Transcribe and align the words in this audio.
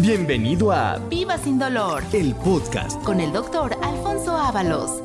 Bienvenido 0.00 0.70
a 0.70 0.98
Viva 1.10 1.36
sin 1.38 1.58
dolor 1.58 2.04
el 2.12 2.32
podcast 2.36 3.02
con 3.02 3.18
el 3.18 3.32
doctor 3.32 3.76
Alfonso 3.82 4.36
Ábalos. 4.36 5.02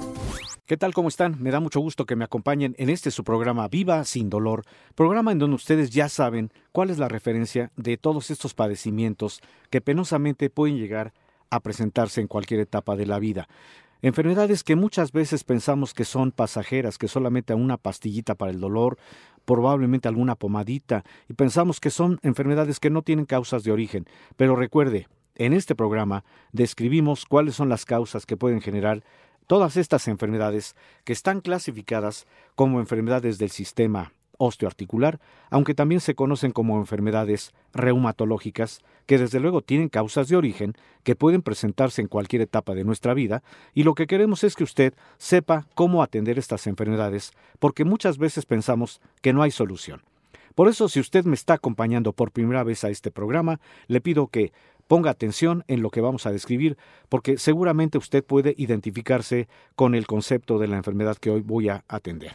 ¿Qué 0.68 0.78
tal? 0.78 0.94
¿Cómo 0.94 1.08
están? 1.08 1.42
Me 1.42 1.50
da 1.50 1.60
mucho 1.60 1.80
gusto 1.80 2.06
que 2.06 2.16
me 2.16 2.24
acompañen 2.24 2.76
en 2.78 2.92
este 2.92 3.10
su 3.10 3.24
programa 3.24 3.68
Viva 3.68 4.04
sin 4.06 4.30
dolor, 4.30 4.62
programa 4.94 5.32
en 5.32 5.40
donde 5.40 5.56
ustedes 5.56 5.90
ya 5.90 6.10
saben 6.10 6.52
cuál 6.72 6.92
es 6.92 7.00
la 7.00 7.08
referencia 7.08 7.72
de 7.76 7.98
todos 7.98 8.30
estos 8.30 8.54
padecimientos 8.54 9.42
que 9.72 9.82
penosamente 9.82 10.52
pueden 10.52 10.78
llegar 10.78 11.12
a 11.50 11.60
presentarse 11.62 12.22
en 12.22 12.28
cualquier 12.28 12.60
etapa 12.60 12.96
de 12.96 13.08
la 13.08 13.18
vida. 13.18 13.48
Enfermedades 14.04 14.66
que 14.66 14.76
muchas 14.76 15.14
veces 15.14 15.46
pensamos 15.46 15.94
que 15.94 16.04
son 16.04 16.32
pasajeras, 16.32 16.98
que 16.98 17.08
solamente 17.08 17.54
una 17.54 17.78
pastillita 17.78 18.36
para 18.36 18.52
el 18.52 18.60
dolor, 18.60 18.98
probablemente 19.46 20.08
alguna 20.08 20.36
pomadita, 20.36 21.04
y 21.30 21.34
pensamos 21.34 21.80
que 21.80 21.90
son 21.90 22.20
enfermedades 22.24 22.80
que 22.80 22.90
no 22.90 23.02
tienen 23.02 23.26
causas 23.26 23.64
de 23.64 23.72
origen. 23.72 24.06
Pero 24.38 24.56
recuerde, 24.56 25.08
en 25.36 25.54
este 25.54 25.76
programa 25.76 26.24
describimos 26.52 27.26
cuáles 27.26 27.56
son 27.56 27.70
las 27.70 27.86
causas 27.86 28.26
que 28.26 28.38
pueden 28.38 28.62
generar 28.62 29.04
todas 29.48 29.78
estas 29.78 30.08
enfermedades 30.08 30.76
que 31.04 31.14
están 31.14 31.42
clasificadas 31.42 32.28
como 32.56 32.80
enfermedades 32.80 33.38
del 33.38 33.50
sistema 33.50 34.14
osteoarticular, 34.46 35.20
aunque 35.50 35.74
también 35.74 36.02
se 36.02 36.16
conocen 36.16 36.52
como 36.52 36.78
enfermedades 36.78 37.54
reumatológicas, 37.74 38.82
que 39.06 39.18
desde 39.18 39.40
luego 39.40 39.62
tienen 39.62 39.90
causas 39.90 40.28
de 40.28 40.36
origen 40.36 40.74
que 41.04 41.16
pueden 41.16 41.42
presentarse 41.42 42.02
en 42.02 42.08
cualquier 42.08 42.42
etapa 42.42 42.74
de 42.74 42.84
nuestra 42.84 43.14
vida, 43.14 43.44
y 43.74 43.84
lo 43.84 43.96
que 43.96 44.08
queremos 44.08 44.44
es 44.44 44.56
que 44.56 44.64
usted 44.64 44.94
sepa 45.18 45.68
cómo 45.76 46.04
atender 46.04 46.40
estas 46.40 46.68
enfermedades, 46.68 47.32
porque 47.60 47.86
muchas 47.86 48.18
veces 48.18 48.46
pensamos 48.46 49.02
que 49.22 49.34
no 49.34 49.42
hay 49.42 49.52
solución. 49.52 50.02
Por 50.56 50.68
eso, 50.68 50.88
si 50.88 51.00
usted 51.00 51.26
me 51.26 51.34
está 51.34 51.56
acompañando 51.56 52.14
por 52.14 52.32
primera 52.32 52.64
vez 52.64 52.84
a 52.84 52.90
este 52.90 53.10
programa, 53.10 53.60
le 53.88 54.02
pido 54.02 54.28
que 54.28 54.52
ponga 54.88 55.10
atención 55.10 55.64
en 55.68 55.82
lo 55.82 55.90
que 55.90 56.02
vamos 56.02 56.26
a 56.26 56.32
describir, 56.32 56.78
porque 57.10 57.38
seguramente 57.38 57.98
usted 57.98 58.24
puede 58.24 58.54
identificarse 58.58 59.48
con 59.76 59.96
el 59.96 60.06
concepto 60.06 60.60
de 60.60 60.68
la 60.68 60.78
enfermedad 60.78 61.18
que 61.18 61.32
hoy 61.32 61.42
voy 61.42 61.70
a 61.70 61.84
atender. 61.88 62.34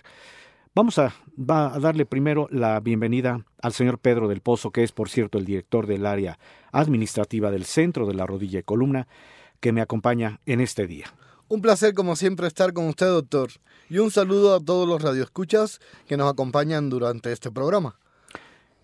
Vamos 0.78 0.96
a, 1.00 1.12
a, 1.48 1.78
darle 1.80 2.06
primero 2.06 2.46
la 2.52 2.78
bienvenida 2.78 3.44
al 3.60 3.72
señor 3.72 3.98
Pedro 3.98 4.28
del 4.28 4.42
Pozo, 4.42 4.70
que 4.70 4.84
es, 4.84 4.92
por 4.92 5.08
cierto, 5.08 5.36
el 5.36 5.44
director 5.44 5.88
del 5.88 6.06
área 6.06 6.38
administrativa 6.70 7.50
del 7.50 7.64
Centro 7.64 8.06
de 8.06 8.14
la 8.14 8.26
Rodilla 8.26 8.60
y 8.60 8.62
Columna, 8.62 9.08
que 9.58 9.72
me 9.72 9.80
acompaña 9.80 10.38
en 10.46 10.60
este 10.60 10.86
día. 10.86 11.12
Un 11.48 11.62
placer, 11.62 11.94
como 11.94 12.14
siempre, 12.14 12.46
estar 12.46 12.72
con 12.74 12.86
usted, 12.86 13.08
doctor. 13.08 13.50
Y 13.90 13.98
un 13.98 14.12
saludo 14.12 14.54
a 14.54 14.60
todos 14.60 14.86
los 14.86 15.02
radioescuchas 15.02 15.80
que 16.06 16.16
nos 16.16 16.30
acompañan 16.30 16.90
durante 16.90 17.32
este 17.32 17.50
programa. 17.50 17.98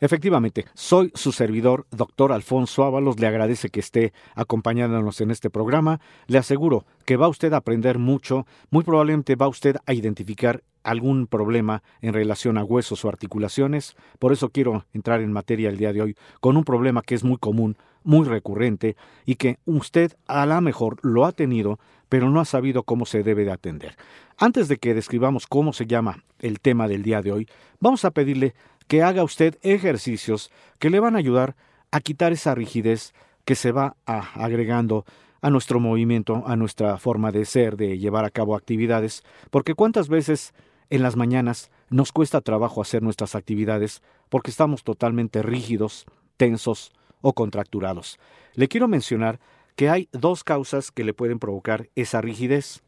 Efectivamente, 0.00 0.67
soy 0.75 1.12
su 1.14 1.31
servidor, 1.31 1.87
doctor 1.91 2.33
Alfonso 2.33 2.84
Ábalos. 2.84 3.19
Le 3.20 3.27
agradece 3.27 3.70
que 3.70 3.81
esté 3.81 4.12
acompañándonos 4.34 5.20
en 5.20 5.31
este 5.31 5.50
programa. 5.50 6.00
Le 6.27 6.39
aseguro 6.39 6.84
que 7.06 7.17
va 7.17 7.28
usted 7.28 7.53
a 7.53 7.59
aprender 7.59 7.98
mucho. 7.98 8.47
Muy 8.70 8.83
probablemente 8.83 9.37
va 9.37 9.48
usted 9.48 9.77
a 9.87 9.95
identificar 9.95 10.62
algún 10.83 11.27
problema 11.27 11.83
en 12.03 12.12
relación 12.12 12.59
a 12.59 12.65
huesos 12.65 13.04
o 13.04 13.09
articulaciones. 13.09 13.97
Por 14.19 14.33
eso 14.33 14.50
quiero 14.50 14.84
entrar 14.93 15.21
en 15.21 15.33
materia 15.33 15.71
el 15.71 15.78
día 15.78 15.93
de 15.93 16.03
hoy 16.03 16.16
con 16.41 16.56
un 16.56 16.65
problema 16.65 17.03
que 17.03 17.15
es 17.15 17.25
muy 17.25 17.38
común, 17.38 17.77
muy 18.03 18.27
recurrente 18.27 18.97
y 19.25 19.37
que 19.37 19.59
usted 19.65 20.12
a 20.27 20.44
lo 20.44 20.60
mejor 20.60 20.99
lo 21.03 21.25
ha 21.25 21.33
tenido, 21.33 21.78
pero 22.09 22.31
no 22.31 22.41
ha 22.41 22.44
sabido 22.44 22.83
cómo 22.83 23.06
se 23.06 23.22
debe 23.22 23.44
de 23.44 23.53
atender. 23.53 23.97
Antes 24.37 24.69
de 24.69 24.77
que 24.77 24.94
describamos 24.94 25.47
cómo 25.47 25.72
se 25.72 25.87
llama 25.87 26.22
el 26.41 26.60
tema 26.60 26.87
del 26.87 27.03
día 27.03 27.22
de 27.22 27.33
hoy, 27.33 27.49
vamos 27.81 28.04
a 28.04 28.10
pedirle 28.10 28.54
que 28.87 29.03
haga 29.03 29.25
usted 29.25 29.59
ejercicios 29.62 30.50
que 30.78 30.91
le 30.91 31.00
van 31.00 31.17
a 31.17 31.19
ayudar 31.19 31.56
a 31.91 32.00
quitar 32.00 32.33
esa 32.33 32.55
rigidez 32.55 33.15
que 33.45 33.55
se 33.55 33.72
va 33.72 33.97
a, 34.06 34.43
agregando 34.43 35.05
a 35.41 35.50
nuestro 35.50 35.78
movimiento, 35.78 36.43
a 36.47 36.56
nuestra 36.56 36.97
forma 36.97 37.31
de 37.31 37.45
ser, 37.45 37.77
de 37.77 37.99
llevar 37.99 38.25
a 38.25 38.31
cabo 38.31 38.56
actividades, 38.56 39.22
porque 39.50 39.75
cuántas 39.75 40.09
veces 40.09 40.55
en 40.91 41.03
las 41.03 41.17
mañanas 41.17 41.71
nos 41.91 42.12
cuesta 42.12 42.41
trabajo 42.41 42.81
hacer 42.81 43.03
nuestras 43.03 43.34
actividades 43.34 44.03
porque 44.28 44.50
estamos 44.50 44.84
totalmente 44.84 45.43
rígidos, 45.43 46.06
tensos 46.37 46.93
o 47.21 47.33
contracturados. 47.33 48.19
Le 48.55 48.69
quiero 48.69 48.89
mencionar 48.89 49.39
que 49.77 49.91
hay 49.91 50.09
dos 50.12 50.45
causas 50.45 50.91
que 50.91 51.05
le 51.05 51.15
pueden 51.15 51.39
provocar 51.39 51.89
esa 51.95 52.21
rigidez. 52.21 52.83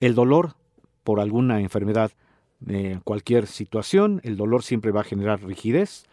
El 0.00 0.14
dolor 0.14 0.54
por 1.04 1.20
alguna 1.20 1.60
enfermedad 1.60 2.12
de 2.60 3.00
cualquier 3.04 3.46
situación, 3.46 4.20
el 4.24 4.36
dolor 4.36 4.62
siempre 4.62 4.90
va 4.90 5.02
a 5.02 5.04
generar 5.04 5.42
rigidez, 5.42 6.04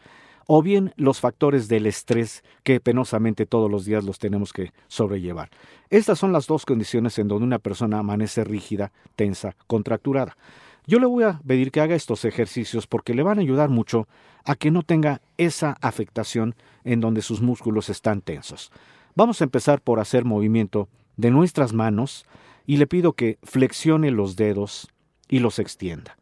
o 0.48 0.62
bien 0.62 0.94
los 0.96 1.20
factores 1.20 1.68
del 1.68 1.88
estrés 1.88 2.44
que 2.64 2.80
penosamente 2.80 3.46
todos 3.46 3.70
los 3.70 3.86
días 3.86 4.04
los 4.04 4.20
tenemos 4.20 4.54
que 4.54 4.72
sobrellevar. 4.88 5.50
Estas 5.90 6.20
son 6.20 6.32
las 6.32 6.48
dos 6.48 6.66
condiciones 6.66 7.18
en 7.18 7.28
donde 7.28 7.46
una 7.46 7.60
persona 7.60 8.00
amanece 8.00 8.44
rígida, 8.44 8.92
tensa, 9.16 9.56
contracturada. 9.66 10.38
Yo 10.86 11.00
le 11.00 11.08
voy 11.08 11.24
a 11.24 11.42
pedir 11.48 11.72
que 11.72 11.82
haga 11.82 11.96
estos 11.96 12.26
ejercicios 12.26 12.86
porque 12.86 13.16
le 13.16 13.24
van 13.24 13.40
a 13.40 13.42
ayudar 13.42 13.70
mucho 13.70 14.08
a 14.44 14.56
que 14.56 14.70
no 14.70 14.84
tenga 14.84 15.20
esa 15.38 15.78
afectación 15.82 16.54
en 16.84 17.02
donde 17.02 17.24
sus 17.24 17.42
músculos 17.42 17.90
están 17.90 18.22
tensos. 18.22 18.72
Vamos 19.16 19.42
a 19.42 19.46
empezar 19.46 19.82
por 19.82 20.00
hacer 20.00 20.26
movimiento 20.26 20.88
de 21.18 21.32
nuestras 21.32 21.74
manos 21.74 22.28
y 22.68 22.78
le 22.78 22.86
pido 22.86 23.14
que 23.14 23.40
flexione 23.42 24.12
los 24.12 24.36
dedos 24.36 24.90
y 25.28 25.40
los 25.40 25.58
extienda 25.58 26.18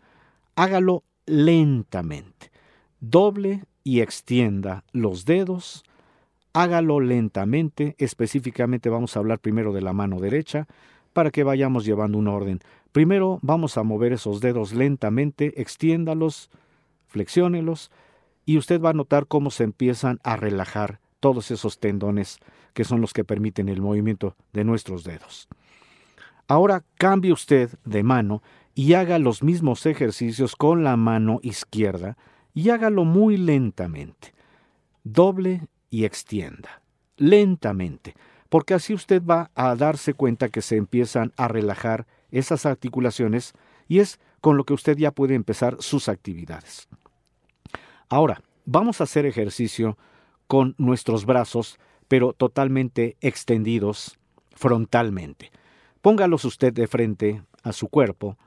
hágalo 0.55 1.03
lentamente. 1.25 2.51
Doble 2.99 3.65
y 3.83 4.01
extienda 4.01 4.83
los 4.91 5.25
dedos. 5.25 5.83
Hágalo 6.53 6.99
lentamente. 6.99 7.95
Específicamente 7.97 8.89
vamos 8.89 9.15
a 9.15 9.19
hablar 9.19 9.39
primero 9.39 9.73
de 9.73 9.81
la 9.81 9.93
mano 9.93 10.19
derecha 10.19 10.67
para 11.13 11.31
que 11.31 11.43
vayamos 11.43 11.85
llevando 11.85 12.17
un 12.17 12.27
orden. 12.27 12.59
Primero 12.91 13.39
vamos 13.41 13.77
a 13.77 13.83
mover 13.83 14.13
esos 14.13 14.41
dedos 14.41 14.73
lentamente, 14.73 15.59
extiéndalos, 15.61 16.49
flexiónelos 17.07 17.91
y 18.45 18.57
usted 18.57 18.81
va 18.81 18.89
a 18.89 18.93
notar 18.93 19.27
cómo 19.27 19.51
se 19.51 19.63
empiezan 19.63 20.19
a 20.23 20.35
relajar 20.35 20.99
todos 21.19 21.51
esos 21.51 21.79
tendones 21.79 22.39
que 22.73 22.83
son 22.83 22.99
los 22.99 23.13
que 23.13 23.23
permiten 23.23 23.69
el 23.69 23.81
movimiento 23.81 24.35
de 24.51 24.63
nuestros 24.63 25.03
dedos. 25.03 25.47
Ahora 26.47 26.83
cambie 26.95 27.31
usted 27.31 27.69
de 27.85 28.03
mano 28.03 28.43
y 28.75 28.93
haga 28.93 29.19
los 29.19 29.43
mismos 29.43 29.85
ejercicios 29.85 30.55
con 30.55 30.83
la 30.83 30.97
mano 30.97 31.39
izquierda 31.43 32.17
y 32.53 32.69
hágalo 32.69 33.05
muy 33.05 33.37
lentamente. 33.37 34.33
Doble 35.03 35.67
y 35.89 36.05
extienda. 36.05 36.81
Lentamente, 37.17 38.15
porque 38.49 38.73
así 38.73 38.93
usted 38.93 39.21
va 39.23 39.51
a 39.55 39.75
darse 39.75 40.13
cuenta 40.13 40.49
que 40.49 40.61
se 40.61 40.77
empiezan 40.77 41.31
a 41.37 41.47
relajar 41.47 42.07
esas 42.31 42.65
articulaciones 42.65 43.53
y 43.87 43.99
es 43.99 44.19
con 44.41 44.57
lo 44.57 44.63
que 44.63 44.73
usted 44.73 44.97
ya 44.97 45.11
puede 45.11 45.35
empezar 45.35 45.77
sus 45.79 46.09
actividades. 46.09 46.87
Ahora, 48.09 48.41
vamos 48.65 48.99
a 48.99 49.05
hacer 49.05 49.25
ejercicio 49.25 49.97
con 50.47 50.75
nuestros 50.77 51.25
brazos, 51.25 51.79
pero 52.07 52.33
totalmente 52.33 53.15
extendidos 53.21 54.17
frontalmente. 54.51 55.51
Póngalos 56.01 56.45
usted 56.45 56.73
de 56.73 56.87
frente 56.87 57.43
a 57.63 57.71
su 57.71 57.87
cuerpo 57.87 58.37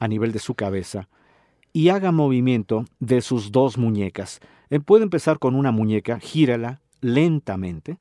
a 0.00 0.08
nivel 0.08 0.32
de 0.32 0.38
su 0.38 0.54
cabeza 0.54 1.08
y 1.72 1.88
haga 1.88 2.12
movimiento 2.12 2.84
de 3.00 3.20
sus 3.20 3.52
dos 3.52 3.78
muñecas. 3.78 4.40
Puede 4.84 5.04
empezar 5.04 5.38
con 5.38 5.54
una 5.54 5.70
muñeca, 5.70 6.18
gírala 6.18 6.80
lentamente 7.00 7.98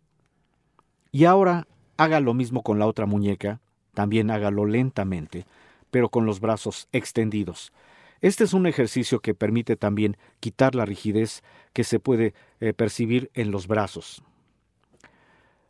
y 1.11 1.25
ahora 1.25 1.67
haga 1.97 2.19
lo 2.19 2.33
mismo 2.33 2.63
con 2.63 2.79
la 2.79 2.87
otra 2.87 3.05
muñeca, 3.05 3.59
también 3.93 4.31
hágalo 4.31 4.65
lentamente, 4.65 5.45
pero 5.91 6.09
con 6.09 6.25
los 6.25 6.39
brazos 6.39 6.87
extendidos. 6.91 7.71
Este 8.21 8.43
es 8.43 8.53
un 8.53 8.67
ejercicio 8.67 9.19
que 9.19 9.33
permite 9.33 9.75
también 9.75 10.15
quitar 10.39 10.75
la 10.75 10.85
rigidez 10.85 11.43
que 11.73 11.83
se 11.83 11.99
puede 11.99 12.33
eh, 12.59 12.73
percibir 12.73 13.31
en 13.33 13.51
los 13.51 13.67
brazos. 13.67 14.23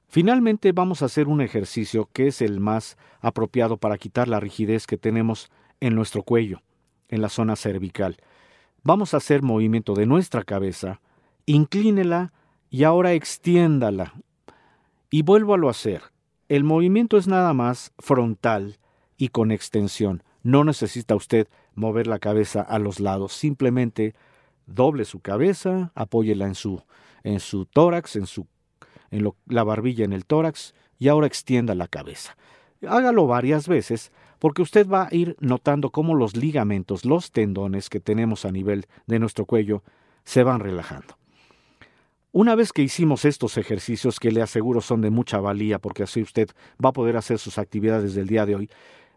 Finalmente 0.07 0.73
vamos 0.73 1.01
a 1.01 1.05
hacer 1.05 1.29
un 1.29 1.39
ejercicio 1.39 2.09
que 2.11 2.27
es 2.27 2.41
el 2.41 2.59
más 2.59 2.97
apropiado 3.21 3.77
para 3.77 3.97
quitar 3.97 4.27
la 4.27 4.41
rigidez 4.41 4.85
que 4.85 4.97
tenemos 4.97 5.49
en 5.81 5.95
nuestro 5.95 6.23
cuello, 6.23 6.61
en 7.09 7.21
la 7.21 7.27
zona 7.27 7.57
cervical. 7.57 8.17
Vamos 8.83 9.13
a 9.13 9.17
hacer 9.17 9.41
movimiento 9.41 9.93
de 9.93 10.05
nuestra 10.05 10.43
cabeza, 10.43 11.01
inclínela 11.45 12.31
y 12.69 12.85
ahora 12.85 13.13
extiéndala 13.13 14.13
Y 15.09 15.23
vuelvo 15.23 15.67
a 15.67 15.71
hacer. 15.71 16.03
El 16.47 16.63
movimiento 16.63 17.17
es 17.17 17.27
nada 17.27 17.53
más 17.53 17.91
frontal 17.99 18.77
y 19.17 19.27
con 19.27 19.51
extensión. 19.51 20.23
No 20.43 20.63
necesita 20.63 21.15
usted 21.15 21.47
mover 21.75 22.07
la 22.07 22.19
cabeza 22.19 22.61
a 22.61 22.79
los 22.79 22.99
lados, 22.99 23.33
simplemente 23.33 24.15
doble 24.65 25.05
su 25.05 25.19
cabeza, 25.19 25.91
apóyela 25.95 26.45
en 26.45 26.55
su, 26.55 26.81
en 27.23 27.39
su 27.39 27.65
tórax, 27.65 28.15
en, 28.15 28.25
su, 28.25 28.47
en 29.11 29.29
la 29.47 29.63
barbilla 29.63 30.05
en 30.05 30.13
el 30.13 30.25
tórax 30.25 30.73
y 30.97 31.09
ahora 31.09 31.27
extienda 31.27 31.75
la 31.75 31.87
cabeza. 31.87 32.37
Hágalo 32.87 33.27
varias 33.27 33.67
veces 33.67 34.11
porque 34.41 34.63
usted 34.63 34.89
va 34.89 35.03
a 35.03 35.13
ir 35.13 35.37
notando 35.39 35.91
cómo 35.91 36.15
los 36.15 36.35
ligamentos, 36.35 37.05
los 37.05 37.29
tendones 37.29 37.91
que 37.91 37.99
tenemos 37.99 38.43
a 38.43 38.51
nivel 38.51 38.87
de 39.05 39.19
nuestro 39.19 39.45
cuello 39.45 39.83
se 40.23 40.41
van 40.41 40.61
relajando. 40.61 41.15
Una 42.31 42.55
vez 42.55 42.73
que 42.73 42.81
hicimos 42.81 43.23
estos 43.23 43.57
ejercicios 43.57 44.19
que 44.19 44.31
le 44.31 44.41
aseguro 44.41 44.81
son 44.81 45.01
de 45.01 45.11
mucha 45.11 45.39
valía 45.39 45.77
porque 45.77 46.01
así 46.01 46.23
usted 46.23 46.49
va 46.83 46.89
a 46.89 46.93
poder 46.93 47.17
hacer 47.17 47.37
sus 47.37 47.59
actividades 47.59 48.15
del 48.15 48.25
día 48.25 48.47
de 48.47 48.55
hoy, 48.55 48.69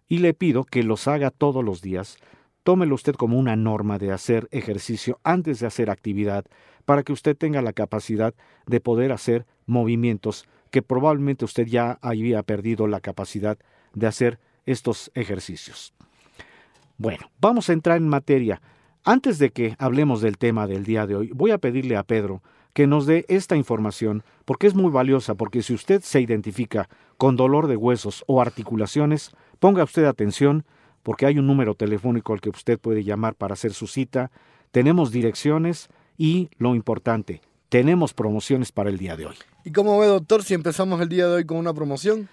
y 0.08 0.18
le 0.18 0.34
pido 0.34 0.62
que 0.64 0.82
los 0.82 1.08
haga 1.08 1.30
todos 1.30 1.64
los 1.64 1.80
días, 1.80 2.18
tómelo 2.62 2.94
usted 2.94 3.14
como 3.14 3.38
una 3.38 3.56
norma 3.56 3.96
de 3.96 4.12
hacer 4.12 4.46
ejercicio 4.50 5.20
antes 5.24 5.58
de 5.58 5.66
hacer 5.66 5.88
actividad 5.88 6.44
para 6.84 7.02
que 7.02 7.14
usted 7.14 7.34
tenga 7.34 7.62
la 7.62 7.72
capacidad 7.72 8.34
de 8.66 8.80
poder 8.80 9.10
hacer 9.10 9.46
movimientos 9.64 10.46
que 10.70 10.82
probablemente 10.82 11.46
usted 11.46 11.66
ya 11.66 11.98
había 12.02 12.42
perdido 12.42 12.88
la 12.88 13.00
capacidad 13.00 13.56
de 13.94 14.06
hacer 14.06 14.38
estos 14.66 15.10
ejercicios. 15.14 15.92
Bueno, 16.96 17.30
vamos 17.40 17.68
a 17.68 17.72
entrar 17.72 17.96
en 17.96 18.08
materia. 18.08 18.60
Antes 19.04 19.38
de 19.38 19.50
que 19.50 19.76
hablemos 19.78 20.20
del 20.20 20.38
tema 20.38 20.66
del 20.66 20.84
día 20.84 21.06
de 21.06 21.16
hoy, 21.16 21.30
voy 21.34 21.50
a 21.50 21.58
pedirle 21.58 21.96
a 21.96 22.04
Pedro 22.04 22.42
que 22.72 22.86
nos 22.86 23.06
dé 23.06 23.24
esta 23.28 23.56
información 23.56 24.24
porque 24.44 24.66
es 24.66 24.74
muy 24.74 24.90
valiosa, 24.90 25.34
porque 25.34 25.62
si 25.62 25.74
usted 25.74 26.02
se 26.02 26.20
identifica 26.20 26.88
con 27.16 27.36
dolor 27.36 27.68
de 27.68 27.76
huesos 27.76 28.24
o 28.26 28.40
articulaciones, 28.40 29.30
ponga 29.60 29.84
usted 29.84 30.04
atención 30.04 30.64
porque 31.02 31.26
hay 31.26 31.38
un 31.38 31.46
número 31.46 31.74
telefónico 31.74 32.32
al 32.32 32.40
que 32.40 32.50
usted 32.50 32.78
puede 32.78 33.04
llamar 33.04 33.34
para 33.34 33.54
hacer 33.54 33.74
su 33.74 33.86
cita, 33.86 34.30
tenemos 34.72 35.12
direcciones 35.12 35.88
y, 36.16 36.48
lo 36.58 36.74
importante, 36.74 37.42
tenemos 37.68 38.14
promociones 38.14 38.72
para 38.72 38.90
el 38.90 38.98
día 38.98 39.16
de 39.16 39.26
hoy. 39.26 39.36
¿Y 39.64 39.72
cómo 39.72 39.98
ve, 39.98 40.06
doctor, 40.06 40.42
si 40.42 40.54
empezamos 40.54 41.00
el 41.00 41.08
día 41.08 41.26
de 41.26 41.34
hoy 41.34 41.44
con 41.44 41.58
una 41.58 41.74
promoción? 41.74 42.28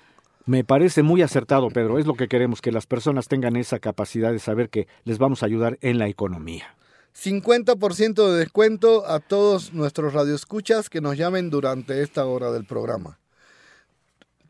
Me 0.46 0.64
parece 0.64 1.04
muy 1.04 1.22
acertado, 1.22 1.70
Pedro. 1.70 2.00
Es 2.00 2.08
lo 2.08 2.16
que 2.16 2.28
queremos, 2.28 2.62
que 2.62 2.72
las 2.72 2.88
personas 2.88 3.28
tengan 3.28 3.56
esa 3.56 3.80
capacidad 3.80 4.32
de 4.32 4.40
saber 4.40 4.70
que 4.70 4.88
les 5.04 5.18
vamos 5.18 5.44
a 5.44 5.46
ayudar 5.46 5.78
en 5.82 6.00
la 6.00 6.08
economía. 6.08 6.76
50% 7.16 8.32
de 8.32 8.40
descuento 8.40 9.06
a 9.06 9.20
todos 9.20 9.74
nuestros 9.74 10.14
radioescuchas 10.14 10.90
que 10.90 11.02
nos 11.02 11.18
llamen 11.18 11.50
durante 11.50 12.02
esta 12.02 12.26
hora 12.26 12.52
del 12.52 12.66
programa. 12.66 13.20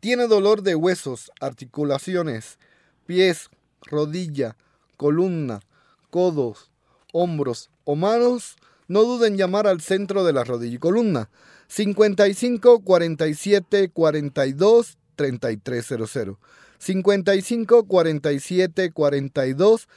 ¿Tiene 0.00 0.26
dolor 0.26 0.62
de 0.62 0.74
huesos, 0.74 1.30
articulaciones, 1.40 2.58
pies, 3.06 3.50
rodilla, 3.82 4.56
columna, 4.96 5.60
codos, 6.10 6.70
hombros 7.12 7.70
o 7.84 7.96
manos, 7.96 8.56
no 8.88 9.02
duden 9.02 9.34
en 9.34 9.38
llamar 9.38 9.66
al 9.66 9.80
centro 9.80 10.24
de 10.24 10.32
la 10.32 10.44
rodilla 10.44 10.76
y 10.76 10.78
columna 10.78 11.30
55 11.68 12.80
47 12.80 13.88
42 13.90 14.98
3300. 15.16 16.38
55 16.78 17.84
47 17.84 18.90
42 18.92 19.88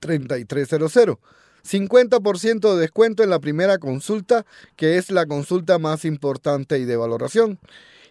3300. 0.00 1.18
50% 1.64 2.74
de 2.74 2.80
descuento 2.80 3.22
en 3.22 3.30
la 3.30 3.40
primera 3.40 3.78
consulta, 3.78 4.46
que 4.76 4.96
es 4.96 5.10
la 5.10 5.26
consulta 5.26 5.78
más 5.78 6.04
importante 6.04 6.78
y 6.78 6.84
de 6.84 6.96
valoración. 6.96 7.58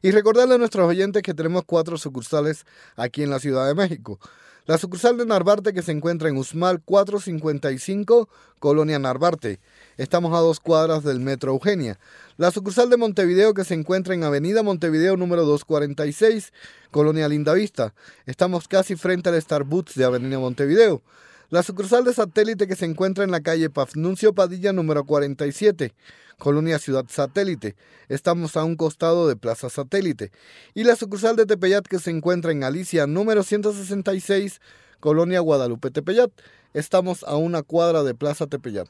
Y 0.01 0.11
recordarle 0.11 0.55
a 0.55 0.57
nuestros 0.59 0.87
oyentes 0.87 1.23
que 1.23 1.33
tenemos 1.33 1.63
cuatro 1.65 1.97
sucursales 1.97 2.65
aquí 2.95 3.23
en 3.23 3.31
la 3.31 3.39
Ciudad 3.39 3.67
de 3.67 3.73
México. 3.73 4.19
La 4.67 4.77
sucursal 4.77 5.15
de 5.15 5.25
Narvarte 5.25 5.71
que 5.71 5.81
se 5.81 5.93
encuentra 5.93 6.27
en 6.27 6.35
Usmal 6.35 6.81
455, 6.83 8.27
Colonia 8.59 8.99
Narvarte. 8.99 9.61
Estamos 9.95 10.33
a 10.33 10.41
dos 10.41 10.59
cuadras 10.59 11.05
del 11.05 11.21
Metro 11.21 11.53
Eugenia. 11.53 11.97
La 12.35 12.51
sucursal 12.51 12.89
de 12.89 12.97
Montevideo 12.97 13.53
que 13.53 13.63
se 13.63 13.75
encuentra 13.75 14.13
en 14.13 14.25
Avenida 14.25 14.63
Montevideo 14.63 15.15
número 15.15 15.45
246, 15.45 16.51
Colonia 16.91 17.29
Lindavista. 17.29 17.93
Estamos 18.25 18.67
casi 18.67 18.97
frente 18.97 19.29
al 19.29 19.41
Starbucks 19.41 19.95
de 19.95 20.03
Avenida 20.03 20.37
Montevideo. 20.37 21.01
La 21.49 21.63
sucursal 21.63 22.03
de 22.03 22.13
satélite 22.13 22.67
que 22.67 22.75
se 22.75 22.83
encuentra 22.83 23.23
en 23.23 23.31
la 23.31 23.39
calle 23.39 23.69
Pafnuncio 23.69 24.33
Padilla 24.33 24.73
número 24.73 25.05
47, 25.05 25.93
Colonia 26.37 26.77
Ciudad 26.77 27.05
Satélite. 27.07 27.77
Estamos 28.09 28.57
a 28.57 28.65
un 28.65 28.75
costado 28.75 29.29
de 29.29 29.37
Plaza 29.37 29.69
Satélite. 29.69 30.33
Y 30.73 30.83
la 30.83 30.97
sucursal 30.97 31.37
de 31.37 31.45
Tepeyat 31.45 31.87
que 31.87 31.99
se 31.99 32.11
encuentra 32.11 32.51
en 32.51 32.65
Alicia 32.65 33.07
número 33.07 33.43
166, 33.43 34.59
Colonia 34.99 35.39
Guadalupe 35.39 35.89
Tepeyat. 35.89 36.31
Estamos 36.73 37.23
a 37.23 37.37
una 37.37 37.63
cuadra 37.63 38.03
de 38.03 38.13
Plaza 38.13 38.47
Tepeyat. 38.47 38.89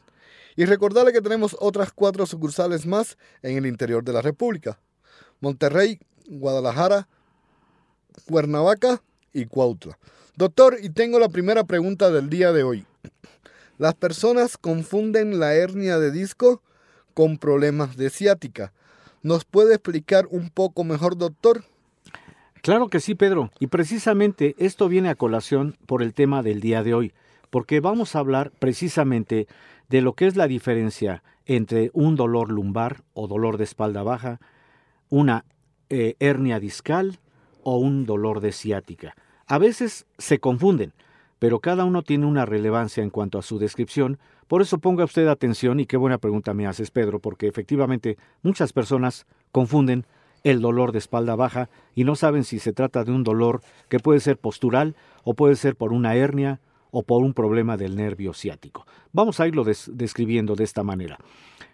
Y 0.56 0.65
recordarle 0.65 1.13
que 1.13 1.21
tenemos 1.21 1.56
otras 1.59 1.92
cuatro 1.94 2.25
sucursales 2.25 2.88
más 2.88 3.19
en 3.44 3.56
el 3.57 3.68
interior 3.68 4.04
de 4.04 4.13
la 4.13 4.24
República. 4.24 4.80
Monterrey, 5.42 6.00
Guadalajara, 6.27 7.07
Cuernavaca 8.27 9.04
y 9.31 9.45
Cuautla. 9.45 10.00
Doctor, 10.38 10.78
y 10.80 10.92
tengo 10.92 11.18
la 11.18 11.30
primera 11.30 11.63
pregunta 11.63 12.12
del 12.12 12.30
día 12.30 12.51
de 12.51 12.62
hoy. 12.62 12.86
Las 13.80 13.95
personas 13.95 14.56
confunden 14.56 15.39
la 15.39 15.56
hernia 15.56 15.98
de 15.98 16.12
disco 16.12 16.62
con 17.16 17.39
problemas 17.39 17.98
de 17.98 18.12
ciática. 18.12 18.72
¿Nos 19.24 19.45
puede 19.45 19.74
explicar 19.74 20.28
un 20.30 20.51
poco 20.51 20.84
mejor, 20.84 21.18
doctor? 21.18 21.63
Claro 22.62 22.88
que 22.88 23.00
sí, 23.00 23.16
Pedro. 23.16 23.50
Y 23.60 23.66
precisamente 23.66 24.54
esto 24.60 24.88
viene 24.88 25.10
a 25.10 25.16
colación 25.16 25.75
por 25.88 26.04
el 26.04 26.13
tema 26.13 26.44
del 26.44 26.62
día 26.62 26.83
de 26.83 26.94
hoy, 26.94 27.13
porque 27.50 27.80
vamos 27.80 28.16
a 28.16 28.19
hablar 28.19 28.51
precisamente 28.60 29.48
de 29.90 30.01
lo 30.01 30.13
que 30.13 30.28
es 30.28 30.36
la 30.36 30.48
diferencia 30.48 31.24
entre 31.48 31.90
un 31.94 32.16
dolor 32.16 32.51
lumbar 32.51 33.01
o 33.16 33.28
dolor 33.28 33.57
de 33.57 33.63
espalda 33.63 34.04
baja, 34.04 34.40
una 35.10 35.45
eh, 35.90 36.16
hernia 36.19 36.60
discal 36.60 37.18
o 37.63 37.78
un 37.78 38.06
dolor 38.06 38.40
de 38.40 38.51
ciática. 38.51 39.16
A 39.47 39.57
veces 39.59 40.05
se 40.17 40.39
confunden, 40.39 40.91
pero 41.39 41.59
cada 41.59 41.85
uno 41.85 42.03
tiene 42.03 42.25
una 42.25 42.45
relevancia 42.45 43.01
en 43.01 43.09
cuanto 43.09 43.39
a 43.39 43.41
su 43.41 43.59
descripción, 43.59 44.19
por 44.47 44.61
eso 44.61 44.79
ponga 44.79 45.05
usted 45.05 45.27
atención 45.27 45.79
y 45.79 45.85
qué 45.85 45.95
buena 45.95 46.17
pregunta 46.17 46.53
me 46.53 46.67
haces, 46.67 46.91
Pedro, 46.91 47.19
porque 47.19 47.47
efectivamente 47.47 48.17
muchas 48.41 48.73
personas 48.73 49.25
confunden 49.53 50.05
el 50.44 50.61
dolor 50.61 50.91
de 50.91 50.99
espalda 50.99 51.35
baja 51.35 51.69
y 51.95 52.03
no 52.03 52.15
saben 52.15 52.44
si 52.44 52.59
se 52.59 52.73
trata 52.73 53.06
de 53.06 53.11
un 53.11 53.23
dolor 53.23 53.61
que 53.87 53.99
puede 53.99 54.19
ser 54.19 54.37
postural 54.37 54.95
o 55.23 55.33
puede 55.33 55.56
ser 55.56 55.77
por 55.77 55.94
una 55.94 56.16
hernia 56.16 56.59
o 56.92 57.04
por 57.04 57.23
un 57.23 57.33
problema 57.33 57.77
del 57.77 57.95
nervio 57.95 58.33
ciático. 58.33 58.85
Vamos 59.13 59.39
a 59.39 59.47
irlo 59.47 59.63
describiendo 59.63 60.56
de 60.56 60.66
esta 60.66 60.83
manera. 60.83 61.19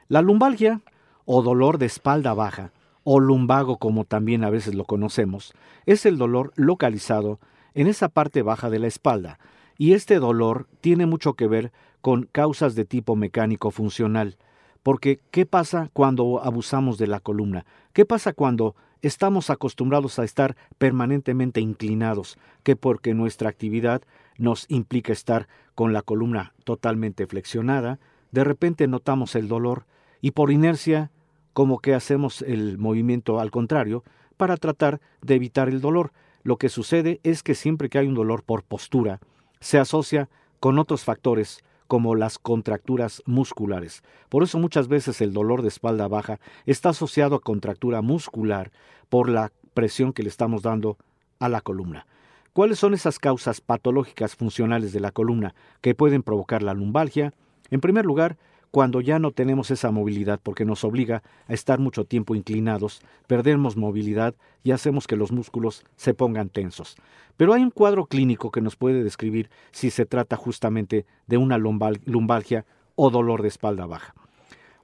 La 0.09 0.21
lumbalgia 0.21 0.81
o 1.25 1.41
dolor 1.41 1.79
de 1.79 1.87
espalda 1.87 2.33
baja 2.35 2.71
o 3.03 3.19
lumbago 3.19 3.77
como 3.77 4.05
también 4.05 4.43
a 4.43 4.49
veces 4.49 4.75
lo 4.75 4.85
conocemos, 4.85 5.53
es 5.85 6.05
el 6.05 6.17
dolor 6.17 6.53
localizado 6.55 7.39
en 7.73 7.87
esa 7.87 8.09
parte 8.09 8.41
baja 8.41 8.69
de 8.69 8.79
la 8.79 8.87
espalda, 8.87 9.39
y 9.77 9.93
este 9.93 10.19
dolor 10.19 10.67
tiene 10.81 11.05
mucho 11.05 11.33
que 11.33 11.47
ver 11.47 11.71
con 12.01 12.23
causas 12.31 12.75
de 12.75 12.85
tipo 12.85 13.15
mecánico 13.15 13.71
funcional. 13.71 14.37
Porque, 14.83 15.21
¿qué 15.31 15.45
pasa 15.45 15.89
cuando 15.93 16.43
abusamos 16.43 16.97
de 16.97 17.07
la 17.07 17.21
columna? 17.21 17.65
¿Qué 17.93 18.05
pasa 18.05 18.33
cuando 18.33 18.75
estamos 19.01 19.49
acostumbrados 19.49 20.19
a 20.19 20.25
estar 20.25 20.57
permanentemente 20.77 21.61
inclinados? 21.61 22.37
Que 22.63 22.75
porque 22.75 23.13
nuestra 23.13 23.49
actividad 23.49 24.01
nos 24.37 24.65
implica 24.69 25.13
estar 25.13 25.47
con 25.75 25.93
la 25.93 26.01
columna 26.01 26.53
totalmente 26.65 27.25
flexionada, 27.25 27.99
de 28.31 28.43
repente 28.43 28.87
notamos 28.87 29.35
el 29.35 29.47
dolor 29.47 29.85
y 30.21 30.31
por 30.31 30.51
inercia 30.51 31.11
como 31.53 31.79
que 31.79 31.93
hacemos 31.93 32.41
el 32.41 32.77
movimiento 32.77 33.39
al 33.39 33.51
contrario 33.51 34.03
para 34.37 34.57
tratar 34.57 34.99
de 35.21 35.35
evitar 35.35 35.69
el 35.69 35.81
dolor. 35.81 36.11
Lo 36.43 36.57
que 36.57 36.69
sucede 36.69 37.19
es 37.23 37.41
que 37.41 37.55
siempre 37.55 37.89
que 37.89 37.97
hay 37.97 38.07
un 38.07 38.15
dolor 38.15 38.43
por 38.43 38.63
postura, 38.63 39.19
se 39.59 39.79
asocia 39.79 40.29
con 40.59 40.77
otros 40.77 41.03
factores 41.03 41.63
como 41.87 42.15
las 42.15 42.39
contracturas 42.39 43.21
musculares. 43.25 44.03
Por 44.29 44.43
eso 44.43 44.59
muchas 44.59 44.87
veces 44.87 45.21
el 45.21 45.33
dolor 45.33 45.61
de 45.61 45.67
espalda 45.67 46.07
baja 46.07 46.39
está 46.65 46.89
asociado 46.89 47.35
a 47.35 47.41
contractura 47.41 48.01
muscular 48.01 48.71
por 49.09 49.29
la 49.29 49.51
presión 49.73 50.13
que 50.13 50.23
le 50.23 50.29
estamos 50.29 50.63
dando 50.63 50.97
a 51.39 51.49
la 51.49 51.61
columna. 51.61 52.05
¿Cuáles 52.53 52.79
son 52.79 52.93
esas 52.93 53.19
causas 53.19 53.61
patológicas 53.61 54.35
funcionales 54.35 54.93
de 54.93 54.99
la 54.99 55.11
columna 55.11 55.55
que 55.81 55.95
pueden 55.95 56.23
provocar 56.23 56.61
la 56.61 56.73
lumbalgia? 56.73 57.33
En 57.71 57.81
primer 57.81 58.05
lugar, 58.05 58.37
cuando 58.73 59.01
ya 59.01 59.19
no 59.19 59.29
tenemos 59.29 59.69
esa 59.69 59.91
movilidad 59.91 60.39
porque 60.41 60.65
nos 60.65 60.83
obliga 60.83 61.21
a 61.47 61.53
estar 61.53 61.77
mucho 61.77 62.05
tiempo 62.05 62.33
inclinados, 62.33 63.03
perdemos 63.27 63.77
movilidad 63.77 64.33
y 64.63 64.71
hacemos 64.71 65.05
que 65.05 65.15
los 65.15 65.31
músculos 65.31 65.85
se 65.95 66.15
pongan 66.15 66.49
tensos. 66.49 66.95
Pero 67.37 67.53
hay 67.53 67.61
un 67.61 67.69
cuadro 67.69 68.07
clínico 68.07 68.49
que 68.49 68.61
nos 68.61 68.75
puede 68.75 69.03
describir 69.03 69.51
si 69.71 69.91
se 69.91 70.07
trata 70.07 70.37
justamente 70.37 71.05
de 71.27 71.37
una 71.37 71.59
lumbalgia 71.59 72.65
o 72.95 73.11
dolor 73.11 73.43
de 73.43 73.49
espalda 73.49 73.85
baja. 73.85 74.15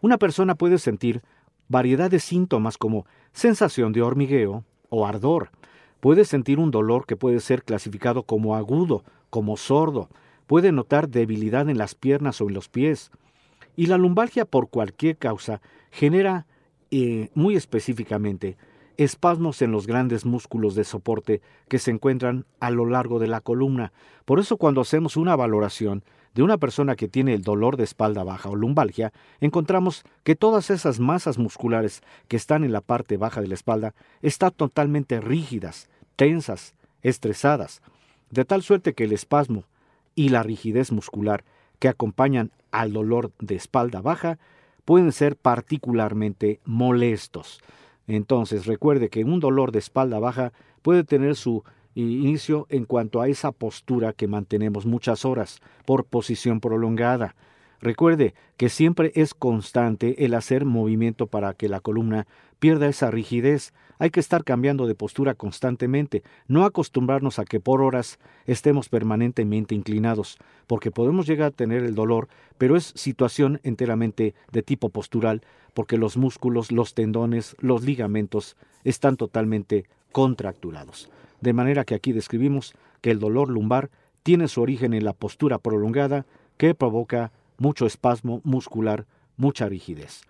Una 0.02 0.20
persona 0.20 0.54
puede 0.54 0.78
sentir 0.78 1.24
variedad 1.68 2.12
de 2.12 2.20
síntomas 2.20 2.78
como 2.78 3.08
sensación 3.34 3.92
de 3.92 4.04
hormigueo 4.04 4.66
o 4.90 5.08
ardor. 5.08 5.50
Puede 6.00 6.26
sentir 6.26 6.60
un 6.60 6.70
dolor 6.70 7.08
que 7.08 7.16
puede 7.16 7.40
ser 7.40 7.64
clasificado 7.64 8.22
como 8.22 8.56
agudo, 8.56 9.04
como 9.32 9.58
sordo. 9.58 10.10
Puede 10.46 10.72
notar 10.72 11.10
debilidad 11.10 11.68
en 11.70 11.80
las 11.80 11.96
piernas 11.96 12.40
o 12.40 12.50
en 12.50 12.54
los 12.54 12.70
pies. 12.70 13.10
Y 13.80 13.86
la 13.86 13.98
lumbalgia 13.98 14.44
por 14.44 14.68
cualquier 14.68 15.16
causa 15.16 15.62
genera 15.90 16.46
eh, 16.92 17.30
muy 17.34 17.56
específicamente 17.56 18.58
espasmos 18.98 19.62
en 19.62 19.72
los 19.72 19.88
grandes 19.88 20.26
músculos 20.26 20.76
de 20.76 20.84
soporte 20.84 21.42
que 21.70 21.80
se 21.80 21.90
encuentran 21.90 22.44
a 22.60 22.72
lo 22.72 22.86
largo 22.86 23.20
de 23.20 23.28
la 23.28 23.40
columna. 23.40 23.94
Por 24.26 24.42
eso 24.42 24.58
cuando 24.58 24.82
hacemos 24.82 25.16
una 25.16 25.38
valoración 25.38 26.04
de 26.34 26.44
una 26.44 26.58
persona 26.58 26.98
que 26.98 27.08
tiene 27.08 27.34
el 27.34 27.42
dolor 27.42 27.78
de 27.78 27.86
espalda 27.86 28.26
baja 28.26 28.50
o 28.50 28.56
lumbalgia, 28.58 29.14
encontramos 29.40 30.04
que 30.26 30.36
todas 30.36 30.72
esas 30.72 31.00
masas 31.00 31.38
musculares 31.38 32.02
que 32.28 32.36
están 32.36 32.66
en 32.66 32.74
la 32.74 32.82
parte 32.82 33.16
baja 33.16 33.40
de 33.40 33.48
la 33.48 33.54
espalda 33.54 33.96
están 34.22 34.52
totalmente 34.52 35.22
rígidas, 35.22 35.88
tensas, 36.18 36.76
estresadas, 37.02 37.82
de 38.30 38.44
tal 38.44 38.62
suerte 38.62 38.94
que 38.94 39.06
el 39.06 39.14
espasmo 39.14 39.64
y 40.16 40.28
la 40.28 40.44
rigidez 40.44 40.92
muscular 40.92 41.46
que 41.80 41.88
acompañan 41.88 42.52
al 42.72 42.94
dolor 42.94 43.32
de 43.40 43.56
espalda 43.56 44.02
baja 44.02 44.38
pueden 44.86 45.12
ser 45.12 45.36
particularmente 45.36 46.60
molestos. 46.66 47.62
Entonces, 48.08 48.66
recuerde 48.66 49.10
que 49.10 49.24
un 49.24 49.40
dolor 49.40 49.72
de 49.72 49.80
espalda 49.80 50.20
baja 50.20 50.52
puede 50.82 51.04
tener 51.04 51.36
su 51.36 51.64
inicio 51.96 52.66
en 52.70 52.86
cuanto 52.86 53.22
a 53.22 53.28
esa 53.28 53.52
postura 53.52 54.14
que 54.14 54.28
mantenemos 54.28 54.86
muchas 54.86 55.26
horas 55.26 55.60
por 55.86 56.06
posición 56.06 56.60
prolongada. 56.60 57.36
Recuerde 57.82 58.34
que 58.58 58.70
siempre 58.70 59.12
es 59.16 59.34
constante 59.34 60.26
el 60.26 60.34
hacer 60.34 60.66
movimiento 60.66 61.28
para 61.28 61.54
que 61.54 61.70
la 61.70 61.80
columna 61.80 62.28
pierda 62.60 62.88
esa 62.88 63.12
rigidez. 63.12 63.74
Hay 64.02 64.12
que 64.12 64.22
estar 64.22 64.46
cambiando 64.46 64.88
de 64.88 64.96
postura 64.96 65.36
constantemente, 65.36 66.24
no 66.48 66.64
acostumbrarnos 66.64 67.38
a 67.38 67.44
que 67.44 67.60
por 67.60 67.82
horas 67.82 68.18
estemos 68.46 68.88
permanentemente 68.88 69.76
inclinados, 69.76 70.38
porque 70.68 70.90
podemos 70.90 71.28
llegar 71.28 71.48
a 71.48 71.52
tener 71.52 71.84
el 71.84 71.96
dolor, 71.96 72.30
pero 72.58 72.78
es 72.78 72.94
situación 72.96 73.60
enteramente 73.64 74.34
de 74.54 74.64
tipo 74.64 74.88
postural, 74.88 75.42
porque 75.74 75.98
los 75.98 76.16
músculos, 76.16 76.72
los 76.72 76.94
tendones, 76.94 77.58
los 77.60 77.84
ligamentos 77.84 78.56
están 78.86 79.18
totalmente 79.18 79.84
contracturados. 80.14 81.10
De 81.42 81.52
manera 81.52 81.84
que 81.84 81.96
aquí 81.96 82.14
describimos 82.14 82.74
que 83.02 83.12
el 83.12 83.20
dolor 83.20 83.50
lumbar 83.50 83.90
tiene 84.24 84.48
su 84.48 84.62
origen 84.62 84.94
en 84.94 85.04
la 85.04 85.14
postura 85.14 85.58
prolongada 85.58 86.26
que 86.56 86.74
provoca 86.74 87.34
mucho 87.58 87.86
espasmo 87.86 88.40
muscular, 88.46 89.06
mucha 89.36 89.68
rigidez. 89.68 90.22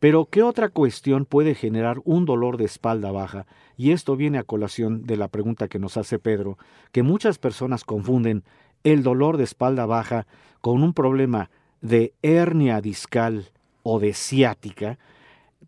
Pero, 0.00 0.24
¿qué 0.24 0.42
otra 0.42 0.70
cuestión 0.70 1.26
puede 1.26 1.54
generar 1.54 2.00
un 2.04 2.24
dolor 2.24 2.56
de 2.56 2.64
espalda 2.64 3.12
baja? 3.12 3.46
Y 3.76 3.92
esto 3.92 4.16
viene 4.16 4.38
a 4.38 4.44
colación 4.44 5.04
de 5.04 5.18
la 5.18 5.28
pregunta 5.28 5.68
que 5.68 5.78
nos 5.78 5.98
hace 5.98 6.18
Pedro, 6.18 6.56
que 6.90 7.02
muchas 7.02 7.36
personas 7.38 7.84
confunden 7.84 8.42
el 8.82 9.02
dolor 9.02 9.36
de 9.36 9.44
espalda 9.44 9.84
baja 9.84 10.26
con 10.62 10.82
un 10.82 10.94
problema 10.94 11.50
de 11.82 12.14
hernia 12.22 12.80
discal 12.80 13.50
o 13.82 14.00
de 14.00 14.14
ciática. 14.14 14.98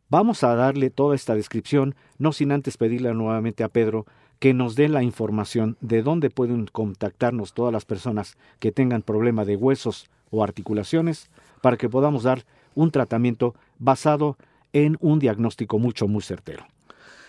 Vamos 0.08 0.42
a 0.44 0.54
darle 0.54 0.88
toda 0.88 1.14
esta 1.14 1.34
descripción, 1.34 1.94
no 2.18 2.32
sin 2.32 2.52
antes 2.52 2.78
pedirle 2.78 3.12
nuevamente 3.12 3.64
a 3.64 3.68
Pedro 3.68 4.06
que 4.38 4.54
nos 4.54 4.76
dé 4.76 4.88
la 4.88 5.02
información 5.02 5.76
de 5.82 6.02
dónde 6.02 6.30
pueden 6.30 6.66
contactarnos 6.66 7.52
todas 7.52 7.72
las 7.72 7.84
personas 7.84 8.38
que 8.60 8.72
tengan 8.72 9.02
problema 9.02 9.44
de 9.44 9.56
huesos 9.56 10.10
o 10.30 10.42
articulaciones 10.42 11.30
para 11.60 11.76
que 11.76 11.88
podamos 11.88 12.22
dar 12.24 12.44
un 12.74 12.90
tratamiento 12.90 13.54
basado 13.78 14.36
en 14.72 14.96
un 15.00 15.18
diagnóstico 15.18 15.78
mucho, 15.78 16.08
muy 16.08 16.22
certero. 16.22 16.66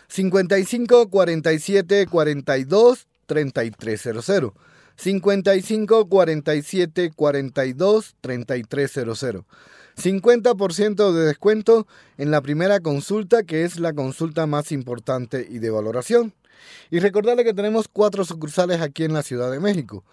55 0.07 1.09
47 1.09 2.07
42 2.07 3.07
3300. 3.25 4.53
55 4.95 6.05
47 6.07 7.11
42 7.15 8.15
3300. 8.21 9.45
50% 9.95 11.11
de 11.13 11.25
descuento 11.25 11.87
en 12.17 12.31
la 12.31 12.41
primera 12.41 12.79
consulta, 12.79 13.43
que 13.43 13.63
es 13.63 13.79
la 13.79 13.93
consulta 13.93 14.47
más 14.47 14.71
importante 14.71 15.47
y 15.49 15.59
de 15.59 15.69
valoración. 15.69 16.33
Y 16.89 16.99
recordarle 16.99 17.43
que 17.43 17.53
tenemos 17.53 17.87
cuatro 17.87 18.25
sucursales 18.25 18.81
aquí 18.81 19.03
en 19.03 19.13
la 19.13 19.23
Ciudad 19.23 19.51
de 19.51 19.59
México. 19.59 20.03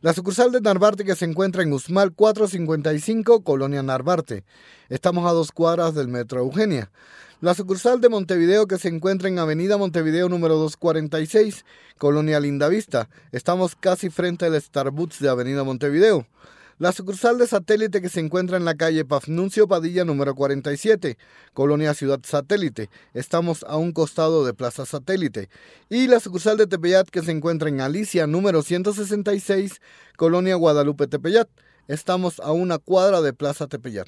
La 0.00 0.14
sucursal 0.14 0.52
de 0.52 0.60
Narvarte 0.60 1.04
que 1.04 1.16
se 1.16 1.24
encuentra 1.24 1.64
en 1.64 1.72
Usmal 1.72 2.12
455, 2.12 3.42
Colonia 3.42 3.82
Narvarte. 3.82 4.44
Estamos 4.88 5.28
a 5.28 5.32
dos 5.32 5.50
cuadras 5.50 5.92
del 5.92 6.06
Metro 6.06 6.38
Eugenia. 6.38 6.92
La 7.40 7.52
sucursal 7.52 8.00
de 8.00 8.08
Montevideo 8.08 8.68
que 8.68 8.78
se 8.78 8.86
encuentra 8.86 9.28
en 9.28 9.40
Avenida 9.40 9.76
Montevideo 9.76 10.28
número 10.28 10.54
246, 10.54 11.64
Colonia 11.98 12.38
Lindavista. 12.38 13.08
Estamos 13.32 13.74
casi 13.74 14.08
frente 14.08 14.46
al 14.46 14.60
Starbucks 14.60 15.18
de 15.18 15.30
Avenida 15.30 15.64
Montevideo. 15.64 16.28
La 16.78 16.92
sucursal 16.92 17.38
de 17.38 17.48
satélite 17.48 18.00
que 18.00 18.08
se 18.08 18.20
encuentra 18.20 18.56
en 18.56 18.64
la 18.64 18.76
calle 18.76 19.04
Pafnuncio 19.04 19.66
Padilla 19.66 20.04
número 20.04 20.36
47, 20.36 21.18
Colonia 21.52 21.92
Ciudad 21.92 22.20
Satélite. 22.22 22.88
Estamos 23.14 23.64
a 23.64 23.76
un 23.76 23.90
costado 23.90 24.44
de 24.44 24.54
Plaza 24.54 24.86
Satélite. 24.86 25.48
Y 25.88 26.06
la 26.06 26.20
sucursal 26.20 26.56
de 26.56 26.68
Tepeyat 26.68 27.08
que 27.08 27.22
se 27.22 27.32
encuentra 27.32 27.68
en 27.68 27.80
Alicia 27.80 28.28
número 28.28 28.62
166, 28.62 29.80
Colonia 30.16 30.54
Guadalupe 30.54 31.08
Tepeyat. 31.08 31.48
Estamos 31.88 32.38
a 32.38 32.52
una 32.52 32.78
cuadra 32.78 33.22
de 33.22 33.32
Plaza 33.32 33.66
Tepeyat. 33.66 34.06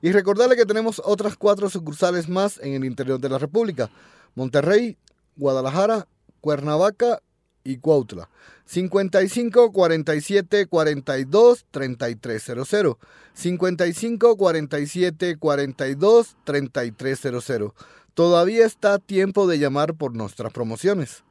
Y 0.00 0.12
recordarle 0.12 0.54
que 0.54 0.66
tenemos 0.66 1.02
otras 1.04 1.36
cuatro 1.36 1.68
sucursales 1.68 2.28
más 2.28 2.60
en 2.62 2.74
el 2.74 2.84
interior 2.84 3.18
de 3.18 3.28
la 3.28 3.38
República. 3.38 3.90
Monterrey, 4.36 4.98
Guadalajara, 5.34 6.06
Cuernavaca 6.40 7.22
y 7.64 7.78
Cuautla. 7.78 8.28
55 8.66 9.72
47 9.72 10.66
42 10.66 11.66
3300. 11.70 12.96
55 13.32 14.36
47 14.36 15.36
42 15.36 16.36
3300. 16.44 17.72
Todavía 18.14 18.64
está 18.64 18.98
tiempo 18.98 19.48
de 19.48 19.58
llamar 19.58 19.94
por 19.94 20.14
nuestras 20.14 20.52
promociones. 20.52 21.24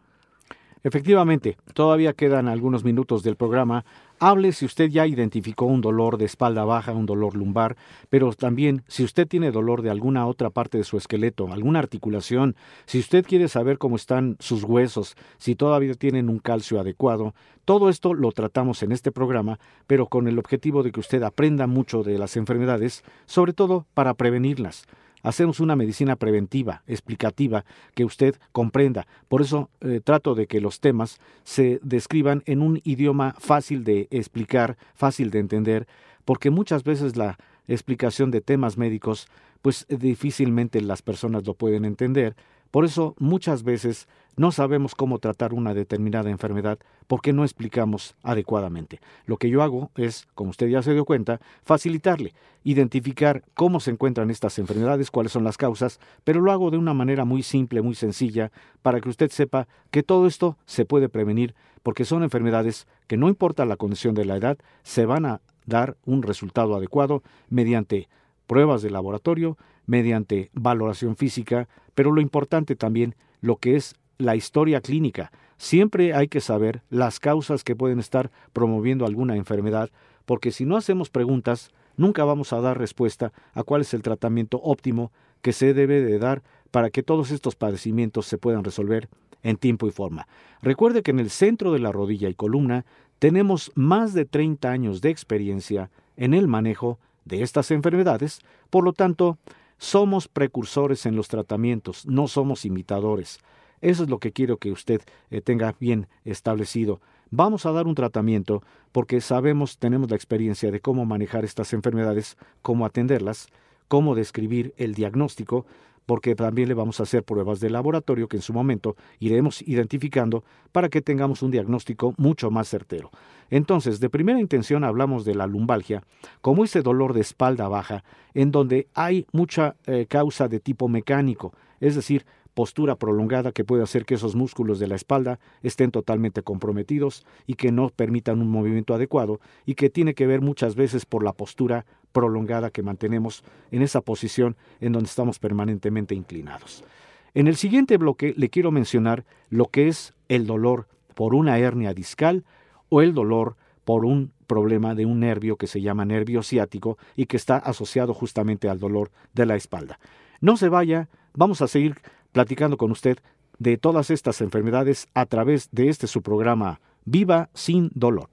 Efectivamente, 0.83 1.57
todavía 1.73 2.11
quedan 2.11 2.49
algunos 2.49 2.83
minutos 2.83 3.23
del 3.23 3.37
programa. 3.37 3.85
Hable 4.25 4.53
si 4.53 4.63
usted 4.63 4.89
ya 4.89 5.05
identificó 5.05 5.65
un 5.65 5.81
dolor 5.81 6.17
de 6.17 6.23
espalda 6.23 6.63
baja, 6.63 6.93
un 6.93 7.05
dolor 7.05 7.35
lumbar, 7.35 7.75
pero 8.09 8.31
también 8.31 8.81
si 8.87 9.03
usted 9.03 9.27
tiene 9.27 9.51
dolor 9.51 9.81
de 9.81 9.89
alguna 9.89 10.27
otra 10.27 10.49
parte 10.49 10.77
de 10.77 10.85
su 10.85 10.95
esqueleto, 10.95 11.51
alguna 11.51 11.79
articulación, 11.79 12.55
si 12.85 12.99
usted 12.99 13.25
quiere 13.25 13.49
saber 13.49 13.77
cómo 13.77 13.97
están 13.97 14.37
sus 14.39 14.63
huesos, 14.63 15.17
si 15.39 15.55
todavía 15.55 15.93
tienen 15.95 16.29
un 16.29 16.39
calcio 16.39 16.79
adecuado, 16.79 17.35
todo 17.65 17.89
esto 17.89 18.13
lo 18.13 18.31
tratamos 18.31 18.81
en 18.81 18.93
este 18.93 19.11
programa, 19.11 19.59
pero 19.87 20.07
con 20.07 20.29
el 20.29 20.39
objetivo 20.39 20.83
de 20.83 20.93
que 20.93 21.01
usted 21.01 21.21
aprenda 21.21 21.67
mucho 21.67 22.01
de 22.01 22.17
las 22.17 22.37
enfermedades, 22.37 23.03
sobre 23.25 23.51
todo 23.51 23.87
para 23.93 24.13
prevenirlas 24.13 24.85
hacemos 25.23 25.59
una 25.59 25.75
medicina 25.75 26.15
preventiva, 26.15 26.83
explicativa, 26.85 27.65
que 27.95 28.05
usted 28.05 28.35
comprenda. 28.51 29.07
Por 29.29 29.41
eso 29.41 29.69
eh, 29.81 30.01
trato 30.03 30.35
de 30.35 30.45
que 30.45 30.61
los 30.61 30.79
temas 30.79 31.19
se 31.43 31.79
describan 31.81 32.43
en 32.45 32.61
un 32.61 32.81
idioma 32.83 33.35
fácil 33.39 33.83
de 33.83 34.07
explicar, 34.11 34.77
fácil 34.93 35.31
de 35.31 35.39
entender, 35.39 35.87
porque 36.25 36.51
muchas 36.51 36.83
veces 36.83 37.15
la 37.15 37.37
explicación 37.67 38.29
de 38.29 38.41
temas 38.41 38.77
médicos, 38.77 39.27
pues 39.61 39.87
difícilmente 39.89 40.81
las 40.81 41.01
personas 41.01 41.47
lo 41.47 41.53
pueden 41.53 41.85
entender. 41.85 42.35
Por 42.73 42.85
eso 42.85 43.13
muchas 43.19 43.61
veces 43.61 44.07
no 44.35 44.51
sabemos 44.51 44.95
cómo 44.95 45.19
tratar 45.19 45.53
una 45.53 45.75
determinada 45.75 46.31
enfermedad 46.31 46.79
porque 47.05 47.31
no 47.31 47.43
explicamos 47.43 48.15
adecuadamente. 48.23 48.99
Lo 49.27 49.37
que 49.37 49.51
yo 49.51 49.61
hago 49.61 49.91
es, 49.95 50.25
como 50.33 50.49
usted 50.49 50.69
ya 50.69 50.81
se 50.81 50.93
dio 50.93 51.05
cuenta, 51.05 51.39
facilitarle, 51.63 52.33
identificar 52.63 53.43
cómo 53.53 53.79
se 53.79 53.91
encuentran 53.91 54.31
estas 54.31 54.57
enfermedades, 54.57 55.11
cuáles 55.11 55.31
son 55.31 55.43
las 55.43 55.55
causas, 55.55 55.99
pero 56.23 56.41
lo 56.41 56.51
hago 56.51 56.71
de 56.71 56.79
una 56.79 56.95
manera 56.95 57.25
muy 57.25 57.43
simple, 57.43 57.83
muy 57.83 57.93
sencilla, 57.93 58.51
para 58.81 59.01
que 59.01 59.09
usted 59.09 59.29
sepa 59.29 59.67
que 59.91 60.01
todo 60.01 60.25
esto 60.25 60.57
se 60.65 60.83
puede 60.83 61.09
prevenir 61.09 61.53
porque 61.83 62.05
son 62.05 62.23
enfermedades 62.23 62.87
que 63.05 63.17
no 63.17 63.29
importa 63.29 63.65
la 63.65 63.77
condición 63.77 64.15
de 64.15 64.25
la 64.25 64.37
edad, 64.37 64.57
se 64.81 65.05
van 65.05 65.27
a 65.27 65.41
dar 65.67 65.95
un 66.07 66.23
resultado 66.23 66.75
adecuado 66.75 67.21
mediante 67.51 68.09
pruebas 68.47 68.81
de 68.81 68.89
laboratorio, 68.89 69.59
mediante 69.85 70.49
valoración 70.53 71.15
física, 71.15 71.67
pero 71.95 72.11
lo 72.11 72.21
importante 72.21 72.75
también, 72.75 73.15
lo 73.41 73.57
que 73.57 73.75
es 73.75 73.95
la 74.17 74.35
historia 74.35 74.81
clínica. 74.81 75.31
Siempre 75.57 76.13
hay 76.13 76.27
que 76.27 76.41
saber 76.41 76.81
las 76.89 77.19
causas 77.19 77.63
que 77.63 77.75
pueden 77.75 77.99
estar 77.99 78.31
promoviendo 78.53 79.05
alguna 79.05 79.35
enfermedad, 79.35 79.89
porque 80.25 80.51
si 80.51 80.65
no 80.65 80.77
hacemos 80.77 81.09
preguntas, 81.09 81.71
nunca 81.97 82.23
vamos 82.23 82.53
a 82.53 82.61
dar 82.61 82.77
respuesta 82.77 83.31
a 83.53 83.63
cuál 83.63 83.81
es 83.81 83.93
el 83.93 84.01
tratamiento 84.01 84.59
óptimo 84.61 85.11
que 85.41 85.53
se 85.53 85.73
debe 85.73 86.01
de 86.01 86.19
dar 86.19 86.41
para 86.71 86.89
que 86.89 87.03
todos 87.03 87.31
estos 87.31 87.55
padecimientos 87.55 88.25
se 88.25 88.37
puedan 88.37 88.63
resolver 88.63 89.09
en 89.43 89.57
tiempo 89.57 89.87
y 89.87 89.91
forma. 89.91 90.27
Recuerde 90.61 91.03
que 91.03 91.11
en 91.11 91.19
el 91.19 91.29
centro 91.29 91.71
de 91.71 91.79
la 91.79 91.91
rodilla 91.91 92.29
y 92.29 92.33
columna 92.33 92.85
tenemos 93.19 93.71
más 93.75 94.13
de 94.13 94.25
30 94.25 94.71
años 94.71 95.01
de 95.01 95.09
experiencia 95.09 95.91
en 96.17 96.33
el 96.33 96.47
manejo 96.47 96.99
de 97.25 97.41
estas 97.41 97.71
enfermedades, 97.71 98.41
por 98.69 98.83
lo 98.83 98.93
tanto, 98.93 99.37
somos 99.83 100.29
precursores 100.29 101.05
en 101.05 101.17
los 101.17 101.27
tratamientos, 101.27 102.05
no 102.05 102.29
somos 102.29 102.63
imitadores. 102.63 103.39
Eso 103.81 104.03
es 104.03 104.09
lo 104.09 104.19
que 104.19 104.31
quiero 104.31 104.55
que 104.55 104.71
usted 104.71 105.01
eh, 105.29 105.41
tenga 105.41 105.75
bien 105.77 106.07
establecido. 106.23 107.01
Vamos 107.31 107.65
a 107.65 107.73
dar 107.73 107.85
un 107.85 107.93
tratamiento 107.93 108.63
porque 108.93 109.19
sabemos, 109.19 109.77
tenemos 109.79 110.09
la 110.09 110.15
experiencia 110.15 110.71
de 110.71 110.79
cómo 110.79 111.05
manejar 111.05 111.43
estas 111.43 111.73
enfermedades, 111.73 112.37
cómo 112.61 112.85
atenderlas, 112.85 113.47
cómo 113.89 114.15
describir 114.15 114.73
el 114.77 114.95
diagnóstico, 114.95 115.65
porque 116.05 116.35
también 116.35 116.67
le 116.67 116.73
vamos 116.73 116.99
a 116.99 117.03
hacer 117.03 117.23
pruebas 117.23 117.59
de 117.59 117.69
laboratorio 117.69 118.27
que 118.27 118.37
en 118.37 118.43
su 118.43 118.53
momento 118.53 118.95
iremos 119.19 119.61
identificando 119.61 120.43
para 120.71 120.89
que 120.89 121.01
tengamos 121.01 121.41
un 121.41 121.51
diagnóstico 121.51 122.13
mucho 122.17 122.51
más 122.51 122.69
certero. 122.69 123.11
Entonces, 123.49 123.99
de 123.99 124.09
primera 124.09 124.39
intención 124.39 124.83
hablamos 124.83 125.25
de 125.25 125.35
la 125.35 125.47
lumbalgia 125.47 126.03
como 126.41 126.63
ese 126.63 126.81
dolor 126.81 127.13
de 127.13 127.21
espalda 127.21 127.67
baja, 127.67 128.03
en 128.33 128.51
donde 128.51 128.87
hay 128.93 129.27
mucha 129.31 129.75
eh, 129.85 130.05
causa 130.07 130.47
de 130.47 130.59
tipo 130.59 130.87
mecánico, 130.87 131.53
es 131.79 131.95
decir, 131.95 132.25
postura 132.53 132.95
prolongada 132.95 133.51
que 133.51 133.63
puede 133.63 133.83
hacer 133.83 134.05
que 134.05 134.15
esos 134.15 134.35
músculos 134.35 134.79
de 134.79 134.87
la 134.87 134.95
espalda 134.95 135.39
estén 135.61 135.91
totalmente 135.91 136.41
comprometidos 136.43 137.25
y 137.47 137.55
que 137.55 137.71
no 137.71 137.89
permitan 137.89 138.41
un 138.41 138.49
movimiento 138.49 138.93
adecuado 138.93 139.39
y 139.65 139.75
que 139.75 139.89
tiene 139.89 140.13
que 140.13 140.27
ver 140.27 140.41
muchas 140.41 140.75
veces 140.75 141.05
por 141.05 141.23
la 141.23 141.33
postura 141.33 141.85
prolongada 142.13 142.69
que 142.69 142.83
mantenemos 142.83 143.43
en 143.71 143.81
esa 143.81 143.99
posición 143.99 144.55
en 144.79 144.93
donde 144.93 145.09
estamos 145.09 145.39
permanentemente 145.39 146.15
inclinados. 146.15 146.85
En 147.33 147.47
el 147.47 147.57
siguiente 147.57 147.97
bloque 147.97 148.33
le 148.37 148.49
quiero 148.49 148.71
mencionar 148.71 149.25
lo 149.49 149.65
que 149.65 149.87
es 149.87 150.13
el 150.29 150.47
dolor 150.47 150.87
por 151.15 151.35
una 151.35 151.59
hernia 151.59 151.93
discal 151.93 152.45
o 152.89 153.01
el 153.01 153.13
dolor 153.13 153.57
por 153.83 154.05
un 154.05 154.31
problema 154.47 154.95
de 154.95 155.05
un 155.05 155.19
nervio 155.19 155.57
que 155.57 155.67
se 155.67 155.81
llama 155.81 156.05
nervio 156.05 156.43
ciático 156.43 156.97
y 157.15 157.25
que 157.25 157.37
está 157.37 157.57
asociado 157.57 158.13
justamente 158.13 158.69
al 158.69 158.79
dolor 158.79 159.11
de 159.33 159.45
la 159.45 159.55
espalda. 159.55 159.99
No 160.41 160.57
se 160.57 160.69
vaya, 160.69 161.09
vamos 161.33 161.61
a 161.61 161.67
seguir 161.67 161.97
platicando 162.31 162.77
con 162.77 162.91
usted 162.91 163.17
de 163.59 163.77
todas 163.77 164.09
estas 164.09 164.41
enfermedades 164.41 165.07
a 165.13 165.25
través 165.25 165.69
de 165.71 165.89
este 165.89 166.07
su 166.07 166.21
programa 166.21 166.81
Viva 167.05 167.49
sin 167.53 167.91
dolor. 167.93 168.29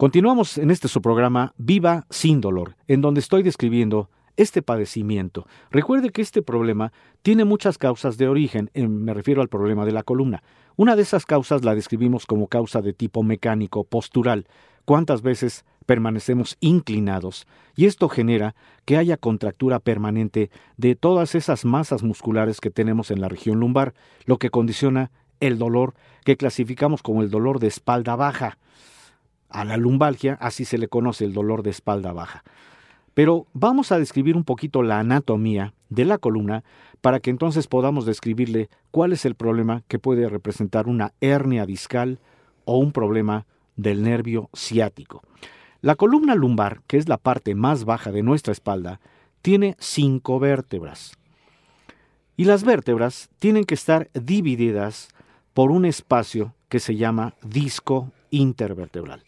Continuamos 0.00 0.56
en 0.56 0.70
este 0.70 0.88
su 0.88 1.02
programa 1.02 1.52
Viva 1.58 2.06
sin 2.08 2.40
dolor, 2.40 2.74
en 2.88 3.02
donde 3.02 3.20
estoy 3.20 3.42
describiendo 3.42 4.08
este 4.38 4.62
padecimiento. 4.62 5.46
Recuerde 5.70 6.08
que 6.08 6.22
este 6.22 6.40
problema 6.40 6.90
tiene 7.20 7.44
muchas 7.44 7.76
causas 7.76 8.16
de 8.16 8.26
origen, 8.26 8.70
me 8.74 9.12
refiero 9.12 9.42
al 9.42 9.50
problema 9.50 9.84
de 9.84 9.92
la 9.92 10.02
columna. 10.02 10.42
Una 10.76 10.96
de 10.96 11.02
esas 11.02 11.26
causas 11.26 11.66
la 11.66 11.74
describimos 11.74 12.24
como 12.24 12.46
causa 12.46 12.80
de 12.80 12.94
tipo 12.94 13.22
mecánico, 13.22 13.84
postural. 13.84 14.46
¿Cuántas 14.86 15.20
veces 15.20 15.66
permanecemos 15.84 16.56
inclinados? 16.60 17.46
Y 17.76 17.84
esto 17.84 18.08
genera 18.08 18.54
que 18.86 18.96
haya 18.96 19.18
contractura 19.18 19.80
permanente 19.80 20.50
de 20.78 20.94
todas 20.94 21.34
esas 21.34 21.66
masas 21.66 22.02
musculares 22.02 22.62
que 22.62 22.70
tenemos 22.70 23.10
en 23.10 23.20
la 23.20 23.28
región 23.28 23.60
lumbar, 23.60 23.92
lo 24.24 24.38
que 24.38 24.48
condiciona 24.48 25.10
el 25.40 25.58
dolor 25.58 25.92
que 26.24 26.38
clasificamos 26.38 27.02
como 27.02 27.20
el 27.20 27.28
dolor 27.28 27.60
de 27.60 27.66
espalda 27.66 28.16
baja. 28.16 28.56
A 29.50 29.64
la 29.64 29.76
lumbalgia 29.76 30.34
así 30.40 30.64
se 30.64 30.78
le 30.78 30.88
conoce 30.88 31.24
el 31.24 31.32
dolor 31.32 31.62
de 31.62 31.70
espalda 31.70 32.12
baja. 32.12 32.44
Pero 33.14 33.46
vamos 33.52 33.90
a 33.92 33.98
describir 33.98 34.36
un 34.36 34.44
poquito 34.44 34.82
la 34.82 35.00
anatomía 35.00 35.74
de 35.88 36.04
la 36.04 36.18
columna 36.18 36.62
para 37.00 37.20
que 37.20 37.30
entonces 37.30 37.66
podamos 37.66 38.06
describirle 38.06 38.70
cuál 38.90 39.12
es 39.12 39.24
el 39.24 39.34
problema 39.34 39.82
que 39.88 39.98
puede 39.98 40.28
representar 40.28 40.86
una 40.86 41.12
hernia 41.20 41.66
discal 41.66 42.20
o 42.64 42.78
un 42.78 42.92
problema 42.92 43.46
del 43.76 44.02
nervio 44.02 44.48
ciático. 44.54 45.22
La 45.80 45.96
columna 45.96 46.34
lumbar, 46.34 46.82
que 46.86 46.98
es 46.98 47.08
la 47.08 47.16
parte 47.16 47.54
más 47.54 47.84
baja 47.84 48.12
de 48.12 48.22
nuestra 48.22 48.52
espalda, 48.52 49.00
tiene 49.42 49.76
cinco 49.78 50.38
vértebras. 50.38 51.16
Y 52.36 52.44
las 52.44 52.64
vértebras 52.64 53.30
tienen 53.38 53.64
que 53.64 53.74
estar 53.74 54.10
divididas 54.14 55.08
por 55.54 55.70
un 55.70 55.84
espacio 55.84 56.54
que 56.68 56.80
se 56.80 56.96
llama 56.96 57.34
disco 57.42 58.12
intervertebral. 58.30 59.24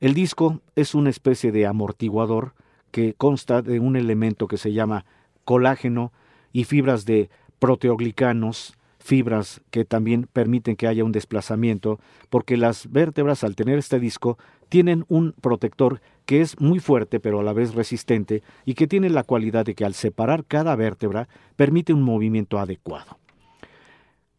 El 0.00 0.14
disco 0.14 0.60
es 0.74 0.94
una 0.94 1.10
especie 1.10 1.52
de 1.52 1.66
amortiguador 1.66 2.54
que 2.90 3.14
consta 3.14 3.62
de 3.62 3.80
un 3.80 3.96
elemento 3.96 4.48
que 4.48 4.56
se 4.56 4.72
llama 4.72 5.04
colágeno 5.44 6.12
y 6.52 6.64
fibras 6.64 7.04
de 7.04 7.30
proteoglicanos, 7.58 8.76
fibras 8.98 9.60
que 9.70 9.84
también 9.84 10.28
permiten 10.32 10.76
que 10.76 10.86
haya 10.86 11.04
un 11.04 11.12
desplazamiento, 11.12 12.00
porque 12.30 12.56
las 12.56 12.90
vértebras 12.90 13.44
al 13.44 13.56
tener 13.56 13.78
este 13.78 13.98
disco 13.98 14.38
tienen 14.68 15.04
un 15.08 15.32
protector 15.40 16.00
que 16.24 16.40
es 16.40 16.58
muy 16.60 16.80
fuerte 16.80 17.20
pero 17.20 17.40
a 17.40 17.42
la 17.42 17.52
vez 17.52 17.74
resistente 17.74 18.42
y 18.64 18.74
que 18.74 18.86
tiene 18.86 19.10
la 19.10 19.24
cualidad 19.24 19.66
de 19.66 19.74
que 19.74 19.84
al 19.84 19.94
separar 19.94 20.44
cada 20.44 20.74
vértebra 20.74 21.28
permite 21.56 21.92
un 21.92 22.02
movimiento 22.02 22.58
adecuado. 22.58 23.18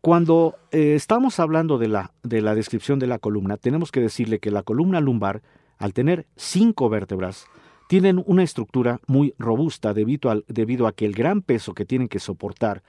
Cuando 0.06 0.60
eh, 0.72 0.94
estamos 0.94 1.40
hablando 1.40 1.80
de 1.80 1.88
la, 1.88 2.12
de 2.22 2.40
la 2.40 2.54
descripción 2.54 3.00
de 3.00 3.08
la 3.08 3.18
columna, 3.18 3.58
tenemos 3.58 3.92
que 3.92 4.02
decirle 4.02 4.38
que 4.38 4.52
la 4.52 4.62
columna 4.62 5.02
lumbar, 5.02 5.42
al 5.80 5.94
tener 5.94 6.28
cinco 6.36 6.90
vértebras, 6.90 7.48
tienen 7.90 8.24
una 8.28 8.44
estructura 8.44 9.00
muy 9.08 9.34
robusta 9.40 9.96
debido, 9.96 10.30
al, 10.30 10.46
debido 10.48 10.86
a 10.86 10.92
que 10.92 11.08
el 11.08 11.14
gran 11.14 11.42
peso 11.42 11.74
que 11.74 11.86
tienen 11.86 12.08
que 12.08 12.20
soportar 12.20 12.84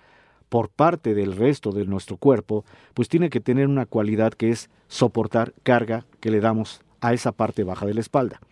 por 0.50 0.68
parte 0.68 1.14
del 1.14 1.34
resto 1.34 1.72
de 1.72 1.86
nuestro 1.86 2.18
cuerpo, 2.18 2.66
pues 2.92 3.08
tiene 3.08 3.30
que 3.30 3.40
tener 3.40 3.66
una 3.66 3.86
cualidad 3.86 4.34
que 4.34 4.50
es 4.50 4.68
soportar 4.86 5.54
carga 5.62 6.04
que 6.20 6.30
le 6.30 6.40
damos 6.40 6.82
a 7.00 7.14
esa 7.14 7.32
parte 7.32 7.64
baja 7.64 7.86
de 7.86 7.94
la 7.94 8.00
espalda. 8.00 8.42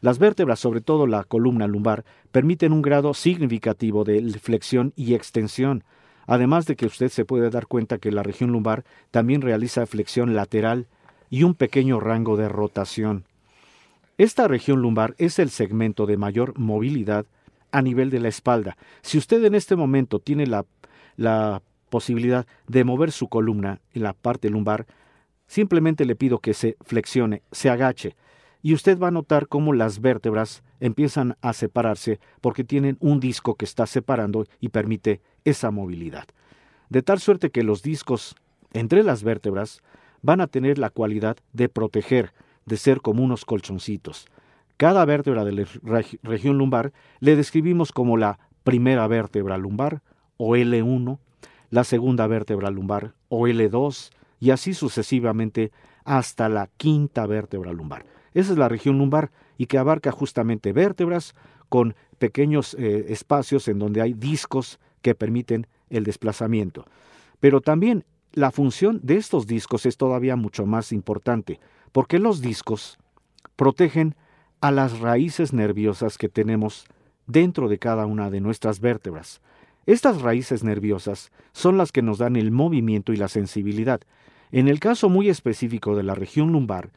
Las 0.00 0.20
vértebras, 0.20 0.60
sobre 0.60 0.82
todo 0.82 1.08
la 1.08 1.24
columna 1.24 1.66
lumbar, 1.66 2.04
permiten 2.30 2.72
un 2.72 2.82
grado 2.82 3.12
significativo 3.12 4.04
de 4.04 4.22
flexión 4.40 4.92
y 4.94 5.14
extensión, 5.14 5.82
además 6.28 6.66
de 6.66 6.76
que 6.76 6.86
usted 6.86 7.08
se 7.08 7.24
puede 7.24 7.50
dar 7.50 7.66
cuenta 7.66 7.98
que 7.98 8.12
la 8.12 8.22
región 8.22 8.52
lumbar 8.52 8.84
también 9.10 9.40
realiza 9.40 9.86
flexión 9.86 10.36
lateral 10.36 10.86
y 11.30 11.42
un 11.42 11.54
pequeño 11.54 11.98
rango 11.98 12.36
de 12.36 12.48
rotación. 12.48 13.24
Esta 14.18 14.46
región 14.46 14.82
lumbar 14.82 15.14
es 15.18 15.38
el 15.38 15.48
segmento 15.48 16.04
de 16.04 16.18
mayor 16.18 16.56
movilidad 16.58 17.24
a 17.72 17.80
nivel 17.80 18.10
de 18.10 18.20
la 18.20 18.28
espalda. 18.28 18.76
Si 19.00 19.16
usted 19.16 19.42
en 19.44 19.54
este 19.54 19.74
momento 19.74 20.18
tiene 20.18 20.46
la, 20.46 20.66
la 21.16 21.62
posibilidad 21.88 22.46
de 22.66 22.84
mover 22.84 23.10
su 23.10 23.28
columna 23.28 23.80
en 23.94 24.02
la 24.02 24.12
parte 24.12 24.50
lumbar, 24.50 24.86
simplemente 25.46 26.04
le 26.04 26.14
pido 26.14 26.40
que 26.40 26.52
se 26.52 26.76
flexione, 26.82 27.42
se 27.52 27.70
agache, 27.70 28.16
y 28.68 28.74
usted 28.74 28.98
va 28.98 29.08
a 29.08 29.10
notar 29.10 29.48
cómo 29.48 29.72
las 29.72 30.02
vértebras 30.02 30.62
empiezan 30.78 31.38
a 31.40 31.54
separarse 31.54 32.20
porque 32.42 32.64
tienen 32.64 32.98
un 33.00 33.18
disco 33.18 33.54
que 33.54 33.64
está 33.64 33.86
separando 33.86 34.44
y 34.60 34.68
permite 34.68 35.22
esa 35.46 35.70
movilidad. 35.70 36.26
De 36.90 37.00
tal 37.00 37.18
suerte 37.18 37.48
que 37.48 37.62
los 37.62 37.82
discos 37.82 38.36
entre 38.74 39.02
las 39.04 39.22
vértebras 39.22 39.80
van 40.20 40.42
a 40.42 40.48
tener 40.48 40.76
la 40.76 40.90
cualidad 40.90 41.38
de 41.54 41.70
proteger, 41.70 42.34
de 42.66 42.76
ser 42.76 43.00
como 43.00 43.24
unos 43.24 43.46
colchoncitos. 43.46 44.26
Cada 44.76 45.06
vértebra 45.06 45.46
de 45.46 45.52
la 45.52 46.04
región 46.22 46.58
lumbar 46.58 46.92
le 47.20 47.36
describimos 47.36 47.90
como 47.90 48.18
la 48.18 48.38
primera 48.64 49.06
vértebra 49.06 49.56
lumbar 49.56 50.02
o 50.36 50.56
L1, 50.56 51.18
la 51.70 51.84
segunda 51.84 52.26
vértebra 52.26 52.70
lumbar 52.70 53.14
o 53.30 53.48
L2 53.48 54.10
y 54.40 54.50
así 54.50 54.74
sucesivamente 54.74 55.72
hasta 56.04 56.50
la 56.50 56.68
quinta 56.76 57.24
vértebra 57.24 57.72
lumbar. 57.72 58.17
Esa 58.34 58.52
es 58.52 58.58
la 58.58 58.68
región 58.68 58.98
lumbar 58.98 59.30
y 59.56 59.66
que 59.66 59.78
abarca 59.78 60.12
justamente 60.12 60.72
vértebras 60.72 61.34
con 61.68 61.94
pequeños 62.18 62.74
eh, 62.74 63.06
espacios 63.08 63.68
en 63.68 63.78
donde 63.78 64.00
hay 64.00 64.14
discos 64.14 64.78
que 65.02 65.14
permiten 65.14 65.66
el 65.90 66.04
desplazamiento. 66.04 66.86
Pero 67.40 67.60
también 67.60 68.04
la 68.32 68.50
función 68.50 69.00
de 69.02 69.16
estos 69.16 69.46
discos 69.46 69.86
es 69.86 69.96
todavía 69.96 70.36
mucho 70.36 70.66
más 70.66 70.92
importante, 70.92 71.60
porque 71.92 72.18
los 72.18 72.40
discos 72.40 72.98
protegen 73.56 74.14
a 74.60 74.70
las 74.70 75.00
raíces 75.00 75.52
nerviosas 75.52 76.18
que 76.18 76.28
tenemos 76.28 76.86
dentro 77.26 77.68
de 77.68 77.78
cada 77.78 78.06
una 78.06 78.30
de 78.30 78.40
nuestras 78.40 78.80
vértebras. 78.80 79.40
Estas 79.86 80.20
raíces 80.20 80.64
nerviosas 80.64 81.30
son 81.52 81.78
las 81.78 81.92
que 81.92 82.02
nos 82.02 82.18
dan 82.18 82.36
el 82.36 82.50
movimiento 82.50 83.12
y 83.12 83.16
la 83.16 83.28
sensibilidad. 83.28 84.00
En 84.50 84.68
el 84.68 84.80
caso 84.80 85.08
muy 85.08 85.28
específico 85.28 85.96
de 85.96 86.02
la 86.02 86.14
región 86.14 86.52
lumbar, 86.52 86.90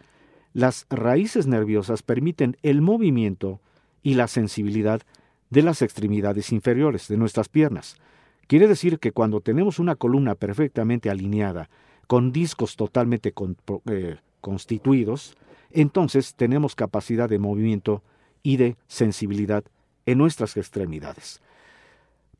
las 0.53 0.85
raíces 0.89 1.47
nerviosas 1.47 2.03
permiten 2.03 2.57
el 2.61 2.81
movimiento 2.81 3.59
y 4.03 4.15
la 4.15 4.27
sensibilidad 4.27 5.01
de 5.49 5.61
las 5.61 5.81
extremidades 5.81 6.51
inferiores 6.51 7.07
de 7.07 7.17
nuestras 7.17 7.49
piernas. 7.49 7.97
Quiere 8.47 8.67
decir 8.67 8.99
que 8.99 9.11
cuando 9.11 9.41
tenemos 9.41 9.79
una 9.79 9.95
columna 9.95 10.35
perfectamente 10.35 11.09
alineada, 11.09 11.69
con 12.07 12.31
discos 12.33 12.75
totalmente 12.75 13.33
eh, 13.85 14.17
constituidos, 14.41 15.37
entonces 15.71 16.35
tenemos 16.35 16.75
capacidad 16.75 17.29
de 17.29 17.39
movimiento 17.39 18.03
y 18.43 18.57
de 18.57 18.75
sensibilidad 18.87 19.63
en 20.05 20.17
nuestras 20.17 20.57
extremidades. 20.57 21.41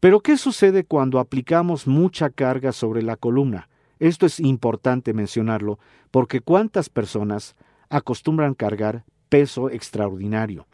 Pero 0.02 0.19
¿qué 0.19 0.36
sucede 0.36 0.84
cuando 0.84 1.19
aplicamos 1.19 1.88
mucha 1.88 2.30
carga 2.30 2.71
sobre 2.71 3.04
la 3.04 3.15
columna? 3.15 3.69
Esto 4.00 4.26
es 4.26 4.39
importante 4.39 5.13
mencionarlo 5.13 5.80
porque 6.10 6.41
cuántas 6.41 6.89
personas 6.89 7.56
acostumbran 7.91 8.56
cargar 8.56 9.04
peso 9.30 9.69
extraordinario. 9.69 10.65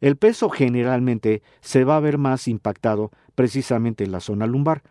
El 0.00 0.16
peso 0.16 0.48
generalmente 0.48 1.42
se 1.60 1.82
va 1.82 1.96
a 1.96 2.00
ver 2.00 2.18
más 2.18 2.46
impactado 2.46 3.10
precisamente 3.34 4.04
en 4.04 4.12
la 4.12 4.20
zona 4.20 4.46
lumbar. 4.46 4.82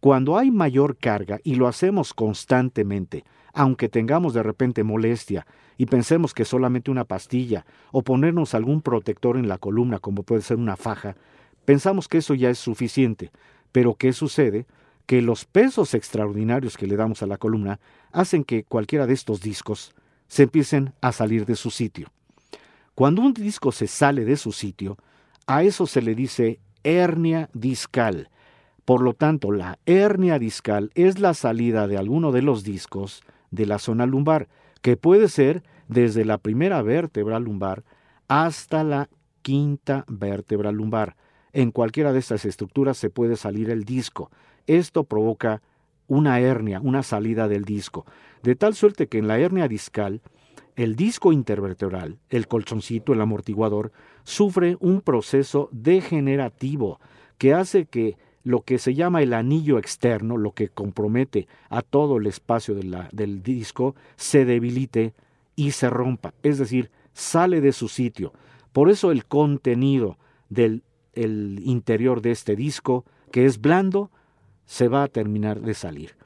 Cuando 0.00 0.38
hay 0.38 0.50
mayor 0.50 0.96
carga 0.96 1.40
y 1.42 1.56
lo 1.56 1.66
hacemos 1.66 2.14
constantemente, 2.14 3.24
aunque 3.52 3.88
tengamos 3.88 4.34
de 4.34 4.42
repente 4.42 4.84
molestia 4.84 5.46
y 5.76 5.86
pensemos 5.86 6.34
que 6.34 6.44
solamente 6.44 6.90
una 6.90 7.04
pastilla 7.04 7.64
o 7.90 8.02
ponernos 8.02 8.54
algún 8.54 8.80
protector 8.80 9.36
en 9.36 9.48
la 9.48 9.58
columna 9.58 9.98
como 9.98 10.22
puede 10.22 10.42
ser 10.42 10.58
una 10.58 10.76
faja, 10.76 11.16
pensamos 11.64 12.06
que 12.06 12.18
eso 12.18 12.34
ya 12.34 12.50
es 12.50 12.58
suficiente. 12.58 13.30
Pero 13.72 13.94
¿qué 13.94 14.12
sucede? 14.12 14.66
Que 15.06 15.20
los 15.20 15.46
pesos 15.46 15.94
extraordinarios 15.94 16.76
que 16.76 16.86
le 16.86 16.96
damos 16.96 17.22
a 17.22 17.26
la 17.26 17.38
columna 17.38 17.80
hacen 18.12 18.44
que 18.44 18.64
cualquiera 18.64 19.06
de 19.06 19.14
estos 19.14 19.40
discos 19.40 19.94
se 20.28 20.44
empiecen 20.44 20.92
a 21.00 21.12
salir 21.12 21.46
de 21.46 21.56
su 21.56 21.70
sitio. 21.70 22.08
Cuando 22.94 23.22
un 23.22 23.34
disco 23.34 23.72
se 23.72 23.86
sale 23.86 24.24
de 24.24 24.36
su 24.36 24.52
sitio, 24.52 24.98
a 25.46 25.62
eso 25.62 25.86
se 25.86 26.00
le 26.00 26.14
dice 26.14 26.60
hernia 26.84 27.50
discal. 27.52 28.28
Por 28.84 29.02
lo 29.02 29.14
tanto, 29.14 29.50
la 29.50 29.78
hernia 29.86 30.38
discal 30.38 30.90
es 30.94 31.18
la 31.18 31.34
salida 31.34 31.88
de 31.88 31.96
alguno 31.96 32.32
de 32.32 32.42
los 32.42 32.62
discos 32.64 33.22
de 33.50 33.66
la 33.66 33.78
zona 33.78 34.06
lumbar, 34.06 34.48
que 34.82 34.96
puede 34.96 35.28
ser 35.28 35.62
desde 35.88 36.24
la 36.24 36.38
primera 36.38 36.82
vértebra 36.82 37.38
lumbar 37.38 37.84
hasta 38.28 38.84
la 38.84 39.08
quinta 39.42 40.04
vértebra 40.08 40.72
lumbar. 40.72 41.16
En 41.52 41.70
cualquiera 41.70 42.12
de 42.12 42.18
estas 42.18 42.44
estructuras 42.44 42.96
se 42.96 43.10
puede 43.10 43.36
salir 43.36 43.70
el 43.70 43.84
disco. 43.84 44.30
Esto 44.66 45.04
provoca 45.04 45.62
una 46.06 46.40
hernia, 46.40 46.80
una 46.80 47.02
salida 47.02 47.48
del 47.48 47.64
disco, 47.64 48.06
de 48.42 48.56
tal 48.56 48.74
suerte 48.74 49.08
que 49.08 49.18
en 49.18 49.28
la 49.28 49.38
hernia 49.38 49.68
discal 49.68 50.20
el 50.76 50.96
disco 50.96 51.32
intervertebral, 51.32 52.18
el 52.30 52.48
colchoncito, 52.48 53.12
el 53.12 53.20
amortiguador, 53.20 53.92
sufre 54.24 54.76
un 54.80 55.00
proceso 55.00 55.68
degenerativo 55.72 57.00
que 57.38 57.54
hace 57.54 57.86
que 57.86 58.16
lo 58.42 58.62
que 58.62 58.78
se 58.78 58.94
llama 58.94 59.22
el 59.22 59.32
anillo 59.32 59.78
externo, 59.78 60.36
lo 60.36 60.52
que 60.52 60.68
compromete 60.68 61.48
a 61.70 61.80
todo 61.82 62.18
el 62.18 62.26
espacio 62.26 62.74
del 62.74 63.42
disco, 63.42 63.94
se 64.16 64.44
debilite 64.44 65.14
y 65.56 65.70
se 65.70 65.88
rompa, 65.88 66.34
es 66.42 66.58
decir, 66.58 66.90
sale 67.12 67.60
de 67.60 67.72
su 67.72 67.88
sitio. 67.88 68.32
Por 68.72 68.90
eso 68.90 69.12
el 69.12 69.24
contenido 69.24 70.18
del 70.48 70.82
interior 71.14 72.20
de 72.20 72.32
este 72.32 72.56
disco, 72.56 73.04
que 73.30 73.46
es 73.46 73.60
blando, 73.60 74.10
se 74.66 74.88
va 74.88 75.02
a 75.02 75.08
terminar 75.08 75.60
de 75.60 75.74
salir. 75.74 76.16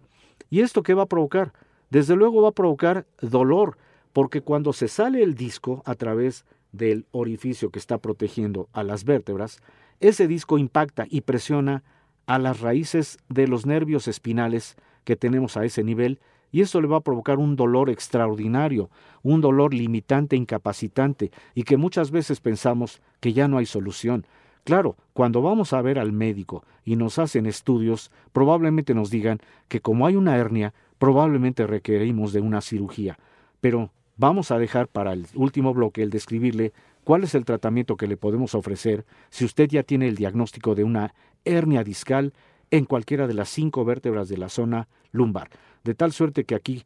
¿Y 0.51 0.61
esto 0.61 0.83
qué 0.83 0.95
va 0.95 1.05
a 1.05 1.07
provocar? 1.07 1.53
Desde 1.91 2.17
luego 2.17 2.43
va 2.43 2.51
a 2.51 2.53
provocar 2.53 3.07
dolor, 3.21 3.77
porque 4.13 4.41
cuando 4.41 4.73
se 4.73 4.89
sale 4.89 5.23
el 5.23 5.35
disco 5.35 5.83
a 5.85 5.95
través 5.95 6.45
del 6.73 7.07
orificio 7.13 7.71
que 7.71 7.79
está 7.79 7.99
protegiendo 7.99 8.69
a 8.73 8.83
las 8.83 9.05
vértebras, 9.05 9.61
ese 10.01 10.29
disco 10.29 10.59
impacta 10.59 11.07
y 11.09 11.23
presiona 11.23 11.83
a 12.27 12.39
las 12.39 12.61
raíces 12.61 13.19
de 13.29 13.49
los 13.49 13.67
nervios 13.67 14.07
espinales 14.07 14.77
que 15.05 15.17
tenemos 15.17 15.57
a 15.57 15.65
ese 15.65 15.83
nivel 15.83 16.21
y 16.51 16.63
esto 16.63 16.81
le 16.81 16.89
va 16.89 16.99
a 16.99 17.03
provocar 17.03 17.39
un 17.39 17.57
dolor 17.57 17.91
extraordinario, 17.91 18.91
un 19.23 19.41
dolor 19.41 19.75
limitante, 19.75 20.37
incapacitante 20.37 21.31
y 21.55 21.63
que 21.63 21.77
muchas 21.77 22.11
veces 22.11 22.41
pensamos 22.41 23.01
que 23.21 23.33
ya 23.33 23.49
no 23.49 23.59
hay 23.59 23.67
solución. 23.67 24.27
Claro, 24.69 24.99
cuando 25.15 25.41
vamos 25.41 25.73
a 25.73 25.81
ver 25.81 25.99
al 25.99 26.13
médico 26.13 26.63
y 26.85 26.97
nos 26.97 27.19
hacen 27.19 27.47
estudios, 27.47 28.11
probablemente 28.35 28.93
nos 28.93 29.09
digan 29.09 29.41
que 29.67 29.81
como 29.81 30.07
hay 30.07 30.15
una 30.15 30.37
hernia, 30.37 30.75
probablemente 30.99 31.67
requerimos 31.67 32.35
de 32.35 32.43
una 32.43 32.61
cirugía. 32.61 33.19
Pero 33.63 33.93
vamos 34.19 34.51
a 34.51 34.59
dejar 34.59 34.87
para 34.89 35.15
el 35.15 35.27
último 35.35 35.73
bloque 35.73 36.03
el 36.03 36.11
describirle 36.11 36.75
cuál 37.03 37.25
es 37.25 37.35
el 37.35 37.47
tratamiento 37.47 37.97
que 37.97 38.07
le 38.07 38.19
podemos 38.19 38.55
ofrecer 38.55 39.07
si 39.31 39.47
usted 39.47 39.71
ya 39.71 39.85
tiene 39.85 40.07
el 40.07 40.17
diagnóstico 40.17 40.75
de 40.75 40.85
una 40.85 41.15
hernia 41.47 41.83
discal 41.83 42.35
en 42.71 42.85
cualquiera 42.85 43.27
de 43.27 43.33
las 43.33 43.49
cinco 43.49 43.87
vértebras 43.87 44.29
de 44.29 44.37
la 44.37 44.51
zona 44.51 44.87
lumbar. 45.13 45.49
De 45.83 45.95
tal 45.95 46.13
suerte 46.13 46.45
que 46.45 46.55
aquí 46.55 46.85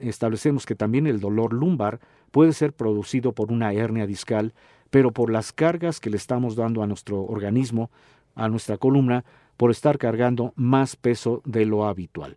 establecemos 0.00 0.66
que 0.66 0.74
también 0.74 1.06
el 1.06 1.20
dolor 1.20 1.52
lumbar 1.52 2.00
puede 2.32 2.52
ser 2.52 2.72
producido 2.72 3.32
por 3.34 3.52
una 3.52 3.72
hernia 3.72 4.08
discal, 4.08 4.52
pero 4.90 5.12
por 5.12 5.30
las 5.30 5.52
cargas 5.52 6.00
que 6.00 6.10
le 6.10 6.16
estamos 6.16 6.56
dando 6.56 6.82
a 6.82 6.86
nuestro 6.86 7.22
organismo, 7.22 7.90
a 8.34 8.48
nuestra 8.48 8.76
columna, 8.76 9.24
por 9.56 9.70
estar 9.70 9.98
cargando 9.98 10.52
más 10.56 10.96
peso 10.96 11.42
de 11.44 11.66
lo 11.66 11.86
habitual. 11.86 12.36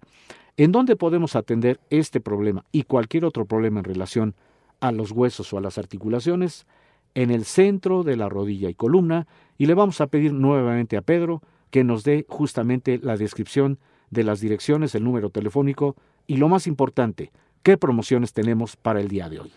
¿En 0.56 0.72
dónde 0.72 0.96
podemos 0.96 1.36
atender 1.36 1.80
este 1.90 2.20
problema 2.20 2.64
y 2.72 2.84
cualquier 2.84 3.26
otro 3.26 3.46
problema 3.46 3.80
en 3.80 3.86
relación 3.86 4.36
a 4.82 4.92
los 4.92 5.12
huesos 5.12 5.52
o 5.52 5.58
a 5.58 5.62
las 5.62 5.78
articulaciones? 5.78 6.68
En 7.16 7.32
el 7.32 7.46
centro 7.46 8.04
de 8.04 8.18
la 8.18 8.30
rodilla 8.30 8.70
y 8.70 8.76
columna, 8.76 9.28
y 9.58 9.66
le 9.66 9.74
vamos 9.74 10.02
a 10.02 10.08
pedir 10.08 10.34
nuevamente 10.34 10.98
a 10.98 11.02
Pedro 11.02 11.42
que 11.72 11.84
nos 11.84 12.04
dé 12.04 12.26
justamente 12.28 13.00
la 13.02 13.18
descripción 13.18 13.80
de 14.12 14.24
las 14.24 14.42
direcciones, 14.42 14.94
el 14.94 15.04
número 15.04 15.30
telefónico 15.30 15.96
y 16.28 16.38
lo 16.38 16.50
más 16.50 16.68
importante, 16.68 17.32
qué 17.64 17.78
promociones 17.78 18.34
tenemos 18.34 18.76
para 18.76 19.00
el 19.00 19.08
día 19.08 19.30
de 19.30 19.40
hoy. 19.40 19.52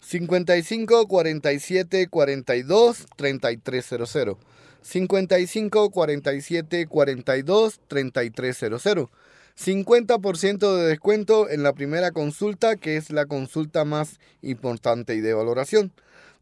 55 0.00 1.06
47 1.08 2.08
42 2.08 3.06
3300. 3.16 4.36
55 4.82 5.90
47 5.90 6.86
42 6.86 7.80
3300. 7.88 9.10
50% 9.58 10.76
de 10.76 10.86
descuento 10.86 11.50
en 11.50 11.64
la 11.64 11.72
primera 11.72 12.12
consulta, 12.12 12.76
que 12.76 12.96
es 12.96 13.10
la 13.10 13.26
consulta 13.26 13.84
más 13.84 14.20
importante 14.40 15.16
y 15.16 15.20
de 15.20 15.34
valoración. 15.34 15.92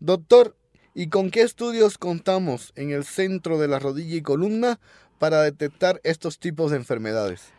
Doctor, 0.01 0.55
¿y 0.95 1.09
con 1.09 1.31
qué 1.31 1.41
estudios 1.41 1.97
contamos 1.97 2.73
en 2.77 2.91
el 2.91 3.05
centro 3.05 3.59
de 3.59 3.69
la 3.69 3.79
rodilla 3.79 4.17
y 4.17 4.23
columna 4.23 4.79
para 5.19 5.41
detectar 5.41 5.99
estos 6.05 6.39
tipos 6.39 6.71
de 6.71 6.77
enfermedades? 6.77 7.53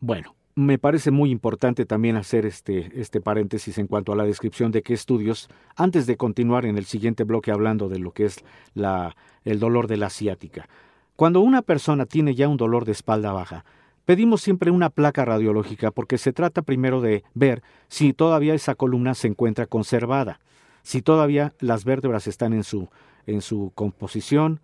Bueno, 0.00 0.36
me 0.58 0.76
parece 0.76 1.12
muy 1.12 1.30
importante 1.30 1.86
también 1.86 2.16
hacer 2.16 2.44
este, 2.44 2.90
este 3.00 3.20
paréntesis 3.20 3.78
en 3.78 3.86
cuanto 3.86 4.12
a 4.12 4.16
la 4.16 4.24
descripción 4.24 4.72
de 4.72 4.82
qué 4.82 4.92
estudios, 4.92 5.48
antes 5.76 6.04
de 6.08 6.16
continuar 6.16 6.66
en 6.66 6.76
el 6.76 6.84
siguiente 6.84 7.22
bloque 7.22 7.52
hablando 7.52 7.88
de 7.88 8.00
lo 8.00 8.10
que 8.10 8.24
es 8.24 8.44
la, 8.74 9.14
el 9.44 9.60
dolor 9.60 9.86
de 9.86 9.98
la 9.98 10.10
ciática. 10.10 10.68
Cuando 11.14 11.42
una 11.42 11.62
persona 11.62 12.06
tiene 12.06 12.34
ya 12.34 12.48
un 12.48 12.56
dolor 12.56 12.84
de 12.86 12.90
espalda 12.90 13.30
baja, 13.30 13.64
pedimos 14.04 14.42
siempre 14.42 14.72
una 14.72 14.90
placa 14.90 15.24
radiológica 15.24 15.92
porque 15.92 16.18
se 16.18 16.32
trata 16.32 16.62
primero 16.62 17.00
de 17.00 17.22
ver 17.34 17.62
si 17.86 18.12
todavía 18.12 18.54
esa 18.54 18.74
columna 18.74 19.14
se 19.14 19.28
encuentra 19.28 19.66
conservada, 19.66 20.40
si 20.82 21.02
todavía 21.02 21.54
las 21.60 21.84
vértebras 21.84 22.26
están 22.26 22.52
en 22.52 22.64
su, 22.64 22.88
en 23.28 23.42
su 23.42 23.70
composición, 23.76 24.58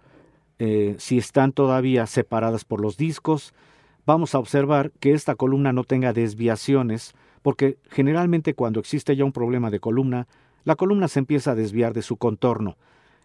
eh, 0.58 0.96
si 0.98 1.18
están 1.18 1.52
todavía 1.52 2.08
separadas 2.08 2.64
por 2.64 2.80
los 2.80 2.96
discos, 2.96 3.54
vamos 4.06 4.34
a 4.34 4.38
observar 4.38 4.92
que 5.00 5.12
esta 5.12 5.34
columna 5.34 5.72
no 5.72 5.84
tenga 5.84 6.12
desviaciones, 6.12 7.14
porque 7.42 7.78
generalmente 7.90 8.54
cuando 8.54 8.80
existe 8.80 9.16
ya 9.16 9.24
un 9.24 9.32
problema 9.32 9.70
de 9.70 9.80
columna, 9.80 10.26
la 10.64 10.76
columna 10.76 11.08
se 11.08 11.18
empieza 11.18 11.52
a 11.52 11.54
desviar 11.54 11.92
de 11.92 12.02
su 12.02 12.16
contorno. 12.16 12.76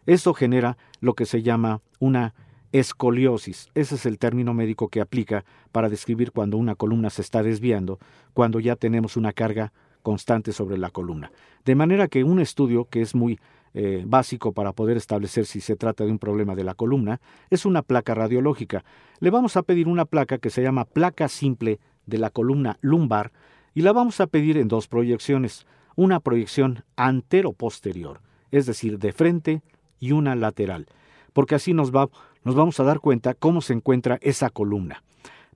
Esto 0.05 0.33
genera 0.33 0.77
lo 0.99 1.13
que 1.13 1.25
se 1.25 1.41
llama 1.41 1.81
una 1.99 2.33
escoliosis. 2.71 3.69
Ese 3.75 3.95
es 3.95 4.05
el 4.05 4.19
término 4.19 4.53
médico 4.53 4.89
que 4.89 5.01
aplica 5.01 5.45
para 5.71 5.89
describir 5.89 6.31
cuando 6.31 6.57
una 6.57 6.75
columna 6.75 7.09
se 7.09 7.21
está 7.21 7.43
desviando, 7.43 7.99
cuando 8.33 8.59
ya 8.59 8.75
tenemos 8.75 9.17
una 9.17 9.33
carga 9.33 9.71
constante 10.03 10.53
sobre 10.53 10.77
la 10.77 10.89
columna. 10.89 11.31
De 11.65 11.75
manera 11.75 12.07
que 12.07 12.23
un 12.23 12.39
estudio 12.39 12.85
que 12.85 13.01
es 13.01 13.15
muy 13.15 13.39
eh, 13.73 14.03
básico 14.05 14.51
para 14.51 14.73
poder 14.73 14.97
establecer 14.97 15.45
si 15.45 15.61
se 15.61 15.75
trata 15.75 16.03
de 16.03 16.11
un 16.11 16.19
problema 16.19 16.55
de 16.55 16.63
la 16.63 16.73
columna 16.73 17.21
es 17.49 17.65
una 17.65 17.81
placa 17.81 18.15
radiológica. 18.15 18.83
Le 19.19 19.29
vamos 19.29 19.57
a 19.57 19.63
pedir 19.63 19.87
una 19.87 20.05
placa 20.05 20.37
que 20.37 20.49
se 20.49 20.63
llama 20.63 20.85
placa 20.85 21.27
simple 21.27 21.79
de 22.05 22.17
la 22.17 22.29
columna 22.29 22.77
lumbar 22.81 23.31
y 23.73 23.81
la 23.81 23.93
vamos 23.93 24.19
a 24.19 24.27
pedir 24.27 24.57
en 24.57 24.67
dos 24.67 24.87
proyecciones, 24.87 25.67
una 25.95 26.19
proyección 26.19 26.83
antero-posterior, 26.95 28.21
es 28.51 28.65
decir, 28.65 28.97
de 28.99 29.13
frente 29.13 29.61
y 29.99 30.13
una 30.13 30.35
lateral, 30.35 30.87
porque 31.33 31.55
así 31.55 31.73
nos, 31.73 31.93
va, 31.93 32.09
nos 32.43 32.55
vamos 32.55 32.79
a 32.79 32.83
dar 32.83 32.99
cuenta 32.99 33.33
cómo 33.33 33.61
se 33.61 33.73
encuentra 33.73 34.17
esa 34.21 34.49
columna. 34.49 35.03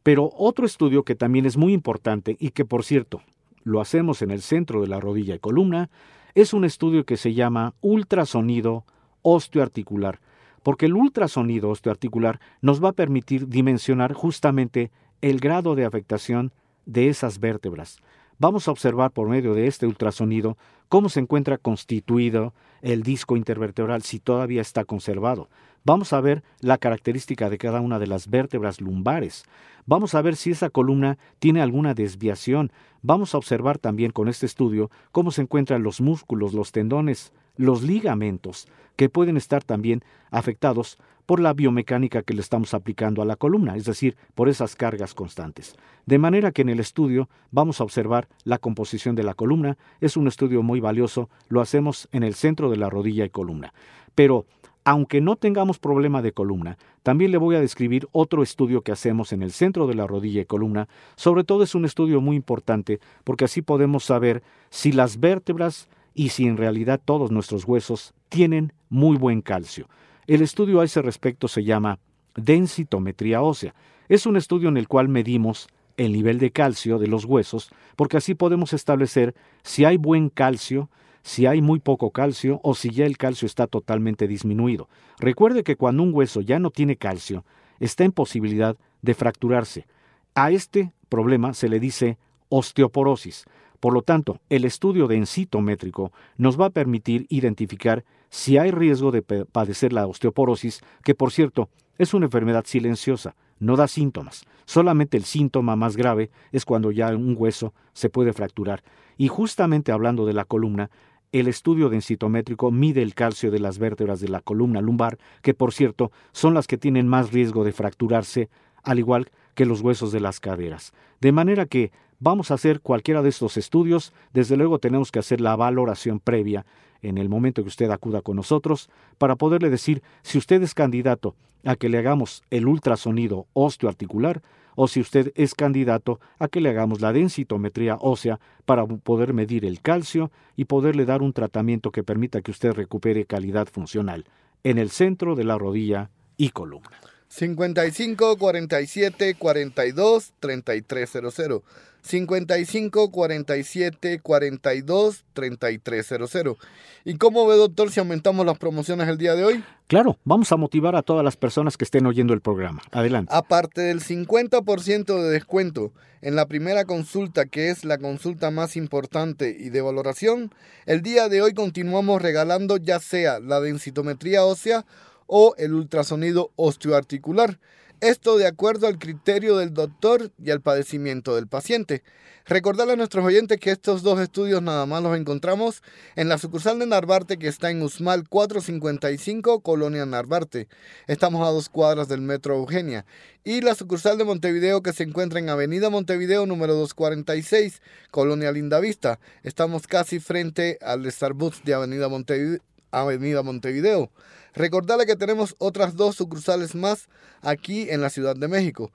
Pero 0.04 0.30
otro 0.38 0.66
estudio 0.66 1.04
que 1.04 1.16
también 1.16 1.46
es 1.46 1.58
muy 1.58 1.74
importante 1.74 2.36
y 2.40 2.50
que 2.50 2.66
por 2.66 2.84
cierto 2.84 3.22
lo 3.64 3.82
hacemos 3.82 4.22
en 4.22 4.32
el 4.32 4.42
centro 4.42 4.82
de 4.82 4.88
la 4.88 5.00
rodilla 5.00 5.36
y 5.36 5.40
columna 5.40 5.90
es 6.36 6.54
un 6.54 6.66
estudio 6.66 7.06
que 7.06 7.18
se 7.18 7.34
llama 7.34 7.74
ultrasonido 7.82 8.86
osteoarticular, 9.22 10.20
porque 10.64 10.88
el 10.88 10.96
ultrasonido 10.96 11.70
osteoarticular 11.70 12.40
nos 12.62 12.84
va 12.84 12.90
a 12.90 12.94
permitir 12.94 13.48
dimensionar 13.48 14.14
justamente 14.14 14.92
el 15.22 15.40
grado 15.40 15.76
de 15.76 15.86
afectación 15.86 16.52
de 16.86 17.08
esas 17.10 17.40
vértebras. 17.40 18.00
Vamos 18.40 18.68
a 18.68 18.72
observar 18.72 19.12
por 19.12 19.30
medio 19.30 19.54
de 19.54 19.68
este 19.68 19.86
ultrasonido 19.86 20.58
cómo 20.90 21.08
se 21.10 21.20
encuentra 21.20 21.58
constituido 21.58 22.54
el 22.82 23.04
disco 23.04 23.38
intervertebral 23.38 24.02
si 24.02 24.20
todavía 24.20 24.62
está 24.62 24.84
conservado. 24.84 25.50
Vamos 25.86 26.14
a 26.14 26.22
ver 26.22 26.44
la 26.62 26.78
característica 26.78 27.50
de 27.50 27.58
cada 27.58 27.82
una 27.82 28.00
de 28.00 28.08
las 28.08 28.30
vértebras 28.30 28.80
lumbares. 28.80 29.44
Vamos 29.86 30.16
a 30.16 30.22
ver 30.22 30.38
si 30.38 30.52
esa 30.52 30.70
columna 30.70 31.18
tiene 31.40 31.62
alguna 31.62 31.94
desviación. 31.94 32.72
Vamos 33.02 33.36
a 33.36 33.38
observar 33.38 33.80
también 33.80 34.12
con 34.12 34.30
este 34.30 34.46
estudio 34.46 34.90
cómo 35.12 35.32
se 35.32 35.42
encuentran 35.42 35.84
los 35.84 36.00
músculos, 36.00 36.54
los 36.54 36.72
tendones, 36.72 37.34
los 37.58 37.84
ligamentos, 37.84 38.70
que 38.96 39.10
pueden 39.10 39.36
estar 39.36 39.62
también 39.62 40.04
afectados 40.32 40.98
por 41.26 41.42
la 41.42 41.54
biomecánica 41.54 42.22
que 42.22 42.34
le 42.34 42.42
estamos 42.42 42.74
aplicando 42.74 43.22
a 43.22 43.26
la 43.26 43.36
columna, 43.36 43.76
es 43.76 43.86
decir, 43.86 44.16
por 44.36 44.48
esas 44.48 44.76
cargas 44.76 45.14
constantes. 45.14 45.76
De 46.06 46.18
manera 46.18 46.52
que 46.52 46.62
en 46.62 46.70
el 46.70 46.80
estudio 46.80 47.30
vamos 47.52 47.82
a 47.82 47.84
observar 47.84 48.28
la 48.44 48.58
composición 48.58 49.16
de 49.16 49.24
la 49.24 49.34
columna, 49.34 49.78
es 50.00 50.16
un 50.16 50.28
estudio 50.28 50.64
muy 50.64 50.80
valioso, 50.80 51.30
lo 51.50 51.62
hacemos 51.62 52.08
en 52.12 52.24
el 52.24 52.36
centro 52.36 52.70
de 52.70 52.78
la 52.78 52.90
rodilla 52.90 53.26
y 53.26 53.30
columna. 53.30 53.74
Pero 54.16 54.46
aunque 54.86 55.22
no 55.22 55.36
tengamos 55.36 55.80
problema 55.80 56.22
de 56.22 56.34
columna, 56.34 56.78
también 57.04 57.32
le 57.32 57.38
voy 57.38 57.56
a 57.56 57.62
describir 57.62 58.08
otro 58.12 58.44
estudio 58.44 58.82
que 58.82 58.92
hacemos 58.92 59.32
en 59.32 59.42
el 59.42 59.52
centro 59.52 59.88
de 59.88 59.96
la 59.96 60.08
rodilla 60.08 60.42
y 60.42 60.46
columna. 60.46 60.88
Sobre 61.16 61.44
todo 61.44 61.64
es 61.64 61.76
un 61.76 61.86
estudio 61.86 62.22
muy 62.22 62.36
importante 62.36 63.00
porque 63.24 63.46
así 63.46 63.62
podemos 63.62 64.04
saber 64.04 64.44
si 64.70 64.92
las 64.92 65.20
vértebras 65.20 65.90
y 66.14 66.30
si 66.30 66.46
en 66.46 66.58
realidad 66.58 67.02
todos 67.04 67.32
nuestros 67.32 67.66
huesos 67.66 68.14
tienen 68.30 68.74
muy 68.90 69.18
buen 69.18 69.42
calcio. 69.42 69.88
El 70.28 70.42
estudio 70.42 70.80
a 70.80 70.86
ese 70.86 71.02
respecto 71.02 71.48
se 71.48 71.64
llama 71.64 72.00
densitometría 72.36 73.42
ósea. 73.42 73.74
Es 74.10 74.26
un 74.26 74.38
estudio 74.38 74.70
en 74.70 74.78
el 74.78 74.88
cual 74.88 75.08
medimos 75.08 75.68
el 75.98 76.12
nivel 76.12 76.40
de 76.40 76.52
calcio 76.52 76.98
de 77.00 77.08
los 77.08 77.26
huesos 77.26 77.70
porque 77.96 78.18
así 78.18 78.34
podemos 78.34 78.74
establecer 78.74 79.36
si 79.64 79.86
hay 79.86 79.98
buen 79.98 80.30
calcio, 80.30 80.90
si 81.24 81.46
hay 81.46 81.62
muy 81.62 81.80
poco 81.80 82.12
calcio 82.12 82.60
o 82.64 82.76
si 82.76 82.90
ya 82.90 83.06
el 83.06 83.18
calcio 83.18 83.46
está 83.46 83.66
totalmente 83.68 84.28
disminuido. 84.28 84.90
Recuerde 85.20 85.64
que 85.64 85.76
cuando 85.76 86.04
un 86.04 86.14
hueso 86.14 86.42
ya 86.42 86.60
no 86.60 86.70
tiene 86.70 86.98
calcio, 86.98 87.44
está 87.80 88.04
en 88.04 88.12
posibilidad 88.12 88.78
de 89.02 89.14
fracturarse. 89.14 89.88
A 90.36 90.52
este 90.52 90.92
problema 91.10 91.54
se 91.54 91.70
le 91.70 91.80
dice 91.80 92.18
osteoporosis. 92.50 93.46
Por 93.80 93.94
lo 93.94 94.02
tanto, 94.02 94.40
el 94.50 94.64
estudio 94.66 95.08
densitométrico 95.08 96.12
nos 96.38 96.60
va 96.60 96.68
a 96.68 96.72
permitir 96.72 97.26
identificar 97.30 98.04
si 98.30 98.58
hay 98.58 98.72
riesgo 98.72 99.12
de 99.12 99.22
padecer 99.22 99.94
la 99.94 100.08
osteoporosis, 100.08 100.82
que 101.04 101.16
por 101.16 101.32
cierto 101.32 101.70
es 101.98 102.14
una 102.14 102.26
enfermedad 102.26 102.66
silenciosa, 102.66 103.36
no 103.60 103.76
da 103.76 103.88
síntomas. 103.88 104.46
Solamente 104.66 105.18
el 105.18 105.24
síntoma 105.24 105.76
más 105.76 105.96
grave 105.96 106.32
es 106.52 106.66
cuando 106.66 106.92
ya 106.92 107.10
un 107.16 107.36
hueso 107.38 107.74
se 107.94 108.10
puede 108.10 108.34
fracturar. 108.34 108.84
Y 109.18 109.28
justamente 109.28 109.92
hablando 109.92 110.26
de 110.26 110.34
la 110.34 110.46
columna, 110.46 110.90
el 111.34 111.48
estudio 111.48 111.90
densitométrico 111.90 112.72
mide 112.72 113.02
el 113.02 113.16
calcio 113.16 113.52
de 113.52 113.60
las 113.60 113.80
vértebras 113.80 114.22
de 114.22 114.30
la 114.30 114.40
columna 114.40 114.82
lumbar, 114.82 115.18
que 115.42 115.56
por 115.56 115.74
cierto 115.74 116.12
son 116.32 116.54
las 116.54 116.68
que 116.68 116.78
tienen 116.78 117.08
más 117.08 117.34
riesgo 117.34 117.64
de 117.64 117.74
fracturarse, 117.74 118.50
al 118.84 119.00
igual 119.00 119.32
que 119.56 119.66
los 119.66 119.82
huesos 119.82 120.12
de 120.12 120.20
las 120.20 120.40
caderas. 120.40 120.94
De 121.20 121.32
manera 121.32 121.66
que 121.66 121.92
vamos 122.20 122.52
a 122.52 122.54
hacer 122.54 122.82
cualquiera 122.82 123.24
de 123.24 123.30
estos 123.30 123.58
estudios, 123.58 124.14
desde 124.32 124.58
luego 124.58 124.78
tenemos 124.78 125.12
que 125.12 125.20
hacer 125.20 125.42
la 125.42 125.56
valoración 125.56 126.20
previa 126.20 126.66
en 127.02 127.18
el 127.18 127.30
momento 127.30 127.64
que 127.64 127.70
usted 127.70 127.90
acuda 127.90 128.22
con 128.22 128.36
nosotros 128.36 128.90
para 129.18 129.36
poderle 129.36 129.72
decir 129.72 130.04
si 130.22 130.38
usted 130.38 130.62
es 130.62 130.76
candidato 130.76 131.36
a 131.66 131.76
que 131.76 131.90
le 131.90 131.98
hagamos 131.98 132.44
el 132.52 132.68
ultrasonido 132.68 133.48
osteoarticular 133.54 134.42
o 134.76 134.88
si 134.88 135.00
usted 135.00 135.32
es 135.36 135.56
candidato 135.56 136.20
a 136.40 136.48
que 136.48 136.62
le 136.62 136.70
hagamos 136.70 137.02
la 137.02 137.14
densitometría 137.14 137.98
ósea 138.00 138.40
para 138.66 138.86
poder 138.86 139.34
medir 139.34 139.66
el 139.66 139.82
calcio 139.82 140.32
y 140.56 140.66
poderle 140.66 141.06
dar 141.06 141.22
un 141.22 141.34
tratamiento 141.34 141.92
que 141.92 142.04
permita 142.04 142.42
que 142.42 142.52
usted 142.52 142.72
recupere 142.72 143.26
calidad 143.26 143.68
funcional 143.68 144.26
en 144.64 144.78
el 144.78 144.90
centro 144.90 145.36
de 145.36 145.44
la 145.44 145.58
rodilla 145.58 146.10
y 146.38 146.50
columna. 146.50 146.92
55 147.28 148.38
47 148.38 149.36
42 149.36 150.34
3300. 150.40 151.62
55 152.04 153.12
47 153.12 154.20
42 154.20 155.24
3300. 155.34 156.58
¿Y 157.06 157.18
cómo 157.18 157.48
ve, 157.48 157.56
doctor, 157.56 157.92
si 157.92 158.00
aumentamos 158.00 158.46
las 158.46 158.58
promociones 158.58 159.08
el 159.08 159.18
día 159.18 159.36
de 159.36 159.46
hoy? 159.46 159.64
Claro, 159.88 160.18
vamos 160.24 160.52
a 160.52 160.58
motivar 160.58 160.96
a 160.96 161.02
todas 161.02 161.24
las 161.24 161.38
personas 161.38 161.78
que 161.78 161.86
estén 161.86 162.06
oyendo 162.06 162.34
el 162.34 162.42
programa. 162.42 162.82
Adelante. 162.92 163.34
Aparte 163.34 163.82
del 163.82 164.02
50% 164.02 165.22
de 165.22 165.30
descuento 165.30 165.92
en 166.22 166.36
la 166.36 166.46
primera 166.46 166.86
consulta, 166.86 167.46
que 167.46 167.70
es 167.70 167.86
la 167.86 167.98
consulta 167.98 168.52
más 168.52 168.76
importante 168.76 169.56
y 169.58 169.70
de 169.70 169.82
valoración, 169.82 170.54
el 170.86 171.02
día 171.02 171.30
de 171.30 171.42
hoy 171.42 171.54
continuamos 171.54 172.22
regalando 172.22 172.78
ya 172.78 173.00
sea 173.00 173.40
la 173.40 173.60
densitometría 173.60 174.46
ósea 174.46 174.86
o 175.28 175.56
el 175.58 175.74
ultrasonido 175.74 176.52
osteoarticular. 176.56 177.60
Esto 178.04 178.38
de 178.38 178.48
acuerdo 178.48 178.88
al 178.88 179.00
criterio 179.00 179.56
del 179.56 179.74
doctor 179.74 180.30
y 180.38 180.52
al 180.52 180.60
padecimiento 180.60 181.36
del 181.36 181.48
paciente. 181.48 182.04
Recordarle 182.46 182.92
a 182.92 182.96
nuestros 182.98 183.24
oyentes 183.24 183.62
que 183.62 183.72
estos 183.72 184.04
dos 184.04 184.20
estudios 184.20 184.62
nada 184.62 184.86
más 184.86 185.02
los 185.02 185.18
encontramos 185.18 185.82
en 186.18 186.28
la 186.28 186.38
sucursal 186.38 186.80
de 186.80 186.86
Narvarte 186.86 187.40
que 187.40 187.48
está 187.48 187.72
en 187.72 187.82
Usmal 187.82 188.28
455, 188.28 189.62
Colonia 189.62 190.06
Narvarte. 190.06 190.68
Estamos 191.08 191.48
a 191.48 191.52
dos 191.52 191.70
cuadras 191.70 192.10
del 192.10 192.20
Metro 192.20 192.58
Eugenia. 192.58 193.06
Y 193.46 193.62
la 193.62 193.74
sucursal 193.74 194.18
de 194.18 194.26
Montevideo 194.26 194.84
que 194.84 194.92
se 194.92 195.04
encuentra 195.04 195.40
en 195.40 195.48
Avenida 195.48 195.90
Montevideo 195.90 196.46
número 196.46 196.74
246, 196.74 197.82
Colonia 198.12 198.52
Lindavista. 198.52 199.22
Estamos 199.44 199.88
casi 199.88 200.20
frente 200.20 200.78
al 200.82 201.10
Starbucks 201.10 201.64
de 201.64 201.74
Avenida 201.74 202.10
Montevideo. 202.10 202.60
Avenida 202.94 203.44
Montevideo. 203.44 204.12
Recordarle 204.54 205.06
que 205.06 205.16
tenemos 205.16 205.56
otras 205.58 205.96
dos 205.96 206.16
sucursales 206.16 206.76
más 206.76 207.10
aquí 207.42 207.90
en 207.90 208.02
la 208.02 208.10
Ciudad 208.10 208.36
de 208.36 208.48
México. 208.48 208.92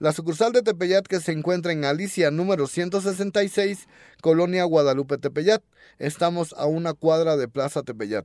La 0.00 0.12
sucursal 0.12 0.52
de 0.52 0.62
Tepeyat 0.62 1.08
que 1.08 1.18
se 1.18 1.32
encuentra 1.32 1.72
en 1.72 1.84
Alicia 1.84 2.30
número 2.30 2.68
166, 2.68 3.88
Colonia 4.22 4.62
Guadalupe 4.62 5.18
Tepeyat. 5.18 5.60
Estamos 5.98 6.54
a 6.56 6.66
una 6.66 6.94
cuadra 6.94 7.36
de 7.36 7.48
Plaza 7.48 7.82
Tepeyat. 7.82 8.24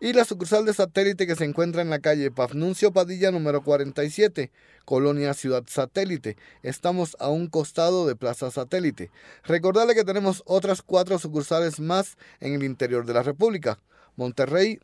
Y 0.00 0.12
la 0.12 0.26
sucursal 0.26 0.66
de 0.66 0.74
satélite 0.74 1.26
que 1.26 1.34
se 1.34 1.46
encuentra 1.46 1.80
en 1.80 1.88
la 1.88 2.00
calle 2.00 2.30
Pafnuncio 2.30 2.92
Padilla 2.92 3.30
número 3.30 3.62
47, 3.62 4.52
Colonia 4.84 5.32
Ciudad 5.32 5.64
Satélite. 5.66 6.36
Estamos 6.62 7.16
a 7.18 7.30
un 7.30 7.46
costado 7.46 8.06
de 8.06 8.16
Plaza 8.16 8.50
Satélite. 8.50 9.10
Recordarle 9.44 9.94
que 9.94 10.04
tenemos 10.04 10.42
otras 10.44 10.82
cuatro 10.82 11.18
sucursales 11.18 11.80
más 11.80 12.18
en 12.40 12.52
el 12.52 12.64
interior 12.64 13.06
de 13.06 13.14
la 13.14 13.22
República. 13.22 13.78
Monterrey, 14.16 14.78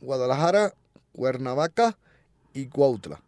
Guadalajara, 0.00 0.74
Cuernavaca 1.12 1.96
y 2.52 2.66
Cuautla. 2.66 3.20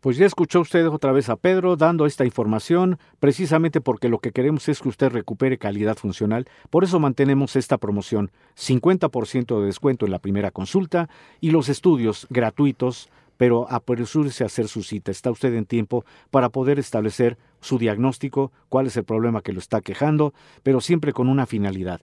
Pues 0.00 0.16
ya 0.16 0.24
escuchó 0.24 0.60
usted 0.60 0.88
otra 0.88 1.12
vez 1.12 1.28
a 1.28 1.36
Pedro 1.36 1.76
dando 1.76 2.06
esta 2.06 2.24
información, 2.24 2.98
precisamente 3.18 3.82
porque 3.82 4.08
lo 4.08 4.18
que 4.18 4.32
queremos 4.32 4.66
es 4.70 4.80
que 4.80 4.88
usted 4.88 5.10
recupere 5.10 5.58
calidad 5.58 5.98
funcional. 5.98 6.48
Por 6.70 6.84
eso 6.84 6.98
mantenemos 6.98 7.54
esta 7.54 7.76
promoción, 7.76 8.30
50% 8.56 9.60
de 9.60 9.66
descuento 9.66 10.06
en 10.06 10.12
la 10.12 10.18
primera 10.18 10.52
consulta 10.52 11.10
y 11.42 11.50
los 11.50 11.68
estudios 11.68 12.26
gratuitos, 12.30 13.10
pero 13.36 13.70
apresúrese 13.70 14.42
a 14.42 14.46
hacer 14.46 14.68
su 14.68 14.82
cita. 14.82 15.10
Está 15.10 15.30
usted 15.30 15.52
en 15.52 15.66
tiempo 15.66 16.06
para 16.30 16.48
poder 16.48 16.78
establecer 16.78 17.36
su 17.60 17.78
diagnóstico, 17.78 18.52
cuál 18.70 18.86
es 18.86 18.96
el 18.96 19.04
problema 19.04 19.42
que 19.42 19.52
lo 19.52 19.58
está 19.58 19.82
quejando, 19.82 20.32
pero 20.62 20.80
siempre 20.80 21.12
con 21.12 21.28
una 21.28 21.44
finalidad, 21.44 22.00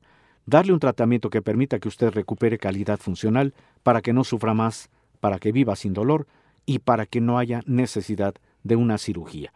darle 0.47 0.73
un 0.73 0.79
tratamiento 0.79 1.29
que 1.29 1.43
permita 1.43 1.77
que 1.77 1.89
usted 1.89 2.09
recupere 2.09 2.57
calidad 2.57 2.99
funcional 2.99 3.53
para 3.83 4.01
que 4.01 4.13
no 4.13 4.23
sufra 4.23 4.55
más, 4.55 4.89
para 5.19 5.37
que 5.37 5.51
viva 5.51 5.75
sin 5.75 5.93
dolor 5.93 6.25
y 6.65 6.79
para 6.79 7.05
que 7.05 7.21
no 7.21 7.37
haya 7.37 7.61
necesidad 7.67 8.33
de 8.63 8.75
una 8.75 8.97
cirugía. 8.97 9.53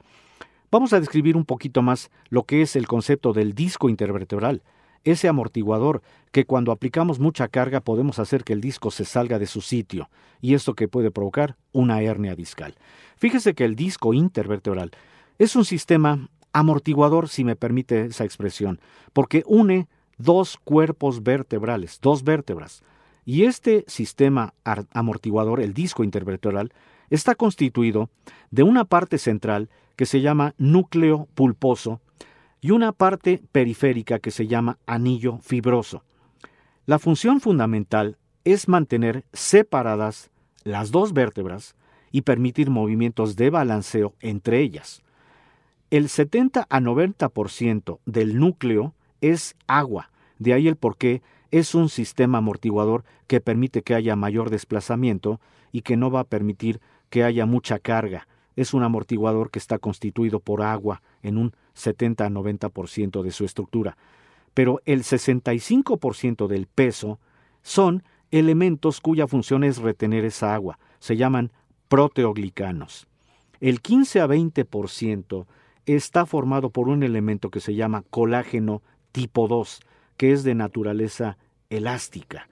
Vamos 0.69 0.93
a 0.93 0.99
describir 0.99 1.36
un 1.36 1.45
poquito 1.45 1.82
más 1.82 2.12
lo 2.30 2.43
que 2.43 2.62
es 2.62 2.75
el 2.75 2.88
concepto 2.88 3.34
del 3.34 3.54
disco 3.54 3.89
intervertebral, 3.89 4.62
ese 5.04 5.27
amortiguador 5.27 6.01
que 6.32 6.45
cuando 6.45 6.71
aplicamos 6.71 7.19
mucha 7.19 7.47
carga 7.47 7.80
podemos 7.82 8.19
hacer 8.19 8.43
que 8.43 8.54
el 8.54 8.62
disco 8.62 8.91
se 8.91 9.06
salga 9.06 9.39
de 9.39 9.47
su 9.47 9.62
sitio 9.62 10.10
y 10.41 10.54
esto 10.54 10.75
que 10.75 10.88
puede 10.88 11.10
provocar 11.10 11.56
una 11.71 12.01
hernia 12.01 12.36
discal. 12.36 12.75
Fíjese 13.17 13.56
que 13.56 13.65
el 13.65 13.75
disco 13.75 14.13
intervertebral 14.13 14.91
es 15.39 15.56
un 15.56 15.65
sistema 15.65 16.30
amortiguador, 16.54 17.30
si 17.30 17.43
me 17.43 17.56
permite 17.56 18.06
esa 18.06 18.25
expresión, 18.25 18.80
porque 19.13 19.43
une 19.47 19.88
dos 20.21 20.57
cuerpos 20.63 21.23
vertebrales, 21.23 21.99
dos 22.01 22.23
vértebras. 22.23 22.84
Y 23.25 23.43
este 23.43 23.86
sistema 23.88 24.53
amortiguador, 24.93 25.62
el 25.62 25.73
disco 25.73 26.03
intervertebral, 26.03 26.73
está 27.10 27.36
constituido 27.36 28.10
de 28.49 28.63
una 28.63 28.86
parte 28.86 29.17
central 29.17 29.69
que 29.95 30.05
se 30.05 30.21
llama 30.21 30.55
núcleo 30.57 31.27
pulposo 31.36 32.01
y 32.62 32.71
una 32.71 32.91
parte 32.91 33.41
periférica 33.51 34.19
que 34.19 34.31
se 34.31 34.47
llama 34.47 34.77
anillo 34.86 35.39
fibroso. 35.39 36.03
La 36.86 36.99
función 36.99 37.41
fundamental 37.41 38.17
es 38.43 38.67
mantener 38.67 39.23
separadas 39.34 40.31
las 40.63 40.91
dos 40.91 41.13
vértebras 41.13 41.75
y 42.12 42.21
permitir 42.21 42.69
movimientos 42.69 43.36
de 43.36 43.49
balanceo 43.49 44.15
entre 44.19 44.60
ellas. 44.60 45.01
El 45.89 46.10
70 46.10 46.67
a 46.69 46.79
90% 46.79 47.99
del 48.05 48.39
núcleo 48.39 48.93
es 49.21 49.55
agua, 49.67 50.12
de 50.39 50.53
ahí 50.53 50.67
el 50.67 50.75
porqué 50.75 51.21
es 51.51 51.75
un 51.75 51.89
sistema 51.89 52.39
amortiguador 52.39 53.03
que 53.27 53.41
permite 53.41 53.84
que 53.84 53.93
haya 53.93 54.15
mayor 54.15 54.49
desplazamiento 54.49 55.39
y 55.71 55.81
que 55.81 55.97
no 55.97 56.10
va 56.10 56.21
a 56.21 56.25
permitir 56.25 56.81
que 57.10 57.23
haya 57.23 57.45
mucha 57.45 57.77
carga. 57.79 58.27
Es 58.55 58.73
un 58.73 58.84
amortiguador 58.84 59.51
que 59.51 59.60
está 59.60 59.77
constituido 59.77 60.39
por 60.39 60.62
agua 60.62 61.01
en 61.21 61.38
un 61.38 61.53
70 61.73 62.25
a 62.25 62.29
90% 62.29 63.21
de 63.21 63.31
su 63.31 63.45
estructura. 63.45 63.97
Pero 64.53 64.81
el 64.86 65.03
65% 65.03 66.47
del 66.47 66.67
peso 66.67 67.19
son 67.62 68.03
elementos 68.31 68.99
cuya 69.01 69.27
función 69.27 69.63
es 69.63 69.77
retener 69.77 70.25
esa 70.25 70.53
agua. 70.53 70.79
Se 70.99 71.17
llaman 71.17 71.51
proteoglicanos. 71.88 73.07
El 73.60 73.81
15 73.81 74.21
a 74.21 74.27
20% 74.27 75.45
está 75.86 76.25
formado 76.25 76.69
por 76.69 76.88
un 76.88 77.03
elemento 77.03 77.49
que 77.49 77.60
se 77.60 77.75
llama 77.75 78.03
colágeno 78.10 78.81
tipo 79.12 79.47
2, 79.47 79.82
que 80.17 80.32
es 80.32 80.43
de 80.43 80.56
naturaleza 80.56 81.38
elástica. 81.69 82.47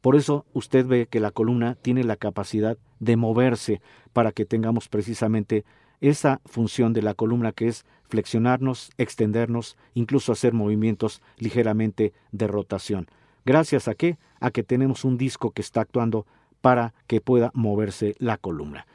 Por 0.00 0.16
eso 0.16 0.46
usted 0.54 0.86
ve 0.86 1.06
que 1.06 1.20
la 1.20 1.30
columna 1.30 1.74
tiene 1.74 2.04
la 2.04 2.16
capacidad 2.16 2.78
de 3.00 3.16
moverse 3.16 3.80
para 4.12 4.32
que 4.32 4.46
tengamos 4.46 4.88
precisamente 4.88 5.64
esa 6.00 6.40
función 6.46 6.92
de 6.92 7.02
la 7.02 7.14
columna 7.14 7.52
que 7.52 7.68
es 7.68 7.84
flexionarnos, 8.08 8.90
extendernos, 8.96 9.76
incluso 9.94 10.32
hacer 10.32 10.52
movimientos 10.52 11.22
ligeramente 11.36 12.12
de 12.32 12.46
rotación. 12.46 13.08
Gracias 13.44 13.88
a 13.88 13.94
qué? 13.94 14.18
A 14.40 14.50
que 14.50 14.62
tenemos 14.62 15.04
un 15.04 15.18
disco 15.18 15.50
que 15.50 15.62
está 15.62 15.82
actuando 15.82 16.26
para 16.60 16.94
que 17.06 17.20
pueda 17.20 17.50
moverse 17.54 18.14
la 18.18 18.36
columna. 18.36 18.86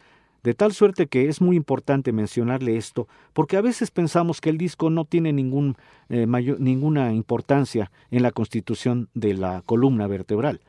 De 0.46 0.54
tal 0.54 0.74
suerte 0.74 1.08
que 1.08 1.28
es 1.28 1.42
muy 1.42 1.56
importante 1.56 2.12
mencionarle 2.12 2.78
esto, 2.78 3.08
porque 3.34 3.58
a 3.58 3.62
veces 3.62 3.90
pensamos 3.90 4.42
que 4.42 4.52
el 4.52 4.60
disco 4.60 4.92
no 4.92 5.04
tiene 5.04 5.32
eh, 5.32 6.28
ninguna 6.60 7.14
importancia 7.14 7.92
en 8.12 8.22
la 8.22 8.30
constitución 8.30 9.10
de 9.16 9.34
la 9.34 9.64
columna 9.64 10.06
vertebral. 10.06 10.62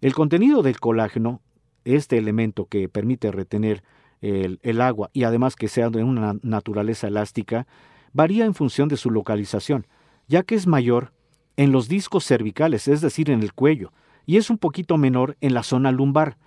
El 0.00 0.14
contenido 0.14 0.62
del 0.62 0.80
colágeno, 0.80 1.42
este 1.84 2.16
elemento 2.16 2.64
que 2.64 2.88
permite 2.88 3.30
retener 3.30 3.82
el, 4.22 4.58
el 4.62 4.80
agua 4.80 5.10
y 5.12 5.24
además 5.24 5.54
que 5.54 5.68
sea 5.68 5.90
de 5.90 6.02
una 6.02 6.36
naturaleza 6.40 7.06
elástica, 7.08 7.66
varía 8.14 8.46
en 8.46 8.54
función 8.54 8.88
de 8.88 8.96
su 8.96 9.10
localización, 9.10 9.86
ya 10.28 10.44
que 10.44 10.54
es 10.54 10.66
mayor 10.66 11.12
en 11.58 11.72
los 11.72 11.88
discos 11.88 12.24
cervicales, 12.24 12.88
es 12.88 13.02
decir, 13.02 13.28
en 13.28 13.42
el 13.42 13.52
cuello, 13.52 13.92
y 14.24 14.38
es 14.38 14.48
un 14.48 14.56
poquito 14.56 14.96
menor 14.96 15.36
en 15.42 15.52
la 15.52 15.62
zona 15.62 15.92
lumbar, 15.92 16.38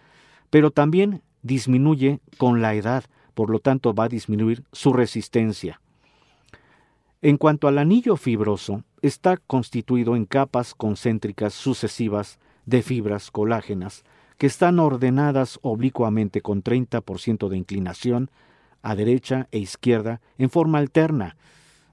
pero 0.50 0.72
también 0.72 1.22
disminuye 1.42 2.20
con 2.38 2.62
la 2.62 2.74
edad, 2.74 3.04
por 3.34 3.50
lo 3.50 3.60
tanto 3.60 3.94
va 3.94 4.06
a 4.06 4.10
disminuir 4.10 4.64
su 4.72 4.94
resistencia. 4.94 5.80
En 7.22 7.38
cuanto 7.38 7.68
al 7.68 7.78
anillo 7.78 8.16
fibroso, 8.16 8.84
está 9.02 9.38
constituido 9.38 10.16
en 10.16 10.26
capas 10.26 10.76
concéntricas 10.76 11.54
sucesivas 11.54 12.40
de 12.66 12.82
fibras 12.82 13.32
colágenas 13.32 14.04
que 14.38 14.48
están 14.48 14.80
ordenadas 14.80 15.60
oblicuamente 15.64 16.42
con 16.42 16.64
30% 16.64 17.50
de 17.50 17.58
inclinación 17.58 18.30
a 18.84 18.96
derecha 18.96 19.48
e 19.52 19.58
izquierda 19.58 20.22
en 20.38 20.50
forma 20.50 20.78
alterna. 20.78 21.36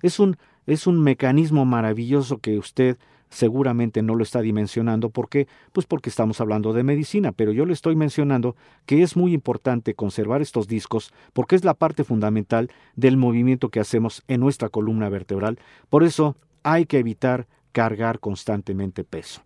Es 0.03 0.19
un, 0.21 0.37
es 0.67 0.87
un 0.87 1.03
mecanismo 1.03 1.65
maravilloso 1.65 2.39
que 2.39 2.59
usted 2.59 2.99
seguramente 3.35 4.01
no 4.03 4.15
lo 4.15 4.23
está 4.23 4.41
dimensionando. 4.41 5.11
¿Por 5.11 5.29
qué? 5.29 5.49
Pues 5.73 5.87
porque 5.87 6.09
estamos 6.09 6.41
hablando 6.41 6.73
de 6.73 6.85
medicina, 6.85 7.33
pero 7.33 7.53
yo 7.53 7.67
le 7.67 7.73
estoy 7.73 7.97
mencionando 7.97 8.55
que 8.87 9.03
es 9.03 9.17
muy 9.17 9.35
importante 9.35 9.95
conservar 9.95 10.41
estos 10.41 10.69
discos 10.69 11.13
porque 11.33 11.57
es 11.57 11.65
la 11.65 11.75
parte 11.75 12.05
fundamental 12.05 12.71
del 12.95 13.17
movimiento 13.17 13.69
que 13.69 13.81
hacemos 13.81 14.23
en 14.29 14.41
nuestra 14.41 14.69
columna 14.69 15.09
vertebral. 15.09 15.59
Por 15.91 16.05
eso 16.05 16.37
hay 16.63 16.87
que 16.87 16.99
evitar 16.99 17.47
cargar 17.73 18.21
constantemente 18.21 19.03
peso. 19.03 19.43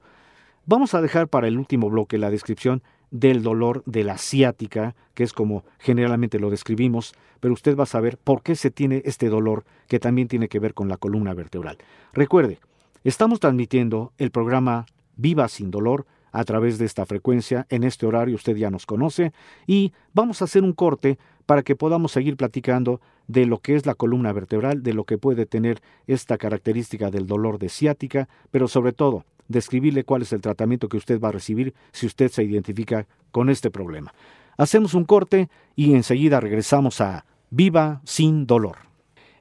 Vamos 0.67 0.93
a 0.93 1.01
dejar 1.01 1.29
para 1.29 1.49
el 1.49 1.59
último 1.59 1.89
bloque 1.89 2.19
la 2.19 2.31
descripción 2.31 2.83
del 3.11 3.43
dolor 3.43 3.83
de 3.87 4.05
la 4.05 4.19
ciática, 4.19 4.95
que 5.15 5.25
es 5.25 5.33
como 5.33 5.65
generalmente 5.79 6.39
lo 6.39 6.51
describimos, 6.51 7.15
pero 7.41 7.55
usted 7.55 7.75
va 7.75 7.85
a 7.85 7.87
saber 7.87 8.19
por 8.19 8.43
qué 8.43 8.55
se 8.55 8.71
tiene 8.71 9.01
este 9.07 9.31
dolor 9.31 9.65
que 9.87 9.99
también 9.99 10.29
tiene 10.29 10.49
que 10.49 10.59
ver 10.59 10.75
con 10.75 10.89
la 10.89 10.99
columna 10.99 11.33
vertebral. 11.33 11.79
Recuerde, 12.13 12.59
estamos 13.05 13.41
transmitiendo 13.41 14.13
el 14.19 14.31
programa 14.31 14.87
Viva 15.17 15.49
sin 15.49 15.71
dolor 15.71 16.07
a 16.33 16.45
través 16.45 16.79
de 16.79 16.85
esta 16.85 17.07
frecuencia, 17.07 17.67
en 17.71 17.85
este 17.85 18.07
horario 18.07 18.35
usted 18.35 18.57
ya 18.57 18.71
nos 18.71 18.87
conoce, 18.87 19.33
y 19.67 19.93
vamos 20.13 20.41
a 20.41 20.45
hacer 20.45 20.63
un 20.63 20.73
corte 20.73 21.19
para 21.47 21.63
que 21.63 21.77
podamos 21.77 22.13
seguir 22.13 22.37
platicando 22.37 23.01
de 23.27 23.47
lo 23.47 23.59
que 23.59 23.75
es 23.75 23.87
la 23.87 23.95
columna 23.95 24.33
vertebral, 24.33 24.83
de 24.83 24.93
lo 24.93 25.05
que 25.05 25.19
puede 25.19 25.47
tener 25.47 25.81
esta 26.07 26.39
característica 26.39 27.11
del 27.11 27.27
dolor 27.27 27.59
de 27.59 27.69
ciática, 27.69 28.29
pero 28.51 28.69
sobre 28.69 28.93
todo 28.93 29.25
describirle 29.49 30.05
cuál 30.05 30.23
es 30.23 30.33
el 30.33 30.43
tratamiento 30.43 30.89
que 30.89 30.99
usted 30.99 31.21
va 31.21 31.29
a 31.29 31.33
recibir 31.33 31.75
si 31.93 32.07
usted 32.07 32.31
se 32.31 32.45
identifica 32.45 33.07
con 33.31 33.49
este 33.49 33.71
problema. 33.71 34.13
Hacemos 34.59 34.95
un 34.95 35.05
corte 35.05 35.49
y 35.75 35.95
enseguida 35.95 36.41
regresamos 36.41 37.01
a 37.01 37.25
Viva 37.51 38.03
sin 38.05 38.47
dolor. 38.47 38.88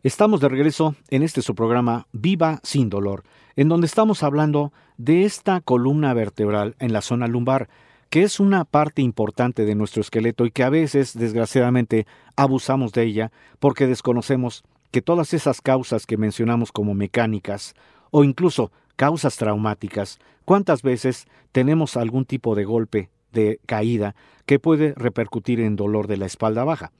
Estamos 0.04 0.42
de 0.42 0.50
regreso 0.50 0.96
en 1.10 1.24
este 1.24 1.42
su 1.42 1.56
programa 1.56 2.06
Viva 2.12 2.60
sin 2.62 2.88
dolor, 2.88 3.24
en 3.56 3.68
donde 3.68 3.88
estamos 3.88 4.22
hablando 4.22 4.72
de 4.98 5.26
esta 5.26 5.60
columna 5.60 6.14
vertebral 6.14 6.76
en 6.78 6.94
la 6.94 7.02
zona 7.02 7.28
lumbar, 7.28 7.68
que 8.12 8.22
es 8.22 8.40
una 8.40 8.64
parte 8.64 9.02
importante 9.02 9.66
de 9.66 9.74
nuestro 9.74 10.02
esqueleto 10.02 10.46
y 10.46 10.52
que 10.52 10.64
a 10.64 10.70
veces, 10.70 11.18
desgraciadamente, 11.18 12.06
abusamos 12.36 12.92
de 12.92 13.04
ella 13.04 13.32
porque 13.58 13.88
desconocemos 13.88 14.64
que 14.92 15.02
todas 15.02 15.34
esas 15.34 15.62
causas 15.62 16.06
que 16.06 16.16
mencionamos 16.16 16.72
como 16.72 16.94
mecánicas 16.94 17.74
o 18.12 18.24
incluso 18.24 18.72
causas 18.98 19.36
traumáticas, 19.36 20.20
¿cuántas 20.46 20.84
veces 20.84 21.26
tenemos 21.52 21.98
algún 21.98 22.26
tipo 22.26 22.54
de 22.54 22.66
golpe, 22.66 23.10
de 23.34 23.60
caída, 23.66 24.16
que 24.46 24.60
puede 24.60 24.94
repercutir 24.96 25.60
en 25.60 25.76
dolor 25.76 26.06
de 26.06 26.18
la 26.18 26.28
espalda 26.28 26.64
baja? 26.64 26.92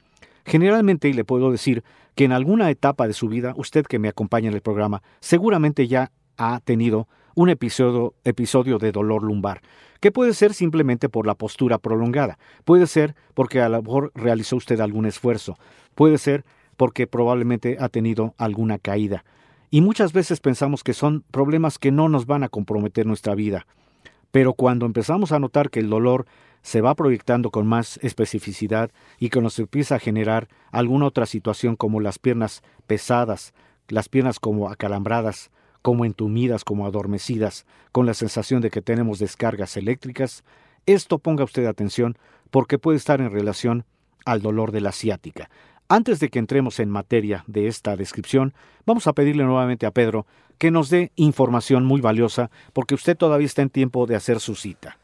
Generalmente, 0.48 1.10
y 1.10 1.14
le 1.14 1.26
puedo 1.26 1.52
decir 1.52 1.84
que 2.16 2.24
en 2.24 2.32
alguna 2.32 2.70
etapa 2.72 3.06
de 3.06 3.12
su 3.12 3.28
vida, 3.28 3.54
usted 3.58 3.86
que 3.86 4.00
me 4.00 4.08
acompaña 4.08 4.48
en 4.48 4.56
el 4.56 4.62
programa, 4.62 5.04
seguramente 5.20 5.90
ya 5.90 6.12
ha 6.38 6.62
tenido 6.62 7.10
un 7.36 7.50
episodio, 7.50 8.14
episodio 8.24 8.78
de 8.78 8.94
dolor 8.94 9.24
lumbar, 9.24 9.62
que 10.00 10.14
puede 10.14 10.34
ser 10.34 10.54
simplemente 10.54 11.10
por 11.10 11.28
la 11.28 11.36
postura 11.36 11.80
prolongada, 11.80 12.40
puede 12.64 12.88
ser 12.88 13.14
porque 13.34 13.60
a 13.60 13.68
lo 13.68 13.84
mejor 13.84 14.14
realizó 14.16 14.56
usted 14.56 14.80
algún 14.80 15.06
esfuerzo, 15.06 15.58
puede 15.96 16.18
ser 16.18 16.46
porque 16.78 17.08
probablemente 17.08 17.76
ha 17.82 17.90
tenido 17.90 18.34
alguna 18.38 18.80
caída, 18.80 19.26
y 19.70 19.82
muchas 19.82 20.14
veces 20.14 20.40
pensamos 20.40 20.82
que 20.82 20.94
son 20.94 21.26
problemas 21.30 21.78
que 21.78 21.92
no 21.92 22.08
nos 22.08 22.26
van 22.26 22.44
a 22.44 22.50
comprometer 22.50 23.06
nuestra 23.06 23.36
vida. 23.36 23.68
Pero 24.32 24.54
cuando 24.54 24.86
empezamos 24.86 25.32
a 25.32 25.40
notar 25.40 25.70
que 25.70 25.82
el 25.82 25.90
dolor 25.90 26.26
se 26.68 26.82
va 26.82 26.96
proyectando 26.96 27.50
con 27.50 27.66
más 27.66 27.98
especificidad 28.04 28.92
y 29.20 29.30
que 29.30 29.40
nos 29.40 29.58
empieza 29.58 29.96
a 29.96 30.00
generar 30.00 30.50
alguna 30.70 31.06
otra 31.06 31.26
situación 31.26 31.78
como 31.78 32.02
las 32.02 32.20
piernas 32.20 32.62
pesadas, 32.88 33.54
las 33.88 34.10
piernas 34.10 34.38
como 34.42 34.68
acalambradas, 34.68 35.50
como 35.82 36.04
entumidas, 36.04 36.66
como 36.66 36.86
adormecidas, 36.86 37.66
con 37.94 38.06
la 38.06 38.14
sensación 38.14 38.60
de 38.60 38.70
que 38.70 38.82
tenemos 38.82 39.18
descargas 39.18 39.78
eléctricas, 39.78 40.44
esto 40.86 41.20
ponga 41.20 41.46
usted 41.46 41.66
atención 41.68 42.18
porque 42.52 42.78
puede 42.78 42.98
estar 42.98 43.22
en 43.22 43.32
relación 43.32 43.86
al 44.26 44.42
dolor 44.42 44.74
de 44.74 44.82
la 44.82 44.92
ciática. 44.92 45.50
Antes 45.88 46.20
de 46.20 46.28
que 46.28 46.40
entremos 46.40 46.82
en 46.82 46.90
materia 46.90 47.46
de 47.48 47.68
esta 47.70 47.96
descripción, 47.96 48.54
vamos 48.86 49.08
a 49.08 49.14
pedirle 49.14 49.46
nuevamente 49.46 49.86
a 49.86 49.92
Pedro 49.92 50.26
que 50.58 50.70
nos 50.70 50.90
dé 50.90 51.14
información 51.16 51.86
muy 51.86 52.02
valiosa 52.02 52.52
porque 52.74 52.96
usted 52.96 53.16
todavía 53.16 53.46
está 53.48 53.62
en 53.62 53.70
tiempo 53.70 54.06
de 54.06 54.18
hacer 54.18 54.42
su 54.42 54.56
cita. 54.56 54.98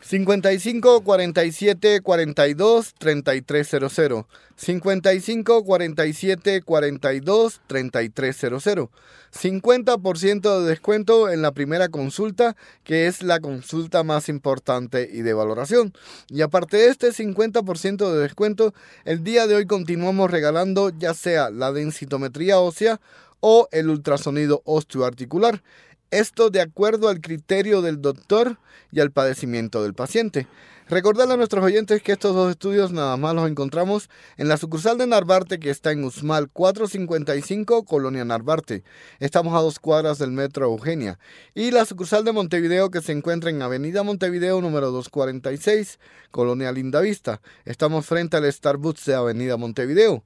55 0.00 1.02
47 1.02 2.00
42 2.00 2.94
3300. 2.98 4.26
55 4.56 5.64
47 5.64 6.62
42 6.62 7.60
3300. 7.66 8.88
50% 9.32 10.60
de 10.60 10.68
descuento 10.68 11.30
en 11.30 11.42
la 11.42 11.52
primera 11.52 11.88
consulta, 11.88 12.56
que 12.82 13.06
es 13.06 13.22
la 13.22 13.40
consulta 13.40 14.02
más 14.02 14.28
importante 14.28 15.08
y 15.12 15.22
de 15.22 15.34
valoración. 15.34 15.92
Y 16.28 16.42
aparte 16.42 16.78
de 16.78 16.88
este 16.88 17.08
50% 17.08 18.12
de 18.12 18.20
descuento, 18.20 18.74
el 19.04 19.22
día 19.22 19.46
de 19.46 19.56
hoy 19.56 19.66
continuamos 19.66 20.30
regalando 20.30 20.90
ya 20.90 21.12
sea 21.14 21.50
la 21.50 21.72
densitometría 21.72 22.58
ósea 22.58 23.00
o 23.40 23.68
el 23.70 23.88
ultrasonido 23.88 24.62
osteoarticular. 24.64 25.62
Esto 26.10 26.48
de 26.48 26.62
acuerdo 26.62 27.10
al 27.10 27.20
criterio 27.20 27.82
del 27.82 28.00
doctor 28.00 28.56
y 28.90 29.00
al 29.00 29.10
padecimiento 29.10 29.82
del 29.82 29.92
paciente. 29.92 30.46
Recordarle 30.88 31.34
a 31.34 31.36
nuestros 31.36 31.62
oyentes 31.62 32.00
que 32.00 32.12
estos 32.12 32.34
dos 32.34 32.50
estudios 32.50 32.92
nada 32.92 33.18
más 33.18 33.34
los 33.34 33.46
encontramos 33.46 34.08
en 34.38 34.48
la 34.48 34.56
sucursal 34.56 34.96
de 34.96 35.06
Narvarte 35.06 35.58
que 35.58 35.68
está 35.68 35.92
en 35.92 36.02
Usmal 36.02 36.48
455, 36.48 37.84
Colonia 37.84 38.24
Narvarte. 38.24 38.84
Estamos 39.20 39.54
a 39.54 39.60
dos 39.60 39.80
cuadras 39.80 40.16
del 40.16 40.32
Metro 40.32 40.64
Eugenia. 40.64 41.18
Y 41.54 41.72
la 41.72 41.84
sucursal 41.84 42.24
de 42.24 42.32
Montevideo 42.32 42.90
que 42.90 43.02
se 43.02 43.12
encuentra 43.12 43.50
en 43.50 43.60
Avenida 43.60 44.02
Montevideo 44.02 44.62
número 44.62 44.90
246, 44.90 45.98
Colonia 46.30 46.72
Lindavista. 46.72 47.42
Estamos 47.66 48.06
frente 48.06 48.38
al 48.38 48.50
Starbucks 48.50 49.04
de 49.04 49.14
Avenida 49.14 49.58
Montevideo. 49.58 50.24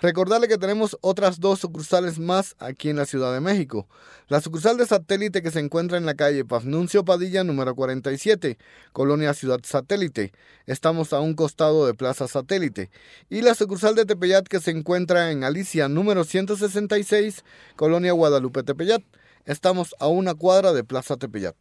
Recordarle 0.00 0.48
que 0.48 0.58
tenemos 0.58 0.98
otras 1.02 1.38
dos 1.38 1.60
sucursales 1.60 2.18
más 2.18 2.56
aquí 2.58 2.90
en 2.90 2.96
la 2.96 3.06
Ciudad 3.06 3.32
de 3.32 3.40
México. 3.40 3.86
La 4.26 4.40
sucursal 4.40 4.76
de 4.76 4.86
satélite 4.86 5.40
que 5.40 5.52
se 5.52 5.60
encuentra 5.60 5.96
en 5.96 6.04
la 6.04 6.14
calle 6.14 6.44
Pafnuncio 6.44 7.04
Padilla 7.04 7.44
número 7.44 7.76
47, 7.76 8.58
Colonia 8.92 9.34
Ciudad 9.34 9.60
Satélite. 9.62 10.32
Estamos 10.66 11.12
a 11.12 11.20
un 11.20 11.34
costado 11.34 11.86
de 11.86 11.94
Plaza 11.94 12.26
Satélite. 12.26 12.90
Y 13.30 13.42
la 13.42 13.54
sucursal 13.54 13.94
de 13.94 14.04
Tepeyat 14.04 14.48
que 14.48 14.60
se 14.60 14.72
encuentra 14.72 15.30
en 15.30 15.44
Alicia 15.44 15.88
número 15.88 16.24
166, 16.24 17.44
Colonia 17.76 18.12
Guadalupe 18.12 18.64
Tepeyat. 18.64 19.02
Estamos 19.44 19.94
a 20.00 20.08
una 20.08 20.34
cuadra 20.34 20.72
de 20.72 20.82
Plaza 20.82 21.16
Tepeyat. 21.16 21.54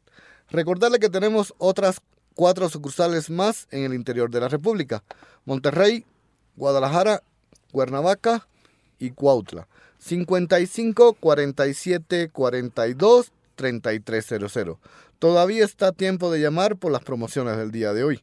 Recordarle 0.50 0.98
que 0.98 1.10
tenemos 1.10 1.54
otras 1.60 2.02
cuatro 2.34 2.68
sucursales 2.68 3.30
más 3.30 3.68
en 3.70 3.84
el 3.84 3.94
interior 3.94 4.32
de 4.32 4.40
la 4.40 4.50
República. 4.50 5.04
Monterrey, 5.46 6.06
Guadalajara, 6.56 7.22
Cuernavaca 7.74 8.47
y 8.99 9.09
Cuautla. 9.09 9.67
55 9.97 11.13
47 11.19 12.30
42 12.30 13.32
3300. 13.55 14.78
Todavía 15.19 15.65
está 15.65 15.91
tiempo 15.91 16.32
de 16.32 16.39
llamar 16.39 16.78
por 16.78 16.91
las 16.91 17.03
promociones 17.03 17.57
del 17.57 17.71
día 17.71 17.93
de 17.93 18.03
hoy. 18.03 18.21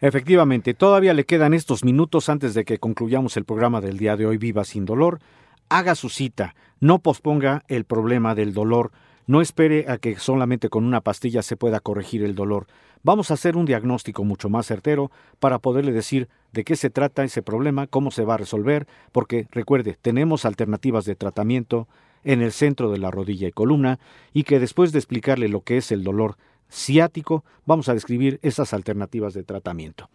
Efectivamente, 0.00 0.74
todavía 0.74 1.14
le 1.14 1.24
quedan 1.24 1.54
estos 1.54 1.84
minutos 1.84 2.28
antes 2.28 2.54
de 2.54 2.64
que 2.64 2.78
concluyamos 2.78 3.36
el 3.36 3.44
programa 3.44 3.80
del 3.80 3.98
día 3.98 4.16
de 4.16 4.26
hoy 4.26 4.36
Viva 4.36 4.64
sin 4.64 4.84
dolor. 4.84 5.18
Haga 5.68 5.94
su 5.94 6.08
cita, 6.08 6.54
no 6.80 7.00
posponga 7.00 7.64
el 7.66 7.84
problema 7.84 8.34
del 8.34 8.54
dolor, 8.54 8.92
no 9.28 9.42
espere 9.42 9.84
a 9.88 9.98
que 9.98 10.16
solamente 10.16 10.70
con 10.70 10.84
una 10.84 11.02
pastilla 11.02 11.42
se 11.42 11.56
pueda 11.56 11.80
corregir 11.80 12.24
el 12.24 12.34
dolor. 12.34 12.66
Vamos 13.02 13.30
a 13.30 13.34
hacer 13.34 13.58
un 13.58 13.66
diagnóstico 13.66 14.24
mucho 14.24 14.48
más 14.48 14.66
certero 14.66 15.12
para 15.38 15.58
poderle 15.58 15.92
decir 15.92 16.28
de 16.52 16.64
qué 16.64 16.76
se 16.76 16.88
trata 16.88 17.24
ese 17.24 17.42
problema, 17.42 17.86
cómo 17.86 18.10
se 18.10 18.24
va 18.24 18.34
a 18.34 18.38
resolver, 18.38 18.88
porque 19.12 19.46
recuerde, 19.50 19.98
tenemos 20.00 20.46
alternativas 20.46 21.04
de 21.04 21.14
tratamiento 21.14 21.86
en 22.24 22.40
el 22.40 22.52
centro 22.52 22.90
de 22.90 22.98
la 22.98 23.10
rodilla 23.10 23.46
y 23.46 23.52
columna 23.52 23.98
y 24.32 24.44
que 24.44 24.58
después 24.58 24.92
de 24.92 24.98
explicarle 24.98 25.48
lo 25.48 25.60
que 25.60 25.76
es 25.76 25.92
el 25.92 26.04
dolor 26.04 26.36
ciático, 26.70 27.44
vamos 27.66 27.90
a 27.90 27.94
describir 27.94 28.40
esas 28.42 28.72
alternativas 28.72 29.34
de 29.34 29.44
tratamiento. 29.44 30.08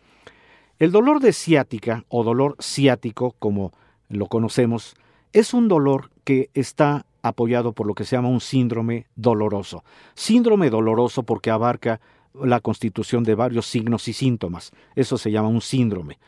El 0.79 0.91
dolor 0.91 1.19
de 1.19 1.33
ciática 1.33 2.03
o 2.09 2.23
dolor 2.23 2.55
ciático, 2.59 3.35
como 3.37 3.73
lo 4.09 4.25
conocemos, 4.25 4.95
es 5.33 5.53
un 5.53 5.67
dolor 5.67 6.09
que 6.23 6.49
está 6.55 7.05
apoyado 7.23 7.73
por 7.73 7.87
lo 7.87 7.95
que 7.95 8.05
se 8.05 8.15
llama 8.15 8.29
un 8.29 8.41
síndrome 8.41 9.07
doloroso. 9.15 9.83
Síndrome 10.13 10.69
doloroso 10.69 11.23
porque 11.23 11.49
abarca 11.49 11.99
la 12.33 12.59
constitución 12.59 13.23
de 13.23 13.33
varios 13.33 13.65
signos 13.65 14.07
y 14.07 14.13
síntomas. 14.13 14.71
Eso 14.95 15.17
se 15.17 15.31
llama 15.31 15.47
un 15.47 15.61
síndrome. 15.61 16.19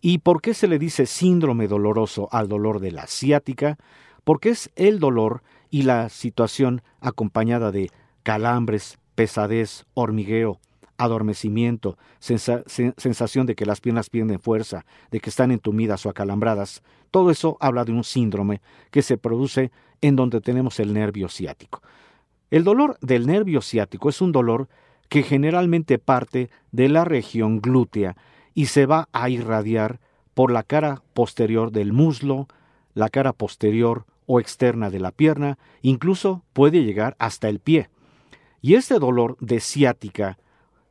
¿Y 0.00 0.18
por 0.18 0.42
qué 0.42 0.54
se 0.54 0.68
le 0.68 0.78
dice 0.78 1.06
síndrome 1.06 1.68
doloroso 1.68 2.28
al 2.30 2.48
dolor 2.48 2.80
de 2.80 2.92
la 2.92 3.06
ciática? 3.06 3.78
Porque 4.24 4.50
es 4.50 4.70
el 4.76 4.98
dolor 5.00 5.42
y 5.70 5.82
la 5.82 6.08
situación 6.08 6.82
acompañada 7.00 7.72
de 7.72 7.90
calambres, 8.22 8.98
pesadez, 9.14 9.86
hormigueo, 9.94 10.58
adormecimiento, 10.98 11.96
sensación 12.18 13.46
de 13.46 13.54
que 13.54 13.66
las 13.66 13.80
piernas 13.80 14.10
pierden 14.10 14.38
fuerza, 14.38 14.84
de 15.10 15.20
que 15.20 15.30
están 15.30 15.50
entumidas 15.50 16.04
o 16.04 16.10
acalambradas. 16.10 16.82
Todo 17.10 17.30
eso 17.30 17.56
habla 17.60 17.84
de 17.84 17.92
un 17.92 18.04
síndrome 18.04 18.60
que 18.90 19.02
se 19.02 19.16
produce 19.16 19.70
en 20.02 20.16
donde 20.16 20.42
tenemos 20.42 20.78
el 20.78 20.92
nervio 20.92 21.28
ciático. 21.28 21.80
El 22.50 22.64
dolor 22.64 22.98
del 23.00 23.26
nervio 23.26 23.62
ciático 23.62 24.10
es 24.10 24.20
un 24.20 24.32
dolor 24.32 24.68
que 25.08 25.22
generalmente 25.22 25.98
parte 25.98 26.50
de 26.70 26.90
la 26.90 27.04
región 27.04 27.60
glútea 27.60 28.16
y 28.54 28.66
se 28.66 28.84
va 28.84 29.08
a 29.12 29.30
irradiar 29.30 30.00
por 30.34 30.50
la 30.50 30.62
cara 30.62 31.02
posterior 31.14 31.72
del 31.72 31.92
muslo, 31.92 32.48
la 32.94 33.08
cara 33.08 33.32
posterior 33.32 34.04
o 34.26 34.40
externa 34.40 34.90
de 34.90 35.00
la 35.00 35.10
pierna, 35.10 35.58
incluso 35.80 36.42
puede 36.52 36.84
llegar 36.84 37.16
hasta 37.18 37.48
el 37.48 37.58
pie. 37.58 37.88
Y 38.60 38.74
este 38.74 38.98
dolor 38.98 39.36
de 39.40 39.60
ciática 39.60 40.38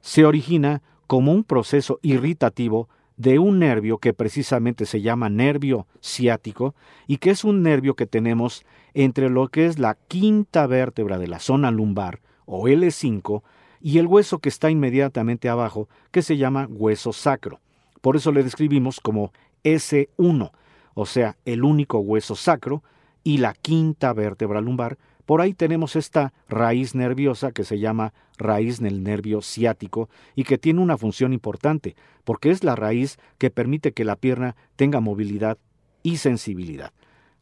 se 0.01 0.25
origina 0.25 0.81
como 1.07 1.31
un 1.31 1.43
proceso 1.43 1.99
irritativo 2.01 2.89
de 3.17 3.39
un 3.39 3.59
nervio 3.59 3.97
que 3.97 4.13
precisamente 4.13 4.85
se 4.85 5.01
llama 5.01 5.29
nervio 5.29 5.87
ciático 6.01 6.75
y 7.07 7.17
que 7.17 7.31
es 7.31 7.43
un 7.43 7.61
nervio 7.61 7.95
que 7.95 8.07
tenemos 8.07 8.65
entre 8.93 9.29
lo 9.29 9.47
que 9.47 9.65
es 9.65 9.79
la 9.79 9.95
quinta 10.07 10.67
vértebra 10.67 11.17
de 11.17 11.27
la 11.27 11.39
zona 11.39 11.71
lumbar 11.71 12.21
o 12.45 12.67
L5 12.67 13.43
y 13.81 13.97
el 13.97 14.07
hueso 14.07 14.39
que 14.39 14.49
está 14.49 14.69
inmediatamente 14.69 15.49
abajo, 15.49 15.89
que 16.11 16.21
se 16.21 16.37
llama 16.37 16.67
hueso 16.69 17.13
sacro. 17.13 17.59
Por 18.01 18.15
eso 18.15 18.31
le 18.31 18.43
describimos 18.43 18.99
como 18.99 19.31
S1, 19.63 20.51
o 20.93 21.05
sea, 21.05 21.37
el 21.45 21.63
único 21.63 21.99
hueso 21.99 22.35
sacro 22.35 22.83
y 23.23 23.37
la 23.37 23.53
quinta 23.53 24.13
vértebra 24.13 24.61
lumbar. 24.61 24.97
Por 25.31 25.39
ahí 25.39 25.53
tenemos 25.53 25.95
esta 25.95 26.33
raíz 26.49 26.93
nerviosa 26.93 27.53
que 27.53 27.63
se 27.63 27.79
llama 27.79 28.13
raíz 28.37 28.81
del 28.81 29.01
nervio 29.01 29.41
ciático 29.41 30.09
y 30.35 30.43
que 30.43 30.57
tiene 30.57 30.81
una 30.81 30.97
función 30.97 31.31
importante, 31.31 31.95
porque 32.25 32.49
es 32.51 32.65
la 32.65 32.75
raíz 32.75 33.17
que 33.37 33.49
permite 33.49 33.93
que 33.93 34.03
la 34.03 34.17
pierna 34.17 34.57
tenga 34.75 34.99
movilidad 34.99 35.57
y 36.03 36.17
sensibilidad. 36.17 36.91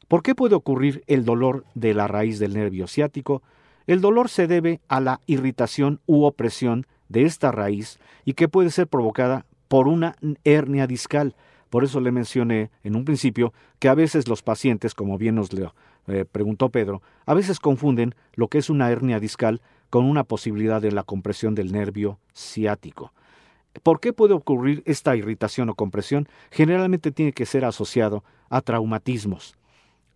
¿Por 0.08 0.22
qué 0.22 0.36
puede 0.36 0.54
ocurrir 0.54 1.04
el 1.08 1.26
dolor 1.26 1.66
de 1.74 1.96
la 1.96 2.08
raíz 2.08 2.38
del 2.38 2.54
nervio 2.54 2.86
ciático? 2.86 3.42
El 3.88 4.02
dolor 4.02 4.30
se 4.30 4.46
debe 4.46 4.82
a 4.88 5.00
la 5.00 5.20
irritación 5.26 6.00
u 6.06 6.26
opresión 6.26 6.86
de 7.08 7.24
esta 7.24 7.52
raíz 7.52 7.98
y 8.24 8.34
que 8.34 8.48
puede 8.48 8.70
ser 8.70 8.86
provocada 8.86 9.48
por 9.68 9.88
una 9.88 10.16
hernia 10.44 10.86
discal. 10.86 11.36
Por 11.70 11.84
eso 11.84 12.00
le 12.00 12.12
mencioné 12.12 12.72
en 12.84 12.96
un 12.96 13.06
principio 13.06 13.54
que 13.80 13.90
a 13.90 13.94
veces 13.94 14.28
los 14.28 14.42
pacientes, 14.42 14.96
como 14.96 15.18
bien 15.18 15.36
nos 15.36 15.54
le 15.54 15.70
eh, 16.08 16.26
preguntó 16.30 16.70
Pedro, 16.70 17.02
a 17.26 17.34
veces 17.34 17.60
confunden 17.60 18.16
lo 18.34 18.48
que 18.48 18.58
es 18.58 18.70
una 18.70 18.90
hernia 18.90 19.20
discal 19.20 19.62
con 19.90 20.06
una 20.06 20.24
posibilidad 20.24 20.82
de 20.82 20.92
la 20.92 21.04
compresión 21.04 21.56
del 21.56 21.72
nervio 21.72 22.20
ciático. 22.34 23.14
¿Por 23.84 24.00
qué 24.00 24.14
puede 24.14 24.34
ocurrir 24.34 24.82
esta 24.86 25.16
irritación 25.16 25.70
o 25.70 25.76
compresión? 25.76 26.28
Generalmente 26.52 27.12
tiene 27.12 27.34
que 27.34 27.46
ser 27.46 27.66
asociado 27.66 28.24
a 28.50 28.62
traumatismos, 28.62 29.56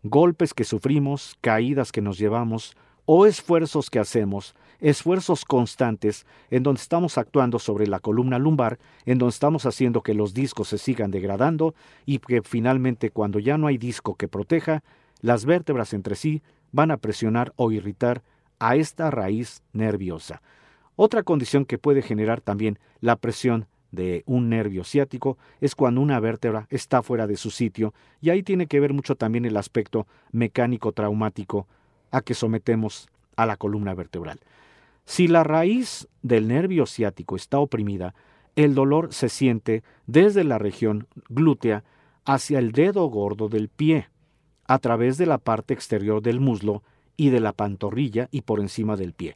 golpes 0.02 0.54
que 0.54 0.64
sufrimos, 0.64 1.38
caídas 1.42 1.92
que 1.92 2.02
nos 2.02 2.18
llevamos, 2.18 2.76
o 3.06 3.26
esfuerzos 3.26 3.90
que 3.90 4.00
hacemos, 4.00 4.56
esfuerzos 4.84 5.46
constantes 5.46 6.26
en 6.52 6.62
donde 6.62 6.82
estamos 6.82 7.18
actuando 7.18 7.58
sobre 7.58 7.88
la 7.88 8.02
columna 8.02 8.38
lumbar, 8.38 8.80
en 9.06 9.18
donde 9.18 9.32
estamos 9.32 9.66
haciendo 9.66 10.04
que 10.04 10.14
los 10.14 10.34
discos 10.34 10.68
se 10.68 10.78
sigan 10.78 11.10
degradando 11.10 11.74
y 12.06 12.20
que 12.20 12.42
finalmente 12.44 13.10
cuando 13.10 13.40
ya 13.40 13.58
no 13.58 13.68
hay 13.68 13.78
disco 13.78 14.16
que 14.16 14.28
proteja, 14.28 14.84
las 15.22 15.46
vértebras 15.46 15.94
entre 15.94 16.16
sí 16.16 16.44
van 16.74 16.92
a 16.92 16.98
presionar 16.98 17.54
o 17.56 17.72
irritar 17.72 18.24
a 18.60 18.76
esta 18.76 19.10
raíz 19.10 19.64
nerviosa. 19.72 20.42
Otra 20.98 21.24
condición 21.24 21.64
que 21.64 21.78
puede 21.78 22.02
generar 22.02 22.42
también 22.42 22.78
la 23.00 23.16
presión 23.16 23.68
de 23.92 24.24
un 24.26 24.50
nervio 24.50 24.84
ciático 24.84 25.38
es 25.62 25.76
cuando 25.76 26.02
una 26.02 26.20
vértebra 26.20 26.68
está 26.70 27.02
fuera 27.02 27.26
de 27.26 27.38
su 27.38 27.52
sitio 27.52 27.94
y 28.20 28.32
ahí 28.32 28.44
tiene 28.44 28.68
que 28.68 28.82
ver 28.82 28.92
mucho 28.92 29.16
también 29.16 29.46
el 29.46 29.56
aspecto 29.56 30.08
mecánico 30.34 30.92
traumático 30.92 31.68
a 32.12 32.20
que 32.20 32.34
sometemos 32.34 33.08
a 33.38 33.46
la 33.46 33.56
columna 33.56 33.94
vertebral. 33.94 34.42
Si 35.06 35.28
la 35.28 35.44
raíz 35.44 36.08
del 36.22 36.48
nervio 36.48 36.86
ciático 36.86 37.36
está 37.36 37.60
oprimida, 37.60 38.14
el 38.56 38.76
dolor 38.76 39.14
se 39.14 39.30
siente 39.30 39.84
desde 40.08 40.44
la 40.44 40.58
región 40.58 41.08
glútea 41.30 41.84
hacia 42.26 42.60
el 42.60 42.72
dedo 42.72 43.06
gordo 43.08 43.50
del 43.50 43.68
pie, 43.70 44.10
a 44.66 44.80
través 44.80 45.18
de 45.18 45.26
la 45.26 45.38
parte 45.38 45.74
exterior 45.74 46.22
del 46.22 46.40
muslo 46.40 46.84
y 47.18 47.30
de 47.30 47.40
la 47.40 47.52
pantorrilla 47.54 48.30
y 48.32 48.42
por 48.42 48.60
encima 48.60 48.96
del 48.96 49.14
pie. 49.14 49.36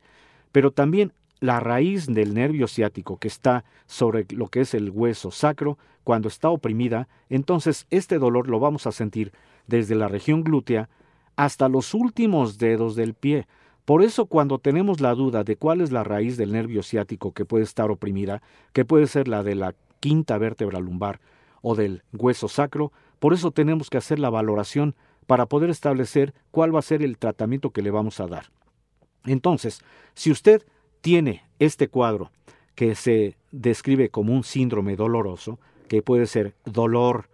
Pero 0.52 0.72
también 0.72 1.12
la 1.40 1.60
raíz 1.60 2.08
del 2.08 2.34
nervio 2.34 2.68
ciático 2.68 3.18
que 3.18 3.28
está 3.28 3.66
sobre 3.86 4.26
lo 4.30 4.48
que 4.48 4.62
es 4.62 4.74
el 4.74 4.90
hueso 4.90 5.32
sacro, 5.32 5.78
cuando 6.04 6.30
está 6.30 6.50
oprimida, 6.50 7.10
entonces 7.30 7.86
este 7.90 8.18
dolor 8.18 8.48
lo 8.48 8.60
vamos 8.60 8.88
a 8.88 8.94
sentir 8.94 9.34
desde 9.68 9.94
la 9.94 10.08
región 10.08 10.44
glútea 10.44 10.90
hasta 11.36 11.68
los 11.68 11.94
últimos 11.94 12.58
dedos 12.58 12.96
del 12.96 13.14
pie. 13.14 13.46
Por 13.88 14.04
eso 14.04 14.26
cuando 14.26 14.60
tenemos 14.60 15.00
la 15.00 15.16
duda 15.16 15.46
de 15.46 15.56
cuál 15.56 15.80
es 15.80 15.94
la 15.94 16.04
raíz 16.04 16.36
del 16.36 16.52
nervio 16.52 16.84
ciático 16.84 17.32
que 17.32 17.46
puede 17.46 17.64
estar 17.64 17.90
oprimida, 17.90 18.42
que 18.74 18.84
puede 18.84 19.08
ser 19.08 19.30
la 19.30 19.44
de 19.44 19.56
la 19.56 19.76
quinta 20.02 20.38
vértebra 20.38 20.82
lumbar 20.82 21.22
o 21.62 21.74
del 21.74 22.04
hueso 22.12 22.50
sacro, 22.50 22.92
por 23.20 23.34
eso 23.34 23.52
tenemos 23.52 23.90
que 23.90 23.98
hacer 23.98 24.20
la 24.20 24.30
valoración 24.30 24.94
para 25.26 25.46
poder 25.46 25.70
establecer 25.70 26.34
cuál 26.52 26.76
va 26.76 26.80
a 26.80 26.82
ser 26.82 27.02
el 27.02 27.18
tratamiento 27.18 27.70
que 27.70 27.82
le 27.82 27.90
vamos 27.90 28.20
a 28.20 28.28
dar. 28.28 28.48
Entonces, 29.26 29.80
si 30.16 30.32
usted 30.32 30.64
tiene 31.00 31.46
este 31.58 31.88
cuadro 31.88 32.30
que 32.76 32.94
se 32.94 33.38
describe 33.52 34.10
como 34.10 34.34
un 34.34 34.44
síndrome 34.44 34.98
doloroso, 34.98 35.60
que 35.88 36.02
puede 36.02 36.28
ser 36.28 36.56
dolor, 36.66 37.30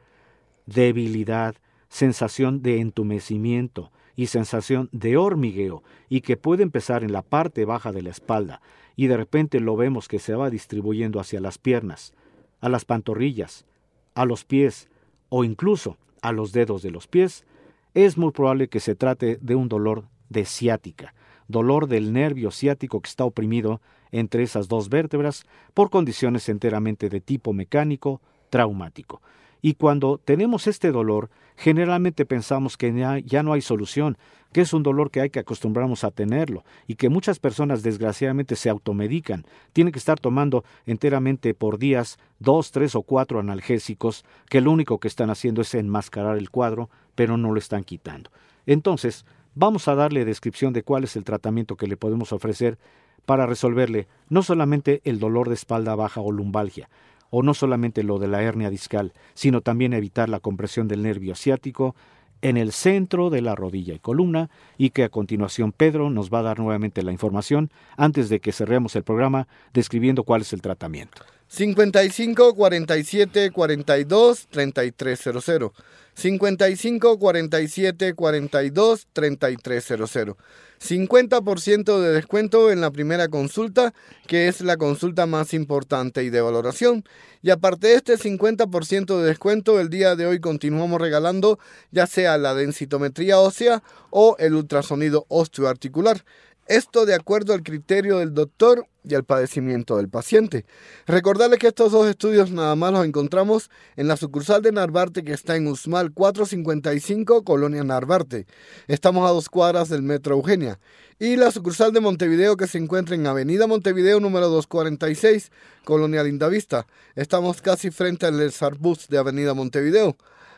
debilidad, 0.68 1.56
sensación 1.90 2.62
de 2.62 2.80
entumecimiento 2.80 3.92
y 4.16 4.28
sensación 4.28 4.90
de 4.92 5.18
hormigueo 5.18 5.84
y 6.10 6.22
que 6.22 6.38
puede 6.38 6.64
empezar 6.64 7.04
en 7.04 7.12
la 7.12 7.22
parte 7.22 7.66
baja 7.66 7.92
de 7.92 8.02
la 8.02 8.12
espalda 8.12 8.62
y 8.96 9.08
de 9.08 9.18
repente 9.18 9.60
lo 9.60 9.76
vemos 9.76 10.08
que 10.08 10.20
se 10.20 10.36
va 10.36 10.50
distribuyendo 10.50 11.20
hacia 11.20 11.42
las 11.42 11.58
piernas, 11.58 12.14
a 12.62 12.70
las 12.70 12.86
pantorrillas, 12.86 13.66
a 14.14 14.26
los 14.26 14.46
pies 14.46 14.90
o 15.30 15.44
incluso 15.44 15.98
a 16.22 16.32
los 16.32 16.52
dedos 16.52 16.82
de 16.82 16.92
los 16.92 17.08
pies, 17.08 17.46
es 17.94 18.18
muy 18.18 18.32
probable 18.32 18.70
que 18.70 18.80
se 18.80 18.96
trate 18.96 19.38
de 19.42 19.56
un 19.56 19.68
dolor 19.68 20.06
de 20.30 20.46
ciática, 20.46 21.14
dolor 21.48 21.88
del 21.88 22.14
nervio 22.14 22.52
ciático 22.52 23.02
que 23.02 23.10
está 23.10 23.26
oprimido 23.26 23.82
entre 24.12 24.44
esas 24.44 24.68
dos 24.68 24.90
vértebras 24.90 25.46
por 25.74 25.90
condiciones 25.90 26.48
enteramente 26.50 27.10
de 27.10 27.20
tipo 27.20 27.52
mecánico 27.54 28.22
traumático. 28.50 29.22
Y 29.66 29.76
cuando 29.76 30.18
tenemos 30.18 30.68
este 30.68 30.92
dolor, 30.92 31.30
generalmente 31.56 32.26
pensamos 32.26 32.76
que 32.76 32.94
ya, 33.26 33.44
no 33.44 33.54
hay 33.54 33.62
solución, 33.62 34.18
que 34.52 34.60
es 34.60 34.74
un 34.74 34.84
dolor 34.84 35.10
que 35.10 35.22
hay 35.22 35.30
que 35.30 35.40
acostumbrarnos 35.40 36.04
a 36.04 36.12
tenerlo 36.12 36.66
y 36.86 36.96
que 36.96 37.08
muchas 37.08 37.40
personas 37.40 37.82
desgraciadamente 37.82 38.58
se 38.58 38.70
automedican. 38.70 39.46
Tienen 39.72 39.94
que 39.94 40.00
estar 40.00 40.20
tomando 40.20 40.66
enteramente 40.86 41.54
por 41.54 41.80
días 41.80 42.20
dos, 42.40 42.72
tres 42.72 42.94
o 42.94 43.04
cuatro 43.04 43.40
analgésicos 43.40 44.26
que 44.50 44.60
lo 44.60 44.70
único 44.70 45.00
que 45.00 45.08
están 45.08 45.30
haciendo 45.30 45.62
es 45.62 45.74
enmascarar 45.76 46.38
el 46.38 46.50
cuadro, 46.50 46.90
pero 47.16 47.38
no 47.38 47.54
lo 47.54 47.58
están 47.58 47.86
quitando. 47.86 48.32
Entonces, 48.66 49.26
vamos 49.56 49.88
a 49.88 49.96
darle 49.96 50.26
descripción 50.26 50.74
de 50.74 50.84
cuál 50.84 51.06
es 51.06 51.16
el 51.16 51.24
tratamiento 51.24 51.78
que 51.78 51.88
le 51.88 51.96
podemos 51.96 52.34
ofrecer 52.34 52.78
para 53.26 53.46
resolverle 53.46 54.10
no 54.28 54.44
solamente 54.44 55.00
el 55.06 55.20
dolor 55.20 55.48
de 55.48 55.56
espalda 55.56 55.96
baja 55.96 56.20
o 56.20 56.34
lumbalgia, 56.34 56.90
o 57.36 57.42
no 57.42 57.56
solamente 57.56 58.04
lo 58.04 58.20
de 58.20 58.28
la 58.28 58.44
hernia 58.44 58.70
discal, 58.70 59.12
sino 59.34 59.62
también 59.62 59.94
evitar 59.94 60.30
la 60.30 60.40
compresión 60.40 60.88
del 60.88 61.02
nervio 61.02 61.34
asiático 61.34 61.96
en 62.44 62.58
el 62.58 62.72
centro 62.72 63.32
de 63.32 63.42
la 63.42 63.56
rodilla 63.56 63.96
y 63.96 64.00
columna, 64.00 64.52
y 64.78 64.92
que 64.92 65.04
a 65.04 65.10
continuación 65.10 65.72
Pedro 65.72 66.12
nos 66.12 66.32
va 66.32 66.40
a 66.40 66.44
dar 66.44 66.60
nuevamente 66.60 67.02
la 67.02 67.12
información 67.12 67.72
antes 67.98 68.30
de 68.30 68.40
que 68.40 68.52
cerremos 68.52 68.96
el 68.96 69.04
programa 69.04 69.48
describiendo 69.74 70.24
cuál 70.24 70.42
es 70.42 70.54
el 70.54 70.62
tratamiento. 70.62 71.24
55 71.54 72.56
47 72.56 73.52
42 73.52 74.48
3300. 74.50 75.72
55 76.16 77.20
47 77.20 78.14
42 78.16 79.08
3300. 79.14 80.36
50% 80.84 82.00
de 82.02 82.12
descuento 82.12 82.72
en 82.72 82.82
la 82.82 82.90
primera 82.90 83.28
consulta, 83.28 83.94
que 84.26 84.48
es 84.48 84.62
la 84.62 84.78
consulta 84.78 85.28
más 85.28 85.54
importante 85.54 86.24
y 86.24 86.32
de 86.32 86.42
valoración. 86.42 87.04
Y 87.44 87.52
aparte 87.52 87.88
de 87.88 87.96
este 87.98 88.18
50% 88.18 89.20
de 89.20 89.26
descuento, 89.28 89.80
el 89.80 89.90
día 89.90 90.16
de 90.16 90.26
hoy 90.26 90.40
continuamos 90.40 91.00
regalando 91.00 91.60
ya 91.92 92.08
sea 92.08 92.40
la 92.40 92.56
densitometría 92.56 93.38
ósea 93.38 93.84
o 94.10 94.36
el 94.40 94.56
ultrasonido 94.56 95.28
osteoarticular. 95.30 96.26
Esto 96.68 97.06
de 97.06 97.14
acuerdo 97.14 97.54
al 97.54 97.62
criterio 97.62 98.20
del 98.20 98.34
doctor 98.34 98.88
y 99.04 99.16
al 99.16 99.26
padecimiento 99.26 99.98
del 99.98 100.08
paciente. 100.08 100.66
Recordarles 101.06 101.60
que 101.60 101.68
estos 101.68 101.92
dos 101.92 102.08
estudios 102.08 102.52
nada 102.52 102.76
más 102.78 102.94
los 102.94 103.06
encontramos 103.06 103.70
en 103.98 104.08
la 104.08 104.16
sucursal 104.16 104.62
de 104.62 104.72
Narvarte 104.72 105.24
que 105.24 105.34
está 105.34 105.58
en 105.58 105.68
Usmal 105.68 106.14
455, 106.14 107.44
Colonia 107.44 107.84
Narvarte. 107.84 108.48
Estamos 108.88 109.30
a 109.30 109.34
dos 109.34 109.50
cuadras 109.50 109.90
del 109.90 110.04
Metro 110.04 110.36
Eugenia. 110.36 110.80
Y 111.20 111.36
la 111.36 111.52
sucursal 111.52 111.92
de 111.92 112.00
Montevideo 112.00 112.56
que 112.56 112.68
se 112.68 112.78
encuentra 112.78 113.16
en 113.16 113.28
Avenida 113.28 113.68
Montevideo 113.68 114.22
número 114.22 114.48
246, 114.48 115.52
Colonia 115.84 116.24
Lindavista. 116.24 116.88
Estamos 117.16 117.62
casi 117.62 117.92
frente 117.92 118.26
al 118.26 118.52
Sarbus 118.52 119.10
de 119.10 119.18
Avenida 119.18 119.54
Montevideo. 119.54 120.16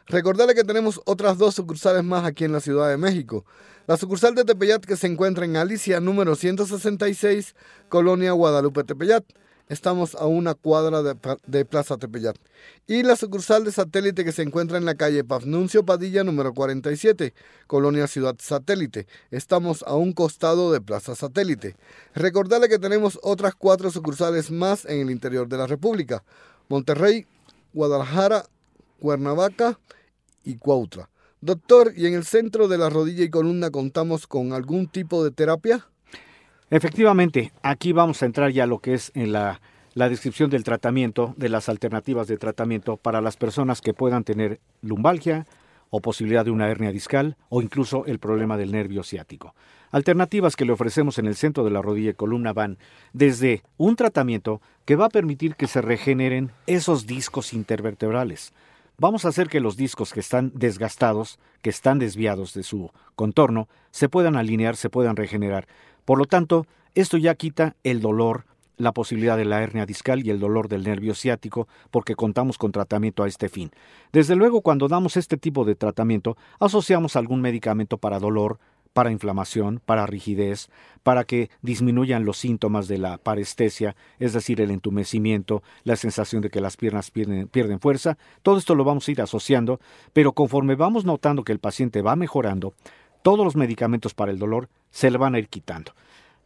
Recordarle 0.08 0.54
que 0.54 0.64
tenemos 0.64 1.02
otras 1.06 1.40
dos 1.40 1.56
sucursales 1.56 2.04
más 2.04 2.26
aquí 2.26 2.44
en 2.44 2.52
la 2.52 2.60
Ciudad 2.60 2.90
de 2.90 2.98
México. 2.98 3.44
La 3.88 3.98
sucursal 3.98 4.36
de 4.36 4.46
Tepeyat 4.46 4.86
que 4.86 4.98
se 4.98 5.08
encuentra 5.08 5.46
en 5.46 5.58
Alicia 5.58 6.00
número 6.00 6.36
166, 6.36 7.56
Colonia 7.90 8.32
Guadalupe 8.34 8.84
Tepeyat. 8.84 9.24
Estamos 9.68 10.14
a 10.14 10.28
una 10.28 10.54
cuadra 10.54 11.02
de, 11.02 11.66
Plaza 11.66 11.98
Tepeyat. 11.98 12.36
Y 12.86 13.02
la 13.02 13.16
sucursal 13.16 13.64
de 13.64 13.72
satélite 13.72 14.24
que 14.24 14.32
se 14.32 14.44
encuentra 14.44 14.78
en 14.78 14.86
la 14.86 14.94
calle 14.94 15.24
Pafnuncio 15.24 15.84
Padilla 15.84 16.24
número 16.24 16.54
47, 16.54 17.34
Colonia 17.66 18.06
Ciudad 18.06 18.36
Satélite. 18.38 19.08
Estamos 19.32 19.84
a 19.88 19.96
un 19.96 20.14
costado 20.14 20.72
de 20.72 20.82
Plaza 20.82 21.16
Satélite. 21.16 21.76
Recordarle 22.14 22.70
que 22.70 22.78
tenemos 22.78 23.18
otras 23.24 23.56
cuatro 23.56 23.90
sucursales 23.90 24.52
más 24.52 24.86
en 24.86 25.00
el 25.00 25.10
interior 25.10 25.48
de 25.48 25.58
la 25.58 25.66
República. 25.66 26.24
Monterrey, 26.70 27.26
Guadalajara, 27.74 28.46
Cuernavaca 29.00 29.80
y. 30.46 30.58
Doctor, 31.42 31.94
¿y 31.96 32.08
en 32.08 32.14
el 32.14 32.24
centro 32.24 32.68
de 32.68 32.78
la 32.78 32.90
rodilla 32.90 33.24
y 33.24 33.30
columna 33.30 33.70
contamos 33.70 34.28
con 34.28 34.54
algún 34.54 34.88
tipo 34.88 35.24
de 35.24 35.32
terapia? 35.32 35.86
Efectivamente, 36.70 37.52
aquí 37.62 37.92
vamos 37.92 38.24
a 38.24 38.26
entrar 38.26 38.52
ya 38.52 38.64
a 38.64 38.68
lo 38.68 38.80
que 38.80 38.94
es 38.96 39.12
en 39.14 39.32
la, 39.32 39.62
la 39.94 40.10
descripción 40.10 40.50
del 40.50 40.64
tratamiento, 40.64 41.34
de 41.38 41.50
las 41.50 41.70
alternativas 41.70 42.28
de 42.28 42.38
tratamiento 42.38 42.98
para 42.98 43.22
las 43.22 43.38
personas 43.38 43.82
que 43.82 43.94
puedan 43.94 44.24
tener 44.24 44.60
lumbalgia 44.82 45.46
o 45.90 46.02
posibilidad 46.02 46.44
de 46.44 46.52
una 46.52 46.70
hernia 46.70 46.92
discal 46.92 47.38
o 47.50 47.62
incluso 47.62 48.06
el 48.06 48.20
problema 48.20 48.58
del 48.58 48.72
nervio 48.72 49.04
ciático. 49.04 49.54
Alternativas 49.92 50.56
que 50.56 50.66
le 50.66 50.74
ofrecemos 50.74 51.20
en 51.20 51.28
el 51.28 51.36
centro 51.36 51.64
de 51.64 51.72
la 51.72 51.82
rodilla 51.82 52.10
y 52.10 52.16
columna 52.16 52.52
van 52.52 52.78
desde 53.14 53.62
un 53.78 53.96
tratamiento 53.96 54.62
que 54.84 54.98
va 54.98 55.06
a 55.06 55.10
permitir 55.10 55.56
que 55.56 55.68
se 55.68 55.82
regeneren 55.82 56.52
esos 56.68 57.08
discos 57.08 57.54
intervertebrales, 57.54 58.52
vamos 58.98 59.26
a 59.26 59.30
hacer 59.30 59.48
que 59.48 59.60
los 59.60 59.78
discos 59.78 60.14
que 60.14 60.20
están 60.20 60.52
desgastados, 60.56 61.40
que 61.62 61.70
están 61.70 62.00
desviados 62.00 62.54
de 62.54 62.64
su 62.64 62.92
contorno, 63.16 63.68
se 63.92 64.10
puedan 64.10 64.36
alinear, 64.36 64.76
se 64.76 64.90
puedan 64.90 65.16
regenerar. 65.16 65.68
Por 66.06 66.18
lo 66.18 66.26
tanto, 66.26 66.66
esto 66.94 67.18
ya 67.18 67.36
quita 67.36 67.76
el 67.84 68.02
dolor, 68.02 68.46
la 68.78 68.92
posibilidad 68.92 69.38
de 69.38 69.46
la 69.46 69.62
hernia 69.62 69.86
discal 69.86 70.26
y 70.26 70.30
el 70.30 70.40
dolor 70.40 70.68
del 70.68 70.84
nervio 70.84 71.16
ciático, 71.16 71.68
porque 71.92 72.16
contamos 72.16 72.58
con 72.58 72.72
tratamiento 72.72 73.24
a 73.24 73.28
este 73.28 73.50
fin. 73.50 73.72
Desde 74.12 74.36
luego, 74.36 74.62
cuando 74.62 74.88
damos 74.88 75.18
este 75.18 75.38
tipo 75.38 75.66
de 75.66 75.76
tratamiento, 75.76 76.38
asociamos 76.60 77.16
algún 77.16 77.42
medicamento 77.42 77.98
para 77.98 78.20
dolor, 78.20 78.60
para 78.96 79.12
inflamación, 79.12 79.82
para 79.86 80.06
rigidez, 80.06 80.70
para 81.04 81.26
que 81.26 81.50
disminuyan 81.62 82.24
los 82.24 82.38
síntomas 82.38 82.88
de 82.88 82.98
la 82.98 83.18
parestesia, 83.18 83.94
es 84.20 84.32
decir, 84.32 84.62
el 84.62 84.72
entumecimiento, 84.72 85.64
la 85.84 85.98
sensación 85.98 86.42
de 86.42 86.50
que 86.50 86.62
las 86.62 86.78
piernas 86.78 87.12
pierden, 87.12 87.80
fuerza. 87.82 88.18
Todo 88.42 88.58
esto 88.58 88.74
lo 88.74 88.86
vamos 88.86 89.06
a 89.06 89.12
ir 89.12 89.22
asociando, 89.22 89.82
pero 90.14 90.32
conforme 90.32 90.76
vamos 90.76 91.04
notando 91.04 91.44
que 91.44 91.52
el 91.52 91.60
paciente 91.60 92.02
va 92.02 92.16
mejorando, 92.16 92.74
todos 93.22 93.44
los 93.44 93.58
medicamentos 93.58 94.14
para 94.14 94.32
el 94.32 94.40
dolor 94.40 94.70
se 94.92 95.12
le 95.12 95.18
van 95.18 95.36
a 95.36 95.40
ir 95.40 95.50
quitando. 95.50 95.92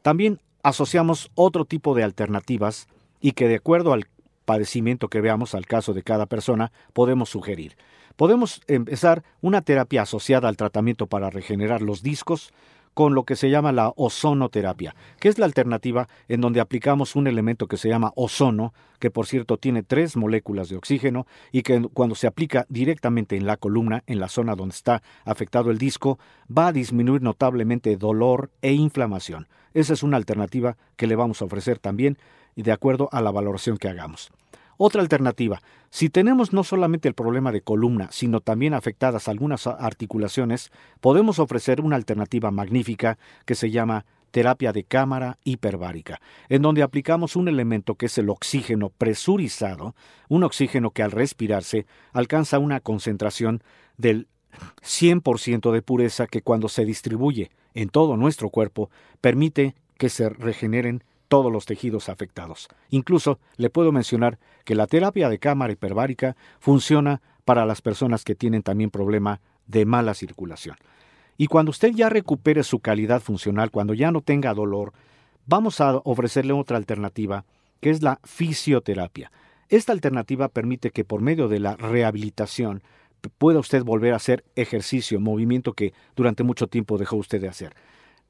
También 0.02 0.40
asociamos 0.64 1.30
otro 1.36 1.66
tipo 1.66 1.94
de 1.94 2.02
alternativas 2.02 2.88
y 3.22 3.34
que 3.34 3.48
de 3.48 3.58
acuerdo 3.58 3.94
al 3.94 4.08
padecimiento 4.46 5.08
que 5.08 5.22
veamos, 5.22 5.54
al 5.54 5.68
caso 5.68 5.94
de 5.94 6.02
cada 6.02 6.26
persona, 6.26 6.72
podemos 6.94 7.30
sugerir. 7.30 7.78
Podemos 8.20 8.60
empezar 8.68 9.24
una 9.40 9.62
terapia 9.62 10.02
asociada 10.02 10.50
al 10.50 10.58
tratamiento 10.58 11.08
para 11.08 11.30
regenerar 11.30 11.82
los 11.82 12.04
discos 12.04 12.52
con 12.94 13.16
lo 13.16 13.24
que 13.24 13.38
se 13.38 13.50
llama 13.50 13.72
la 13.72 13.94
ozonoterapia, 13.96 14.94
que 15.22 15.30
es 15.30 15.40
la 15.40 15.46
alternativa 15.46 16.10
en 16.28 16.42
donde 16.42 16.60
aplicamos 16.60 17.16
un 17.16 17.28
elemento 17.28 17.68
que 17.68 17.78
se 17.78 17.88
llama 17.88 18.12
ozono, 18.18 18.74
que 19.00 19.10
por 19.10 19.26
cierto 19.26 19.56
tiene 19.56 19.84
tres 19.84 20.18
moléculas 20.18 20.68
de 20.68 20.76
oxígeno 20.76 21.28
y 21.54 21.62
que 21.62 21.82
cuando 21.94 22.14
se 22.14 22.28
aplica 22.28 22.66
directamente 22.68 23.38
en 23.38 23.46
la 23.46 23.56
columna, 23.56 24.04
en 24.06 24.20
la 24.20 24.28
zona 24.28 24.58
donde 24.58 24.76
está 24.76 25.02
afectado 25.24 25.72
el 25.72 25.78
disco, 25.78 26.20
va 26.52 26.68
a 26.68 26.74
disminuir 26.74 27.22
notablemente 27.22 27.96
dolor 27.96 28.52
e 28.62 28.74
inflamación. 28.74 29.48
Esa 29.74 29.94
es 29.94 30.04
una 30.04 30.18
alternativa 30.18 30.76
que 30.98 31.08
le 31.08 31.16
vamos 31.16 31.42
a 31.42 31.46
ofrecer 31.46 31.80
también 31.80 32.18
de 32.58 32.74
acuerdo 32.74 33.08
a 33.14 33.22
la 33.22 33.32
valoración 33.32 33.78
que 33.78 33.88
hagamos. 33.88 34.30
Otra 34.82 35.02
alternativa, 35.02 35.62
si 35.90 36.10
tenemos 36.10 36.54
no 36.54 36.64
solamente 36.64 37.10
el 37.10 37.14
problema 37.14 37.52
de 37.52 37.60
columna, 37.60 38.08
sino 38.14 38.40
también 38.40 38.74
afectadas 38.74 39.28
algunas 39.28 39.68
articulaciones, 39.68 40.72
podemos 41.02 41.38
ofrecer 41.38 41.82
una 41.82 41.98
alternativa 41.98 42.50
magnífica 42.50 43.18
que 43.46 43.56
se 43.56 43.72
llama 43.72 44.06
terapia 44.32 44.72
de 44.72 44.86
cámara 44.86 45.38
hiperbárica, 45.44 46.22
en 46.48 46.62
donde 46.62 46.82
aplicamos 46.82 47.36
un 47.36 47.50
elemento 47.50 47.96
que 47.96 48.06
es 48.06 48.18
el 48.20 48.30
oxígeno 48.30 48.90
presurizado, 48.98 49.96
un 50.30 50.46
oxígeno 50.46 50.92
que 50.92 51.04
al 51.04 51.12
respirarse 51.12 51.86
alcanza 52.14 52.58
una 52.58 52.80
concentración 52.80 53.62
del 53.98 54.30
100% 54.82 55.74
de 55.74 55.82
pureza 55.82 56.26
que 56.26 56.42
cuando 56.42 56.70
se 56.70 56.86
distribuye 56.86 57.52
en 57.74 57.90
todo 57.90 58.16
nuestro 58.16 58.50
cuerpo 58.50 58.90
permite 59.20 59.76
que 59.98 60.08
se 60.08 60.30
regeneren 60.30 61.04
todos 61.30 61.52
los 61.52 61.66
tejidos 61.66 62.10
afectados. 62.10 62.68
Incluso 62.90 63.40
le 63.56 63.70
puedo 63.70 63.94
mencionar 63.94 64.38
que 64.66 64.76
la 64.76 64.88
terapia 64.88 65.30
de 65.30 65.40
cámara 65.40 65.72
hiperbárica 65.72 66.36
funciona 66.60 67.22
para 67.46 67.66
las 67.66 67.82
personas 67.82 68.26
que 68.26 68.36
tienen 68.36 68.64
también 68.64 68.90
problema 68.90 69.40
de 69.68 69.86
mala 69.86 70.14
circulación. 70.14 70.76
Y 71.38 71.48
cuando 71.48 71.70
usted 71.70 71.94
ya 71.94 72.10
recupere 72.10 72.64
su 72.64 72.80
calidad 72.80 73.22
funcional, 73.22 73.72
cuando 73.72 73.94
ya 73.94 74.12
no 74.12 74.22
tenga 74.22 74.54
dolor, 74.54 74.92
vamos 75.46 75.80
a 75.80 76.02
ofrecerle 76.04 76.52
otra 76.52 76.76
alternativa, 76.76 77.46
que 77.80 77.92
es 77.92 78.04
la 78.04 78.20
fisioterapia. 78.26 79.32
Esta 79.70 79.94
alternativa 79.94 80.50
permite 80.50 80.92
que 80.92 81.06
por 81.06 81.22
medio 81.22 81.48
de 81.48 81.60
la 81.60 81.78
rehabilitación 81.78 82.82
pueda 83.38 83.60
usted 83.60 83.84
volver 83.84 84.14
a 84.14 84.18
hacer 84.18 84.44
ejercicio, 84.56 85.20
movimiento 85.20 85.74
que 85.74 85.94
durante 86.16 86.44
mucho 86.44 86.68
tiempo 86.68 86.98
dejó 86.98 87.18
usted 87.18 87.40
de 87.40 87.50
hacer. 87.50 87.76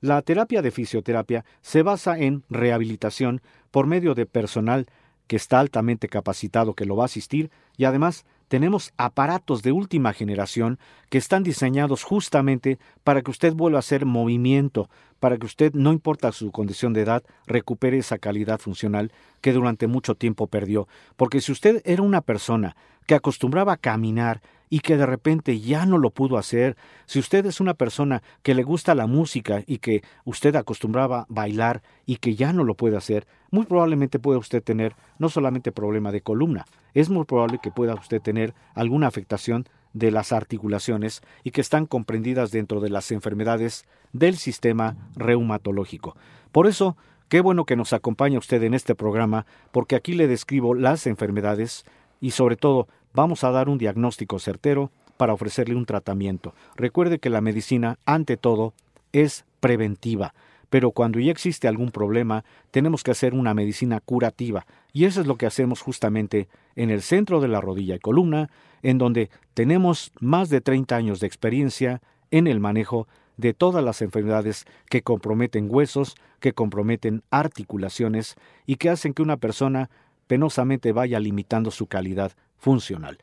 La 0.02 0.22
terapia 0.22 0.62
de 0.62 0.72
fisioterapia 0.72 1.44
se 1.62 1.84
basa 1.84 2.18
en 2.18 2.44
rehabilitación 2.50 3.42
por 3.70 3.86
medio 3.86 4.16
de 4.16 4.26
personal 4.26 4.88
que 5.28 5.36
está 5.36 5.60
altamente 5.60 6.08
capacitado 6.08 6.74
que 6.74 6.86
lo 6.86 6.96
va 6.96 7.04
a 7.04 7.06
asistir 7.06 7.52
y 7.78 7.84
además 7.84 8.26
tenemos 8.48 8.94
aparatos 8.98 9.62
de 9.62 9.72
última 9.72 10.12
generación 10.12 10.80
que 11.10 11.20
están 11.20 11.44
diseñados 11.44 12.04
justamente 12.04 12.80
para 13.04 13.22
que 13.22 13.30
usted 13.30 13.54
vuelva 13.54 13.78
a 13.78 13.80
hacer 13.80 14.06
movimiento, 14.06 14.90
para 15.20 15.38
que 15.38 15.46
usted, 15.46 15.74
no 15.74 15.94
importa 15.94 16.32
su 16.32 16.52
condición 16.52 16.94
de 16.94 17.02
edad, 17.02 17.24
recupere 17.46 18.00
esa 18.00 18.18
calidad 18.18 18.60
funcional 18.60 19.12
que 19.42 19.54
durante 19.54 19.86
mucho 19.86 20.16
tiempo 20.16 20.48
perdió. 20.48 20.88
Porque 21.16 21.42
si 21.42 21.52
usted 21.52 21.82
era 21.86 22.02
una 22.02 22.22
persona 22.22 22.76
que 23.06 23.16
acostumbraba 23.16 23.74
a 23.74 23.78
caminar 23.78 24.42
y 24.70 24.80
que 24.80 24.98
de 24.98 25.06
repente 25.06 25.60
ya 25.60 25.86
no 25.86 25.98
lo 25.98 26.12
pudo 26.12 26.38
hacer, 26.38 26.78
si 27.06 27.20
usted 27.20 27.46
es 27.46 27.60
una 27.60 27.74
persona 27.74 28.22
que 28.44 28.54
le 28.54 28.64
gusta 28.64 28.96
la 28.96 29.08
música 29.08 29.64
y 29.66 29.80
que 29.80 30.04
usted 30.26 30.56
acostumbraba 30.56 31.26
bailar 31.30 31.82
y 32.06 32.18
que 32.18 32.36
ya 32.36 32.54
no 32.54 32.64
lo 32.64 32.76
puede 32.76 32.98
hacer, 32.98 33.28
muy 33.52 33.66
probablemente 33.66 34.20
pueda 34.20 34.38
usted 34.38 34.62
tener 34.62 34.96
no 35.18 35.30
solamente 35.30 35.72
problema 35.72 36.12
de 36.12 36.22
columna, 36.22 36.66
es 36.94 37.10
muy 37.10 37.26
probable 37.26 37.60
que 37.62 37.72
pueda 37.72 37.96
usted 37.96 38.22
tener 38.22 38.54
alguna 38.76 39.08
afectación 39.08 39.66
de 39.94 40.12
las 40.12 40.32
articulaciones 40.32 41.22
y 41.44 41.52
que 41.52 41.62
están 41.62 41.86
comprendidas 41.86 42.52
dentro 42.52 42.80
de 42.80 42.90
las 42.90 43.12
enfermedades 43.12 43.86
del 44.14 44.38
sistema 44.38 44.96
reumatológico. 45.16 46.16
Por 46.52 46.68
eso, 46.68 46.96
qué 47.28 47.42
bueno 47.42 47.66
que 47.66 47.76
nos 47.76 47.94
acompaña 47.94 48.38
usted 48.38 48.62
en 48.64 48.76
este 48.76 48.94
programa, 48.96 49.46
porque 49.72 49.96
aquí 49.96 50.14
le 50.14 50.28
describo 50.28 50.76
las 50.76 51.08
enfermedades 51.08 51.86
y 52.22 52.32
sobre 52.32 52.56
todo 52.56 52.88
vamos 53.14 53.44
a 53.44 53.52
dar 53.52 53.70
un 53.70 53.78
diagnóstico 53.78 54.40
certero 54.40 54.92
para 55.18 55.34
ofrecerle 55.34 55.76
un 55.76 55.86
tratamiento. 55.86 56.54
Recuerde 56.76 57.20
que 57.20 57.30
la 57.30 57.42
medicina, 57.42 57.98
ante 58.06 58.38
todo, 58.38 58.74
es 59.12 59.46
preventiva, 59.60 60.34
pero 60.70 60.92
cuando 60.92 61.20
ya 61.20 61.32
existe 61.32 61.68
algún 61.68 61.92
problema, 61.92 62.44
tenemos 62.72 63.04
que 63.04 63.12
hacer 63.12 63.34
una 63.34 63.54
medicina 63.54 64.00
curativa, 64.00 64.66
y 64.94 65.06
eso 65.06 65.22
es 65.22 65.28
lo 65.28 65.36
que 65.36 65.46
hacemos 65.46 65.82
justamente 65.82 66.48
en 66.76 66.90
el 66.90 67.02
centro 67.02 67.42
de 67.42 67.48
la 67.48 67.62
rodilla 67.62 67.96
y 67.96 68.00
columna, 68.00 68.50
en 68.82 68.98
donde 68.98 69.30
tenemos 69.54 70.12
más 70.20 70.50
de 70.50 70.62
30 70.62 70.96
años 70.96 71.20
de 71.20 71.28
experiencia 71.28 72.02
en 72.32 72.48
el 72.48 72.60
manejo 72.60 73.08
de 73.38 73.54
todas 73.54 73.84
las 73.84 74.02
enfermedades 74.02 74.66
que 74.90 75.02
comprometen 75.02 75.68
huesos, 75.70 76.16
que 76.40 76.54
comprometen 76.54 77.24
articulaciones 77.32 78.36
y 78.66 78.76
que 78.76 78.90
hacen 78.90 79.14
que 79.14 79.22
una 79.22 79.38
persona 79.38 79.90
penosamente 80.30 80.92
vaya 80.92 81.20
limitando 81.20 81.72
su 81.72 81.88
calidad 81.88 82.34
funcional. 82.60 83.18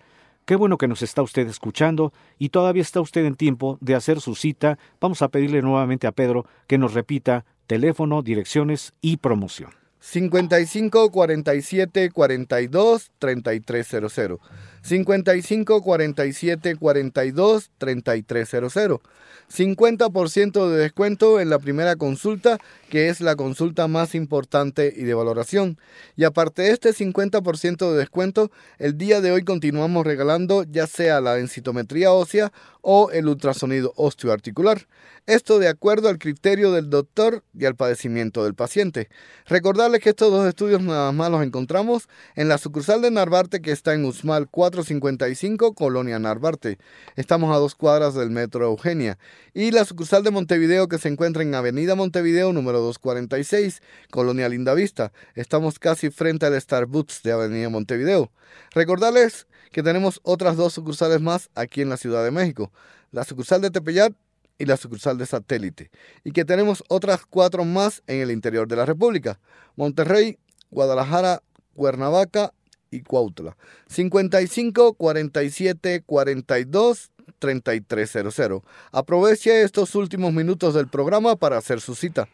Qué 0.45 0.57
bueno 0.57 0.77
que 0.77 0.89
nos 0.89 1.03
está 1.03 1.23
usted 1.23 1.47
escuchando 1.47 2.13
y 2.37 2.49
todavía 2.49 2.83
está 2.83 3.01
usted 3.01 3.25
en 3.25 3.37
tiempo 3.37 3.79
de 3.81 3.95
hacer 3.95 4.21
su 4.21 4.35
cita. 4.35 4.77
Vamos 5.01 5.23
a 5.23 5.29
pedirle 5.29 5.63
nuevamente 5.63 6.09
a 6.09 6.13
Pedro 6.13 6.47
que 6.67 6.79
nos 6.79 6.95
repita 6.95 7.45
teléfono, 7.69 8.23
direcciones 8.23 8.93
y 9.01 9.19
promoción. 9.19 9.71
55 10.01 11.11
47 11.13 12.11
42 12.11 13.13
3300. 13.19 14.41
55 14.87 15.83
47 15.83 16.77
42 16.77 17.71
3300. 17.77 19.01
50% 19.49 20.69
de 20.69 20.77
descuento 20.77 21.41
en 21.41 21.51
la 21.51 21.59
primera 21.59 21.97
consulta, 21.97 22.59
que 22.89 23.09
es 23.09 23.21
la 23.21 23.37
consulta 23.37 23.89
más 23.89 24.15
importante 24.15 24.93
y 24.97 25.05
de 25.05 25.15
valoración. 25.15 25.79
Y 26.17 26.25
aparte 26.25 26.63
de 26.63 26.71
este 26.71 26.91
50% 26.91 27.91
de 27.91 27.99
descuento, 27.99 28.51
el 28.79 28.97
día 28.99 29.21
de 29.21 29.33
hoy 29.33 29.45
continuamos 29.45 30.07
regalando 30.07 30.65
ya 30.65 30.87
sea 30.87 31.21
la 31.21 31.35
densitometría 31.35 32.13
ósea 32.13 32.53
o 32.81 33.11
el 33.11 33.29
ultrasonido 33.29 33.93
osteoarticular. 33.97 34.87
Esto 35.27 35.59
de 35.59 35.67
acuerdo 35.67 36.09
al 36.09 36.19
criterio 36.19 36.71
del 36.71 36.89
doctor 36.89 37.43
y 37.53 37.65
al 37.65 37.75
padecimiento 37.75 38.45
del 38.45 38.55
paciente. 38.55 39.09
Recordarles 39.47 40.01
que 40.01 40.11
estos 40.11 40.31
dos 40.31 40.47
estudios 40.47 40.81
nada 40.83 41.11
más 41.11 41.31
los 41.33 41.43
encontramos 41.43 42.09
en 42.37 42.49
la 42.49 42.59
sucursal 42.59 43.03
de 43.03 43.11
Narvarte 43.11 43.61
que 43.61 43.73
está 43.73 43.95
en 43.95 44.05
Usmal 44.05 44.49
455, 44.85 45.75
Colonia 45.75 46.19
Narvarte. 46.19 46.79
Estamos 47.17 47.55
a 47.55 47.59
dos 47.59 47.75
cuadras 47.75 48.15
del 48.15 48.31
Metro 48.31 48.67
Eugenia. 48.67 49.19
Y 49.55 49.71
la 49.71 49.87
sucursal 49.87 50.23
de 50.23 50.31
Montevideo 50.31 50.87
que 50.87 50.99
se 50.99 51.09
encuentra 51.09 51.43
en 51.43 51.55
Avenida 51.55 51.95
Montevideo 51.95 52.53
número 52.53 52.81
246, 52.81 53.81
Colonia 54.11 54.51
Lindavista. 54.51 55.13
Estamos 55.35 55.79
casi 55.79 56.11
frente 56.11 56.45
al 56.45 56.61
Starbucks 56.61 57.23
de 57.23 57.33
Avenida 57.33 57.71
Montevideo. 57.71 58.31
Recordarles 58.73 59.47
que 59.73 59.83
tenemos 59.83 60.21
otras 60.23 60.57
dos 60.57 60.75
sucursales 60.75 61.23
más 61.23 61.49
aquí 61.55 61.81
en 61.81 61.89
la 61.89 61.97
Ciudad 61.97 62.23
de 62.23 62.31
México. 62.31 62.71
La 63.13 63.25
sucursal 63.25 63.63
de 63.63 63.71
Tepeyat 63.71 64.13
y 64.59 64.67
la 64.67 64.77
sucursal 64.77 65.17
de 65.17 65.27
satélite, 65.27 65.91
y 66.25 66.33
que 66.33 66.47
tenemos 66.47 66.83
otras 66.89 67.27
cuatro 67.27 67.65
más 67.65 68.03
en 68.07 68.21
el 68.21 68.31
interior 68.31 68.67
de 68.67 68.77
la 68.77 68.87
República, 68.87 69.39
Monterrey, 69.77 70.39
Guadalajara, 70.71 71.43
Cuernavaca 71.75 72.55
y 72.97 73.03
Cuautla. 73.03 73.57
55 73.89 74.95
47 74.95 76.03
42 76.05 77.11
3300. 77.39 78.63
Aproveche 78.93 79.63
estos 79.63 79.95
últimos 79.95 80.33
minutos 80.33 80.75
del 80.75 80.89
programa 80.89 81.37
para 81.37 81.59
hacer 81.59 81.81
su 81.81 81.95
cita. 81.95 82.29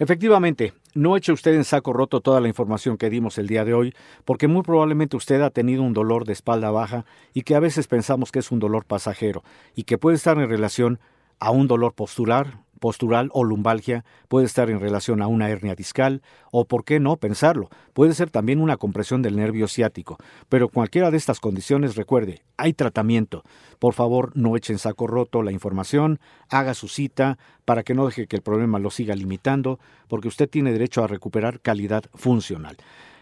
Efectivamente, 0.00 0.74
no 0.94 1.16
eche 1.16 1.32
usted 1.32 1.54
en 1.54 1.64
saco 1.64 1.92
roto 1.92 2.20
toda 2.20 2.40
la 2.40 2.46
información 2.46 2.96
que 2.96 3.10
dimos 3.10 3.36
el 3.36 3.48
día 3.48 3.64
de 3.64 3.74
hoy, 3.74 3.94
porque 4.24 4.46
muy 4.46 4.62
probablemente 4.62 5.16
usted 5.16 5.40
ha 5.42 5.50
tenido 5.50 5.82
un 5.82 5.92
dolor 5.92 6.24
de 6.24 6.32
espalda 6.32 6.70
baja 6.70 7.04
y 7.34 7.42
que 7.42 7.56
a 7.56 7.60
veces 7.60 7.88
pensamos 7.88 8.30
que 8.30 8.38
es 8.38 8.52
un 8.52 8.60
dolor 8.60 8.84
pasajero 8.84 9.42
y 9.74 9.84
que 9.84 9.98
puede 9.98 10.16
estar 10.16 10.38
en 10.38 10.48
relación 10.48 11.00
a 11.40 11.50
un 11.50 11.66
dolor 11.66 11.94
postural, 11.94 12.60
postural 12.78 13.30
o 13.32 13.44
lumbalgia, 13.44 14.04
puede 14.28 14.46
estar 14.46 14.70
en 14.70 14.80
relación 14.80 15.22
a 15.22 15.26
una 15.26 15.48
hernia 15.48 15.74
discal 15.74 16.22
o, 16.50 16.64
por 16.64 16.84
qué 16.84 17.00
no, 17.00 17.16
pensarlo, 17.16 17.68
puede 17.92 18.14
ser 18.14 18.30
también 18.30 18.60
una 18.60 18.76
compresión 18.76 19.22
del 19.22 19.36
nervio 19.36 19.68
ciático. 19.68 20.18
Pero 20.48 20.68
cualquiera 20.68 21.10
de 21.10 21.16
estas 21.16 21.40
condiciones, 21.40 21.96
recuerde, 21.96 22.42
hay 22.56 22.72
tratamiento. 22.72 23.42
Por 23.78 23.94
favor, 23.94 24.32
no 24.34 24.56
echen 24.56 24.78
saco 24.78 25.06
roto 25.06 25.42
la 25.42 25.52
información, 25.52 26.20
haga 26.48 26.74
su 26.74 26.88
cita 26.88 27.38
para 27.64 27.82
que 27.82 27.94
no 27.94 28.06
deje 28.06 28.26
que 28.26 28.36
el 28.36 28.42
problema 28.42 28.78
lo 28.78 28.90
siga 28.90 29.14
limitando, 29.14 29.78
porque 30.08 30.28
usted 30.28 30.48
tiene 30.48 30.72
derecho 30.72 31.04
a 31.04 31.06
recuperar 31.06 31.60
calidad 31.60 32.04
funcional. 32.14 32.76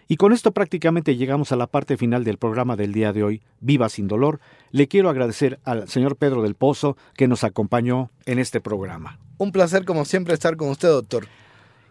Y 0.08 0.16
con 0.16 0.32
esto 0.32 0.52
prácticamente 0.52 1.16
llegamos 1.16 1.50
a 1.50 1.56
la 1.56 1.66
parte 1.66 1.96
final 1.96 2.22
del 2.22 2.38
programa 2.38 2.76
del 2.76 2.92
día 2.92 3.12
de 3.12 3.24
hoy, 3.24 3.42
Viva 3.60 3.88
sin 3.88 4.06
dolor. 4.06 4.40
Le 4.70 4.86
quiero 4.86 5.08
agradecer 5.08 5.58
al 5.64 5.88
señor 5.88 6.16
Pedro 6.16 6.42
del 6.42 6.54
Pozo 6.54 6.96
que 7.16 7.26
nos 7.26 7.42
acompañó 7.42 8.10
en 8.24 8.38
este 8.38 8.60
programa. 8.60 9.18
Un 9.38 9.50
placer 9.50 9.84
como 9.84 10.04
siempre 10.04 10.34
estar 10.34 10.56
con 10.56 10.68
usted, 10.68 10.88
doctor. 10.88 11.26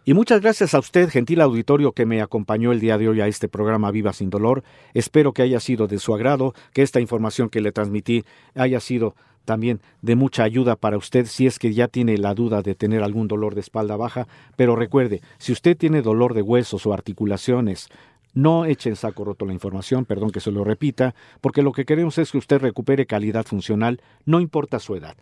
Y 0.08 0.14
muchas 0.14 0.40
gracias 0.40 0.74
a 0.76 0.80
usted, 0.80 1.10
gentil 1.10 1.42
auditorio, 1.42 1.92
que 1.92 2.06
me 2.06 2.22
acompañó 2.22 2.72
el 2.72 2.80
día 2.80 2.98
de 2.98 3.10
hoy 3.10 3.22
a 3.22 3.28
este 3.28 3.50
programa 3.50 3.90
Viva 3.92 4.14
sin 4.14 4.30
Dolor. 4.30 4.64
Espero 4.94 5.34
que 5.34 5.42
haya 5.42 5.60
sido 5.60 5.88
de 5.88 5.98
su 5.98 6.14
agrado, 6.14 6.54
que 6.74 6.84
esta 6.84 7.02
información 7.02 7.50
que 7.50 7.60
le 7.60 7.72
transmití 7.72 8.24
haya 8.54 8.80
sido 8.80 9.16
también 9.46 9.80
de 10.02 10.16
mucha 10.16 10.44
ayuda 10.44 10.76
para 10.76 10.98
usted 10.98 11.26
si 11.26 11.48
es 11.48 11.60
que 11.60 11.74
ya 11.74 11.88
tiene 11.88 12.18
la 12.18 12.34
duda 12.34 12.62
de 12.62 12.76
tener 12.76 13.04
algún 13.04 13.28
dolor 13.28 13.56
de 13.56 13.62
espalda 13.62 13.96
baja. 13.96 14.28
Pero 14.58 14.76
recuerde, 14.76 15.22
si 15.38 15.54
usted 15.54 15.78
tiene 15.78 16.02
dolor 16.02 16.34
de 16.34 16.42
huesos 16.42 16.86
o 16.86 16.94
articulaciones, 16.94 17.88
no 18.34 18.66
eche 18.66 18.90
en 18.90 18.98
saco 18.98 19.24
roto 19.24 19.46
la 19.46 19.54
información, 19.54 20.04
perdón 20.04 20.32
que 20.32 20.42
se 20.42 20.52
lo 20.52 20.66
repita, 20.66 21.16
porque 21.40 21.62
lo 21.62 21.72
que 21.72 21.86
queremos 21.86 22.18
es 22.18 22.32
que 22.32 22.38
usted 22.38 22.60
recupere 22.60 23.06
calidad 23.06 23.46
funcional, 23.46 24.02
no 24.26 24.42
importa 24.42 24.80
su 24.80 24.96
edad. 24.96 25.16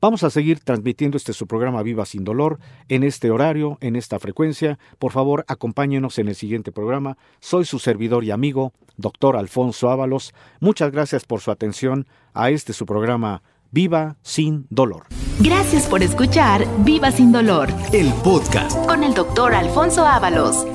Vamos 0.00 0.22
a 0.22 0.30
seguir 0.30 0.60
transmitiendo 0.60 1.16
este 1.16 1.32
su 1.32 1.48
programa 1.48 1.82
Viva 1.82 2.06
sin 2.06 2.22
Dolor 2.22 2.60
en 2.88 3.02
este 3.02 3.32
horario, 3.32 3.78
en 3.80 3.96
esta 3.96 4.20
frecuencia. 4.20 4.78
Por 5.00 5.10
favor, 5.10 5.44
acompáñenos 5.48 6.20
en 6.20 6.28
el 6.28 6.36
siguiente 6.36 6.70
programa. 6.70 7.16
Soy 7.40 7.64
su 7.64 7.80
servidor 7.80 8.22
y 8.22 8.30
amigo, 8.30 8.72
doctor 8.96 9.36
Alfonso 9.36 9.90
Ábalos. 9.90 10.34
Muchas 10.60 10.92
gracias 10.92 11.24
por 11.24 11.40
su 11.40 11.50
atención 11.50 12.06
a 12.32 12.50
este 12.50 12.74
su 12.74 12.86
programa 12.86 13.42
Viva 13.70 14.16
sin 14.22 14.66
dolor. 14.70 15.06
Gracias 15.40 15.86
por 15.86 16.02
escuchar 16.02 16.66
Viva 16.78 17.10
sin 17.10 17.32
dolor 17.32 17.68
El 17.92 18.12
podcast. 18.24 18.76
con 18.86 19.04
el 19.04 19.14
doctor 19.14 19.54
Alfonso 19.54 20.06
Ábalos. 20.06 20.66